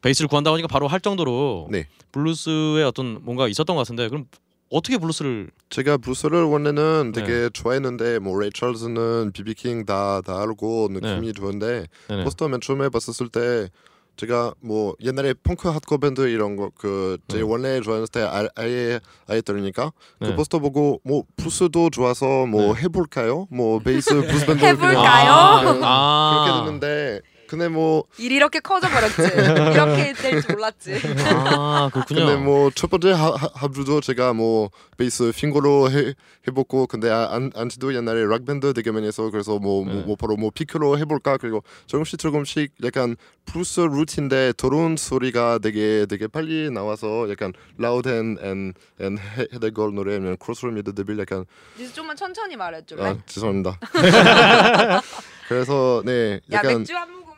베이스를 0.00 0.28
구한다고 0.28 0.54
하니까 0.54 0.68
바로 0.68 0.88
할 0.88 1.00
정도로 1.00 1.68
네. 1.70 1.86
블루스에 2.12 2.84
어떤 2.84 3.22
뭔가 3.22 3.48
있었던 3.48 3.76
것 3.76 3.80
같은데 3.82 4.08
그럼 4.08 4.24
어떻게 4.70 4.98
블루스를 4.98 5.50
제가 5.70 5.96
블루스를 5.98 6.42
원래는 6.44 7.12
네. 7.14 7.22
되게 7.24 7.48
좋아했는데 7.50 8.18
뭐 8.18 8.38
레이 8.38 8.50
찰스는 8.54 9.32
비비킹 9.32 9.86
다 9.86 10.20
다 10.24 10.42
알고 10.42 10.88
느낌이 10.92 11.32
좋은데 11.32 11.86
네네. 12.08 12.24
포스터 12.24 12.48
맨 12.48 12.60
처음에 12.60 12.88
봤었을 12.90 13.28
때 13.28 13.68
제가 14.16 14.52
뭐 14.60 14.94
옛날에 15.02 15.32
펑크 15.32 15.68
핫코 15.68 15.98
밴드 15.98 16.28
이런 16.28 16.56
거 16.56 16.70
그제 16.76 17.38
네. 17.38 17.40
원래 17.40 17.80
좋아했을 17.80 18.08
때 18.08 18.20
아- 18.22 18.48
아예 18.56 19.00
아예 19.28 19.40
들으니까 19.40 19.92
네. 20.20 20.30
그 20.30 20.34
포스터 20.36 20.58
보고 20.58 21.00
뭐 21.04 21.22
블루스도 21.36 21.90
좋아서 21.90 22.44
뭐 22.46 22.74
네. 22.74 22.82
해볼까요? 22.82 23.46
뭐 23.50 23.78
베이스 23.78 24.12
블루스 24.14 24.46
밴드 24.46 24.64
해볼까요? 24.66 25.30
아, 25.82 26.44
그렇게 26.44 26.64
됐는데 26.64 27.20
근데 27.48 27.68
뭐 27.68 28.04
일이 28.18 28.34
이렇게 28.36 28.60
커져버렸지. 28.60 29.22
이렇게 29.74 30.12
될 30.12 30.42
줄 30.42 30.54
몰랐지. 30.56 30.94
아 31.34 31.90
그렇군요. 31.92 32.26
근데 32.26 32.36
뭐 32.36 32.70
첫 32.74 32.90
번째 32.90 33.12
하- 33.12 33.34
합주도 33.54 34.00
제가 34.00 34.32
뭐 34.34 34.70
베이스 34.96 35.32
finger로 35.34 35.90
해 35.90 36.14
해봤고 36.46 36.86
근데 36.86 37.10
아- 37.10 37.28
안 37.30 37.50
안지도 37.54 37.94
옛날에 37.94 38.24
락 38.26 38.44
밴드 38.44 38.72
되게 38.74 38.90
많이 38.90 39.06
해서 39.06 39.30
그래서 39.30 39.58
뭐, 39.58 39.84
뭐, 39.84 39.94
네. 39.94 40.02
뭐 40.02 40.16
바로 40.16 40.36
뭐 40.36 40.50
피크로 40.54 40.98
해볼까 40.98 41.36
그리고 41.38 41.62
조금씩 41.86 42.18
조금씩 42.18 42.72
약간 42.84 43.16
블루스 43.46 43.80
루트인데 43.80 44.52
들어온 44.56 44.96
소리가 44.96 45.58
되게 45.58 46.04
되게 46.06 46.26
빨리 46.26 46.70
나와서 46.70 47.28
약간 47.30 47.52
라우드 47.78 48.08
앤앤앤 48.08 48.74
헤드걸 49.54 49.94
노래면 49.94 50.36
크로스로 50.38 50.72
미드 50.72 50.94
데빌 50.94 51.18
약간 51.18 51.44
이제 51.78 51.92
좀만 51.92 52.14
천천히 52.16 52.56
말해줄래? 52.56 53.02
아 53.04 53.16
죄송합니다. 53.26 53.78
그래서 55.48 56.02
네야 56.04 56.38
약간 56.52 56.78
맥주 56.78 56.94
한 56.94 57.10
모금 57.12 57.32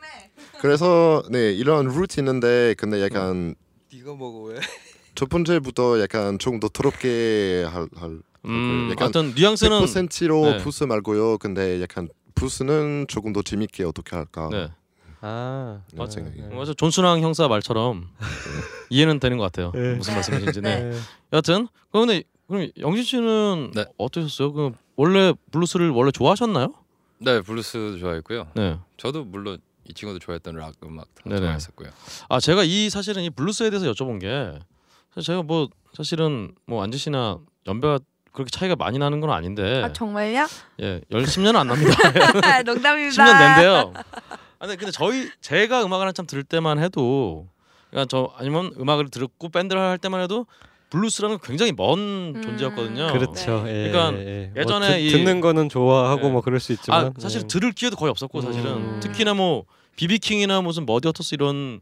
그래서 0.61 1.23
네 1.31 1.51
이런 1.51 1.87
루트 1.87 2.19
있는데 2.19 2.75
근데 2.77 3.01
약간 3.01 3.55
네가 3.91 4.13
먹어 4.15 4.43
왜? 4.43 4.59
첫 5.15 5.27
번째부터 5.27 5.99
약간 5.99 6.37
조금 6.37 6.59
더 6.59 6.69
더럽게 6.69 7.65
할, 7.67 7.87
할 7.95 8.19
음, 8.45 8.87
약간 8.91 9.07
어떤 9.07 9.33
뉘앙스는 9.33 9.81
100%로 9.81 10.41
네. 10.43 10.57
부스 10.57 10.83
말고요. 10.83 11.39
근데 11.39 11.81
약간 11.81 12.09
부스는 12.35 13.05
조금 13.07 13.33
더 13.33 13.41
재밌게 13.41 13.83
어떻게 13.83 14.15
할까. 14.15 14.49
네. 14.51 14.69
아, 15.21 15.81
이런 15.91 15.97
맞아요. 15.97 16.11
생각이. 16.11 16.41
그래서 16.49 16.73
존순왕 16.73 17.21
형사 17.21 17.47
말처럼 17.47 18.07
이해는 18.89 19.19
되는 19.19 19.37
것 19.37 19.43
같아요. 19.45 19.71
네. 19.73 19.95
무슨 19.95 20.13
말씀이신지. 20.13 20.61
네. 20.61 20.83
네. 20.83 20.97
여하튼 21.33 21.67
그런데 21.91 22.23
그럼 22.47 22.69
영진 22.79 23.03
씨는 23.03 23.71
네. 23.75 23.85
어떠셨어요? 23.97 24.53
그 24.53 24.71
원래 24.95 25.33
블루스를 25.51 25.89
원래 25.89 26.11
좋아하셨나요? 26.11 26.73
네 27.19 27.41
블루스 27.41 27.97
좋아했고요. 27.99 28.47
네. 28.55 28.77
저도 28.97 29.23
물론 29.23 29.59
이 29.85 29.93
친구도 29.93 30.19
좋아했던 30.19 30.55
락 30.55 30.73
음악 30.83 31.07
다. 31.15 31.23
좋아했었고요. 31.37 31.89
아 32.29 32.39
제가 32.39 32.63
이 32.63 32.89
사실은 32.89 33.23
이 33.23 33.29
블루스에 33.29 33.69
대해서 33.69 33.91
여쭤본 33.91 34.19
게 34.19 34.59
사실 35.13 35.27
제가 35.27 35.43
뭐 35.43 35.69
사실은 35.93 36.53
뭐 36.65 36.83
안지 36.83 36.97
씨나 36.97 37.39
연배가 37.67 37.99
그렇게 38.31 38.49
차이가 38.49 38.75
많이 38.75 38.97
나는 38.97 39.19
건 39.19 39.29
아닌데 39.31 39.83
아 39.83 39.91
정말요? 39.91 40.47
예, 40.81 41.01
열 41.11 41.23
10년은 41.23 41.55
안 41.55 41.67
납니다. 41.67 41.91
농담입니다. 42.65 43.23
10년 43.25 43.37
된대요. 43.37 43.93
아 44.59 44.67
근데, 44.67 44.75
근데 44.77 44.91
저희 44.91 45.29
제가 45.41 45.83
음악을 45.83 46.07
한참 46.07 46.25
들을 46.27 46.43
때만 46.43 46.79
해도 46.79 47.49
그러니까 47.89 48.07
저 48.09 48.31
아니면 48.37 48.71
음악을 48.79 49.09
듣고 49.09 49.49
밴드를 49.49 49.81
할 49.81 49.97
때만 49.97 50.21
해도 50.21 50.45
블루스라는 50.91 51.39
굉장히 51.41 51.71
먼 51.75 52.35
음. 52.35 52.41
존재였거든요. 52.43 53.13
그렇죠. 53.13 53.63
네. 53.63 53.85
예, 53.87 53.91
그러니까 53.91 54.19
예. 54.19 54.51
뭐 54.53 54.61
예전에 54.61 54.87
듣- 54.89 54.99
이- 54.99 55.09
듣는 55.11 55.41
거는 55.41 55.69
좋아하고 55.69 56.27
예. 56.27 56.31
뭐 56.31 56.41
그럴 56.41 56.59
수 56.59 56.73
있지만 56.73 57.05
아 57.07 57.11
사실 57.17 57.41
예. 57.43 57.47
들을 57.47 57.71
기회도 57.71 57.95
거의 57.95 58.09
없었고 58.11 58.41
사실은 58.41 58.71
음. 58.71 58.99
특히나 59.01 59.33
뭐 59.33 59.63
비비킹이나 59.95 60.61
무슨 60.61 60.85
머디 60.85 61.02
워터스 61.02 61.33
이런 61.35 61.79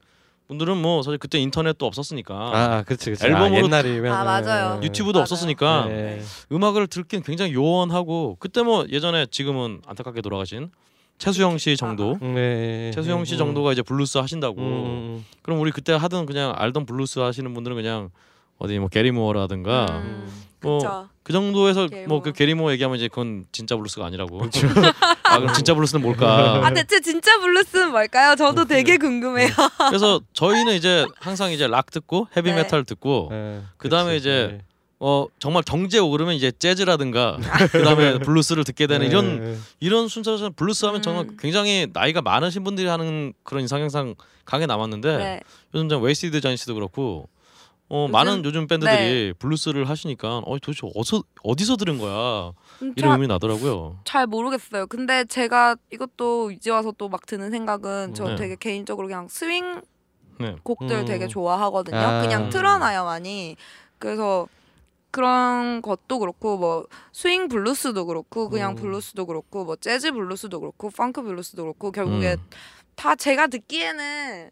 분들은 0.47 0.77
뭐 0.77 1.01
사실 1.03 1.17
그때 1.17 1.39
인터넷도 1.39 1.85
없었으니까 1.85 2.35
아, 2.35 2.83
그렇지, 2.83 3.05
그렇지. 3.05 3.25
앨범으로 3.25 3.55
아, 3.55 3.63
옛날이면 3.63 4.11
아, 4.13 4.23
맞아요. 4.23 4.79
유튜브도 4.83 5.17
맞아요. 5.19 5.21
없었으니까 5.23 5.87
예. 5.89 6.21
음악을 6.51 6.87
듣기는 6.87 7.23
굉장히 7.23 7.53
요원하고 7.53 8.37
그때 8.39 8.61
뭐 8.61 8.85
예전에 8.91 9.25
지금은 9.29 9.81
안타깝게 9.87 10.21
돌아가신 10.21 10.69
채수영 11.17 11.57
씨 11.57 11.75
정도 11.77 12.17
네. 12.21 12.91
채수영 12.93 13.25
씨 13.25 13.35
음, 13.35 13.37
정도가 13.39 13.73
이제 13.73 13.81
블루스 13.81 14.19
하신다고 14.19 14.61
음, 14.61 15.25
그럼 15.41 15.59
우리 15.59 15.71
그때 15.71 15.93
하던 15.93 16.25
그냥 16.25 16.53
알던 16.55 16.85
블루스 16.85 17.19
하시는 17.19 17.51
분들은 17.53 17.75
그냥 17.75 18.09
어디 18.59 18.77
뭐 18.77 18.89
게리 18.89 19.11
무어라든가 19.11 19.85
음, 19.89 20.27
뭐 20.61 20.77
그쵸. 20.79 21.09
그 21.23 21.33
정도에서 21.33 21.87
게리 21.87 22.07
뭐. 22.07 22.21
그 22.21 22.33
게리 22.33 22.53
무어 22.53 22.71
얘기하면 22.73 22.97
이제 22.97 23.07
그건 23.07 23.45
진짜 23.51 23.75
블루스가 23.77 24.05
아니라고 24.05 24.41
아 25.23 25.39
그럼 25.39 25.53
진짜 25.53 25.73
블루스는 25.73 26.01
뭘까 26.01 26.61
아 26.65 26.73
대체 26.73 26.99
진짜 26.99 27.39
블루스는 27.39 27.91
뭘까요? 27.91 28.35
저도 28.35 28.65
되게 28.65 28.97
궁금해요. 28.97 29.49
그래서 29.89 30.19
저희는 30.33 30.73
이제 30.75 31.05
항상 31.19 31.51
이제 31.51 31.67
락 31.67 31.91
듣고 31.91 32.27
헤비 32.35 32.49
네. 32.49 32.57
메탈 32.63 32.83
듣고 32.83 33.29
예, 33.31 33.61
그다음에 33.77 34.09
그렇지. 34.11 34.19
이제 34.19 34.49
예. 34.55 34.61
어 34.99 35.27
정말 35.39 35.63
경지에 35.63 35.97
오르면 35.97 36.33
이제 36.33 36.51
재즈라든가 36.51 37.37
그다음에 37.71 38.19
블루스를 38.19 38.65
듣게 38.65 38.85
되는 38.85 39.05
예, 39.05 39.09
이런 39.09 39.53
예. 39.53 39.57
이런 39.79 40.09
순서에서 40.09 40.49
블루스 40.49 40.85
하면 40.87 41.01
저는 41.01 41.21
음. 41.21 41.37
굉장히 41.39 41.87
나이가 41.93 42.21
많으신 42.21 42.65
분들이 42.65 42.87
하는 42.87 43.31
그런 43.43 43.61
인상 43.61 43.81
항상 43.81 44.15
강하게 44.43 44.65
남았는데 44.65 45.17
네. 45.17 45.39
요즘 45.73 45.87
저 45.87 45.99
웨이스티드 45.99 46.41
자니스도 46.41 46.73
그렇고 46.73 47.29
어 47.89 48.03
요즘- 48.03 48.11
많은 48.11 48.45
요즘 48.45 48.67
밴드들이 48.67 48.95
네. 48.95 49.33
블루스를 49.33 49.89
하시니까 49.89 50.39
어 50.39 50.59
도대체 50.59 50.87
어디서 50.95 51.23
어디서 51.43 51.75
들은 51.75 51.97
거야 51.97 52.51
음, 52.83 52.93
이런 52.95 53.09
자- 53.11 53.13
의문이 53.15 53.27
나더라고요. 53.27 53.99
잘 54.05 54.27
모르겠어요. 54.27 54.85
근데 54.87 55.25
제가 55.25 55.75
이것도 55.91 56.51
이제 56.51 56.69
와서 56.71 56.91
또 56.97 57.09
막 57.09 57.25
드는 57.25 57.49
생각은 57.51 58.13
저 58.13 58.29
네. 58.29 58.35
되게 58.35 58.55
개인적으로 58.55 59.07
그냥 59.07 59.27
스윙 59.27 59.81
네. 60.39 60.55
곡들 60.63 60.97
음. 60.99 61.05
되게 61.05 61.27
좋아하거든요. 61.27 61.97
아. 61.97 62.21
그냥 62.21 62.49
틀어놔요 62.49 63.03
많이. 63.05 63.55
그래서 63.97 64.47
그런 65.11 65.81
것도 65.81 66.19
그렇고 66.19 66.57
뭐 66.57 66.85
스윙 67.11 67.47
블루스도 67.47 68.05
그렇고 68.05 68.49
그냥 68.49 68.71
음. 68.71 68.75
블루스도 68.75 69.25
그렇고 69.25 69.65
뭐 69.65 69.75
재즈 69.75 70.11
블루스도 70.11 70.59
그렇고 70.59 70.91
펑크 70.91 71.23
블루스도 71.23 71.63
그렇고 71.63 71.91
결국에 71.91 72.33
음. 72.33 72.49
다 72.95 73.15
제가 73.15 73.47
듣기에는 73.47 74.51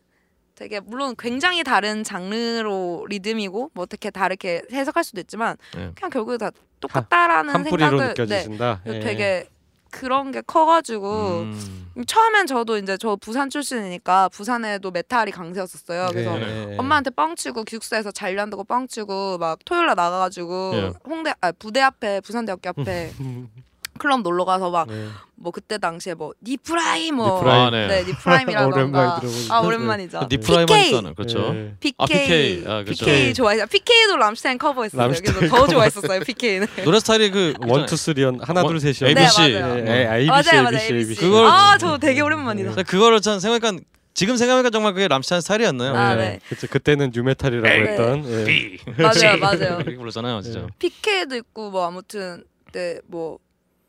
되게 0.58 0.80
물론 0.80 1.14
굉장히 1.18 1.64
다른 1.64 2.04
장르로 2.04 3.06
리듬이고 3.10 3.72
뭐 3.74 3.84
어떻게 3.84 4.10
다르게 4.10 4.64
해석할 4.72 5.04
수도 5.04 5.22
있지만 5.22 5.56
네. 5.76 5.92
그냥 5.96 6.10
결국에 6.10 6.38
다 6.38 6.50
똑같다라는 6.80 7.54
한 7.54 7.64
생각을 7.64 7.98
네, 7.98 8.08
느껴지신다. 8.08 8.82
예. 8.88 9.00
되게 9.00 9.48
그런 9.92 10.32
게 10.32 10.42
커가지고 10.42 11.42
음. 11.42 11.94
처음엔 12.08 12.48
저도 12.48 12.78
이제 12.78 12.98
저 12.98 13.16
부산 13.16 13.52
출신이니까 13.52 14.30
부산에도 14.30 14.90
메탈이 14.90 15.32
강세였었어요. 15.32 16.08
그래서 16.10 16.38
네. 16.38 16.76
엄마한테 16.78 17.12
뻥치고 17.12 17.64
기숙사에서 17.64 18.10
잔류한다고 18.12 18.64
뻥치고 18.64 19.38
막 19.38 19.60
토요일 19.64 19.86
날 19.86 19.96
나가가지고 19.96 20.72
예. 20.74 20.94
홍대 21.06 21.34
아 21.40 21.52
부대 21.52 21.82
앞에 21.82 22.22
부산대학교 22.22 22.70
앞에 22.70 23.12
클럽 23.98 24.22
놀러 24.22 24.46
가서 24.46 24.70
막뭐 24.72 24.86
네. 24.88 25.08
그때 25.54 25.78
당시에 25.78 26.14
뭐 26.14 26.34
니프라임 26.44 27.16
뭐 27.16 27.38
니프라임. 27.40 27.62
아, 27.62 27.70
네. 27.70 27.88
네 27.88 28.04
니프라임이라던가 28.06 29.20
들어보는데. 29.20 29.54
아 29.54 29.60
오랜만이죠. 29.60 30.28
니프라임. 30.32 30.68
하니까는 30.70 31.16
그렇죠. 31.16 31.54
예. 31.56 31.74
PK, 31.80 31.96
아, 31.98 32.06
PK. 32.06 32.64
아, 32.68 32.84
그렇죠. 32.84 33.06
PK 33.06 33.34
좋아해요. 33.34 33.66
PK도 33.68 34.18
람슈타인 34.18 34.58
커버했어요. 34.58 35.02
람슈타인 35.02 35.36
그래서 35.38 35.56
더 35.56 35.68
좋아했었어요. 35.68 36.20
PK는. 36.22 36.68
노래 36.84 37.00
스타일이 37.00 37.32
그 37.32 37.54
원투 37.66 37.96
쓰리언 37.96 38.40
하나 38.42 38.64
원- 38.64 38.68
둘 38.72 38.80
셋이요. 38.80 39.10
ABC. 39.10 39.42
네, 39.54 39.60
맞아요. 39.62 39.78
예, 39.80 39.92
예, 39.92 40.16
ABC, 40.16 40.28
맞아요, 40.30 40.64
맞아요. 40.64 40.68
ABC, 40.78 40.94
ABC. 40.94 41.22
그걸- 41.22 41.46
아, 41.48 41.78
저 41.80 41.98
되게 41.98 42.22
오랜만이다. 42.22 42.70
근데 42.70 42.84
그거를 42.84 43.22
참 43.22 43.40
생각하니까 43.40 43.84
지금 44.14 44.36
생각하니까 44.36 44.72
정말 44.72 44.94
그게 44.94 45.08
람스타인 45.08 45.42
스타일이었나요. 45.42 45.96
아, 45.96 46.14
예. 46.14 46.16
네. 46.16 46.40
그쵸, 46.50 46.66
그때는 46.68 47.12
뉴메탈이라고 47.14 47.68
에이. 47.68 47.82
했던. 47.88 48.26
예. 48.26 48.78
맞아요, 49.04 49.38
맞아요. 49.40 49.78
이렇게 49.82 49.96
불렀잖아요, 49.96 50.42
진짜. 50.42 50.62
네. 50.62 50.68
PK도 50.80 51.36
있고 51.36 51.70
뭐 51.70 51.86
아무튼 51.86 52.44
그때 52.66 53.00
뭐 53.08 53.38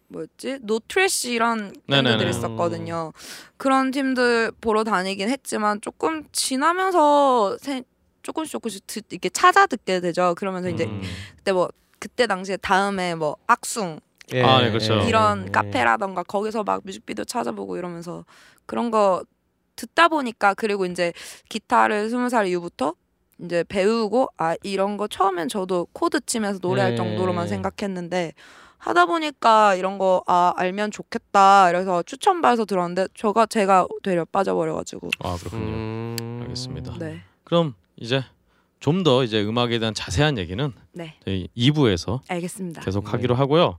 뭐였지? 0.09 0.59
노트래시 0.63 1.33
이런. 1.33 1.73
밴드들 1.87 2.29
있었거든요. 2.31 3.13
그런 3.57 3.91
팀들 3.91 4.53
보러 4.61 4.85
다니긴 4.85 5.29
했지만 5.29 5.81
조금 5.81 6.25
지나면서 6.33 7.59
세, 7.59 7.83
조금씩 8.23 8.53
조금씩 8.53 8.87
듣, 8.87 9.05
이렇게 9.11 9.29
찾아 9.29 9.67
듣게 9.67 10.01
되죠. 10.01 10.35
그러면서 10.37 10.69
이제 10.69 10.85
음. 10.85 11.03
그때 11.37 11.53
뭐 11.53 11.69
그때 11.99 12.27
당시에 12.27 12.57
다음에 12.59 13.15
뭐 13.15 13.37
악숭 13.47 14.01
예, 14.35 14.43
아, 14.43 14.61
네, 14.61 14.69
그렇죠. 14.69 15.01
예, 15.01 15.09
이런 15.09 15.47
예. 15.47 15.51
카페라던가 15.51 16.23
거기서 16.23 16.63
막 16.63 16.83
뮤직비디오 16.85 17.25
찾아보고 17.25 17.79
이러면서 17.79 18.25
그런 18.67 18.91
거 18.91 19.25
듣다 19.77 20.09
보니까 20.09 20.55
그리고 20.55 20.85
이제 20.85 21.13
기타를 21.49 22.11
스무 22.11 22.29
살 22.29 22.47
이후부터 22.47 22.95
이제 23.43 23.65
배우고 23.69 24.29
아 24.37 24.57
이런 24.63 24.97
거 24.97 25.07
처음엔 25.09 25.49
저도 25.49 25.87
코드 25.93 26.21
치면서 26.21 26.59
노래할 26.61 26.93
예. 26.93 26.97
정도로만 26.97 27.49
생각했는데 27.49 28.33
하다 28.79 29.07
보니까 29.07 29.75
이런 29.75 29.99
거 29.99 30.23
아 30.27 30.53
알면 30.57 30.91
좋겠다 30.91 31.71
이래서 31.71 32.03
추천받아서 32.03 32.65
들었는데 32.65 33.09
저가 33.15 33.47
제가 33.47 33.87
되려 34.03 34.25
빠져버려가지고 34.25 35.09
아 35.21 35.37
그렇군요. 35.39 35.63
음. 35.65 36.41
알겠습니다. 36.43 36.95
네 36.99 37.21
그럼 37.45 37.75
이제 37.97 38.23
좀 38.81 39.03
더 39.03 39.25
이제 39.25 39.43
음악에 39.43 39.79
대한 39.81 39.93
자세한 39.95 40.39
얘기는 40.39 40.73
네. 40.93 41.15
저희 41.25 41.49
2부에서 41.57 42.21
알겠습니다. 42.29 42.83
계속 42.83 43.05
네. 43.05 43.11
하기로 43.11 43.35
하고요. 43.35 43.79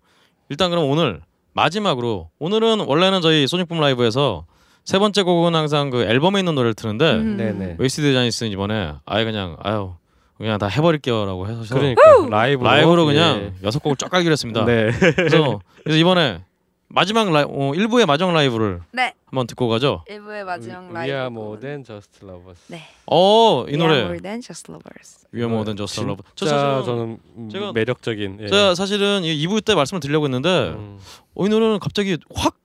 일단 0.49 0.69
그럼 0.69 0.89
오늘 0.89 1.21
마지막으로 1.53 2.29
오늘은 2.39 2.81
원래는 2.81 3.21
저희 3.21 3.47
소닉붐 3.47 3.79
라이브에서 3.79 4.45
세 4.85 4.97
번째 4.99 5.23
곡은 5.23 5.55
항상 5.55 5.89
그 5.89 6.01
앨범에 6.03 6.39
있는 6.39 6.55
노래를 6.55 6.73
트는데 6.73 7.11
음. 7.13 7.37
네네. 7.37 7.75
웨이스티드 7.79 8.01
쟈니스는 8.01 8.51
이번에 8.51 8.93
아예 9.05 9.23
그냥 9.23 9.55
아유 9.61 9.93
그냥 10.39 10.57
다 10.57 10.67
해버릴게요라고 10.67 11.47
해서 11.47 11.75
그러니까 11.75 12.01
라이브로 12.29 12.67
라이브로 12.69 13.01
예. 13.03 13.13
그냥 13.13 13.53
여섯 13.61 13.79
곡을 13.79 13.97
쫙 13.97 14.09
깔기로 14.09 14.31
했습니다. 14.31 14.63
네. 14.65 14.89
그래서, 15.15 15.59
그래서 15.83 15.99
이번에 15.99 16.43
마지막 16.87 17.29
라이 17.31 17.43
어, 17.43 17.71
1부의 17.75 18.05
마지막 18.07 18.33
라이브를 18.33 18.81
네 18.93 19.13
한번 19.25 19.45
듣고 19.47 19.67
가죠. 19.67 20.03
1부의 20.09 20.43
마지막 20.45 20.85
We 20.87 20.93
라이브 20.93 21.13
are 21.13 21.29
곡은 21.29 21.37
more 21.43 21.59
than 21.59 21.83
just 21.83 22.25
lovers. 22.25 22.61
네 22.67 22.81
어, 23.05 23.65
이 23.67 23.71
We 23.73 23.77
노래 23.77 23.93
are 23.95 24.05
more 24.05 24.21
than 24.21 24.41
just 24.41 24.71
lovers. 24.71 25.19
We 25.33 25.41
Are 25.41 25.51
More 25.53 25.63
Than 25.65 25.77
Just 25.77 25.99
Lovers. 26.01 26.23
저 26.35 26.45
진짜 26.47 26.81
사실은 26.81 26.83
저는 26.83 27.17
음, 27.37 27.49
제가- 27.53 27.73
매력적인. 27.73 28.37
예. 28.41 28.47
제가 28.47 28.73
사실은 28.75 29.23
이 29.23 29.45
2부 29.45 29.63
때 29.63 29.75
말씀을 29.75 29.99
드리려고 29.99 30.25
했는데 30.25 30.49
음. 30.69 30.97
어, 31.35 31.45
이 31.45 31.49
노래는 31.49 31.77
갑자기 31.79 32.17
확 32.33 32.55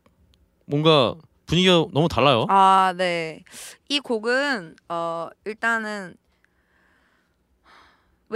뭔가 0.65 1.15
분위기가 1.47 1.85
너무 1.93 2.09
달라요. 2.09 2.47
아, 2.49 2.95
네. 2.97 3.43
이 3.91 4.01
곡은 4.01 4.77
어 4.89 5.29
일단은 5.45 6.15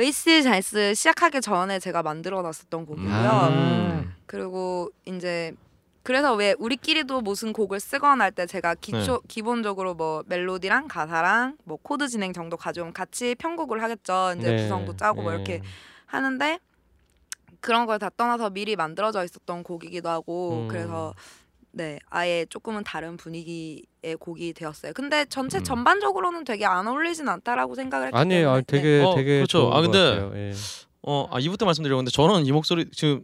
웨이스티드 0.02 0.44
쟈니스 0.44 0.94
시작하기 0.94 1.40
전에 1.40 1.80
제가 1.80 2.04
만들어 2.04 2.40
놨었던 2.42 2.86
곡이고요. 2.86 3.48
음. 3.50 4.14
그리고 4.26 4.90
이제 5.06 5.52
그래서 6.04 6.34
왜 6.36 6.54
우리끼리도 6.56 7.20
무슨 7.20 7.52
곡을 7.52 7.80
쓰거나 7.80 8.22
할 8.22 8.30
때 8.30 8.46
제가 8.46 8.76
기초 8.76 9.14
네. 9.14 9.18
기본적으로 9.26 9.94
뭐 9.94 10.22
멜로디랑 10.28 10.86
가사랑 10.86 11.56
뭐 11.64 11.78
코드 11.82 12.06
진행 12.06 12.32
정도 12.32 12.56
가져오면 12.56 12.92
같이 12.92 13.34
편곡을 13.34 13.82
하겠죠. 13.82 14.34
이제 14.38 14.52
네. 14.52 14.62
구성도 14.62 14.96
짜고 14.96 15.22
뭐 15.22 15.32
예. 15.32 15.34
이렇게 15.34 15.62
하는데 16.06 16.60
그런 17.60 17.84
걸 17.86 17.98
다 17.98 18.08
떠나서 18.16 18.50
미리 18.50 18.76
만들어져 18.76 19.24
있었던 19.24 19.64
곡이기도 19.64 20.08
하고 20.08 20.60
음. 20.62 20.68
그래서 20.68 21.12
네 21.78 22.00
아예 22.10 22.44
조금은 22.50 22.82
다른 22.82 23.16
분위기의 23.16 24.16
곡이 24.18 24.52
되었어요. 24.52 24.92
근데 24.94 25.24
전체 25.26 25.58
음. 25.58 25.64
전반적으로는 25.64 26.44
되게 26.44 26.66
안 26.66 26.88
어울리진 26.88 27.28
않다라고 27.28 27.76
생각을 27.76 28.08
했기 28.08 28.18
아니에요. 28.18 28.50
아니, 28.50 28.64
때문에 28.64 28.82
되게 28.82 29.04
어, 29.04 29.14
되게 29.14 29.36
그렇죠. 29.36 29.58
좋은 29.60 29.72
아, 29.72 29.80
근데. 29.80 29.98
예. 30.34 30.52
어, 31.02 31.28
아 31.30 31.38
2부 31.38 31.56
때 31.56 31.64
말씀드렸는데 31.64 32.10
저는 32.10 32.44
이 32.46 32.52
목소리 32.52 32.90
지금 32.90 33.22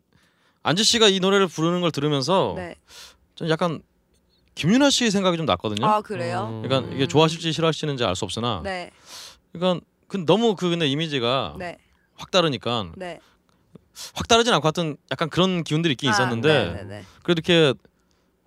안지 0.62 0.84
씨가 0.84 1.08
이 1.08 1.18
노래를 1.18 1.48
부르는 1.48 1.80
걸 1.80 1.90
들으면서 1.90 2.54
네. 2.56 2.68
네. 2.68 2.74
좀 3.34 3.48
약간 3.50 3.82
김윤아 4.54 4.90
씨 4.90 5.10
생각이 5.10 5.36
좀 5.36 5.46
났거든요. 5.46 5.84
아 5.84 6.00
그래요? 6.00 6.48
음. 6.48 6.62
그러니까 6.62 6.94
이게 6.94 7.08
좋아하실지 7.08 7.52
싫어하시는지 7.52 8.04
알 8.04 8.14
수 8.14 8.24
없으나 8.24 8.60
네, 8.62 8.92
그러니까 9.52 9.84
그 10.06 10.24
너무 10.24 10.54
그 10.54 10.70
근데 10.70 10.86
이미지가 10.86 11.56
네, 11.58 11.76
확 12.14 12.30
다르니까 12.30 12.92
네. 12.96 13.18
확 14.14 14.28
다르진 14.28 14.54
않고 14.54 14.64
하여튼 14.64 14.96
약간 15.10 15.28
그런 15.28 15.64
기운들이 15.64 15.92
있긴 15.94 16.10
아, 16.10 16.12
있었는데 16.12 16.48
네, 16.48 16.72
네, 16.74 16.84
네. 16.84 17.04
그래도 17.24 17.42
이렇게 17.44 17.74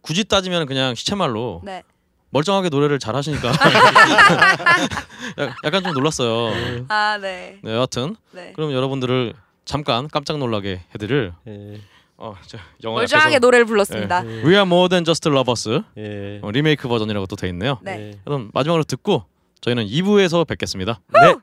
굳이 0.08 0.24
따지면 0.24 0.68
그냥 0.68 0.96
시체말로 0.96 1.60
네. 1.66 1.84
멀쩡하게 2.30 2.70
노래를 2.70 2.98
잘 2.98 3.14
하시니까 3.16 3.52
약간 5.66 5.84
좀 5.84 5.92
놀랐어요. 5.94 6.54
아, 6.88 7.18
네, 7.22 7.60
네, 7.62 7.74
여하튼 7.74 8.16
네. 8.32 8.54
그럼 8.56 8.72
여러분들을 8.72 9.34
잠깐 9.66 10.08
깜짝 10.08 10.38
놀라게 10.38 10.82
해드릴 10.96 11.34
예. 11.48 11.82
어, 12.16 12.36
저 12.46 12.58
영어 12.86 12.96
멀쩡하게 13.00 13.36
앞에서 13.36 13.40
노래를 13.40 13.66
불렀습니다. 13.66 14.26
예. 14.26 14.30
We 14.44 14.52
Are 14.54 14.62
More 14.62 14.88
Than 14.88 15.04
Just 15.04 15.28
Lovers 15.28 15.82
예. 15.98 16.40
어, 16.42 16.52
리메이크 16.52 16.88
버전이라고 16.88 17.28
또 17.28 17.36
돼 17.36 17.50
있네요. 17.50 17.78
네. 17.82 18.12
예. 18.14 18.20
그럼 18.24 18.50
마지막으로 18.54 18.86
듣고 18.86 19.26
저희는 19.60 19.88
2부에서 19.88 20.48
뵙겠습니다. 20.48 21.02
네. 21.14 21.36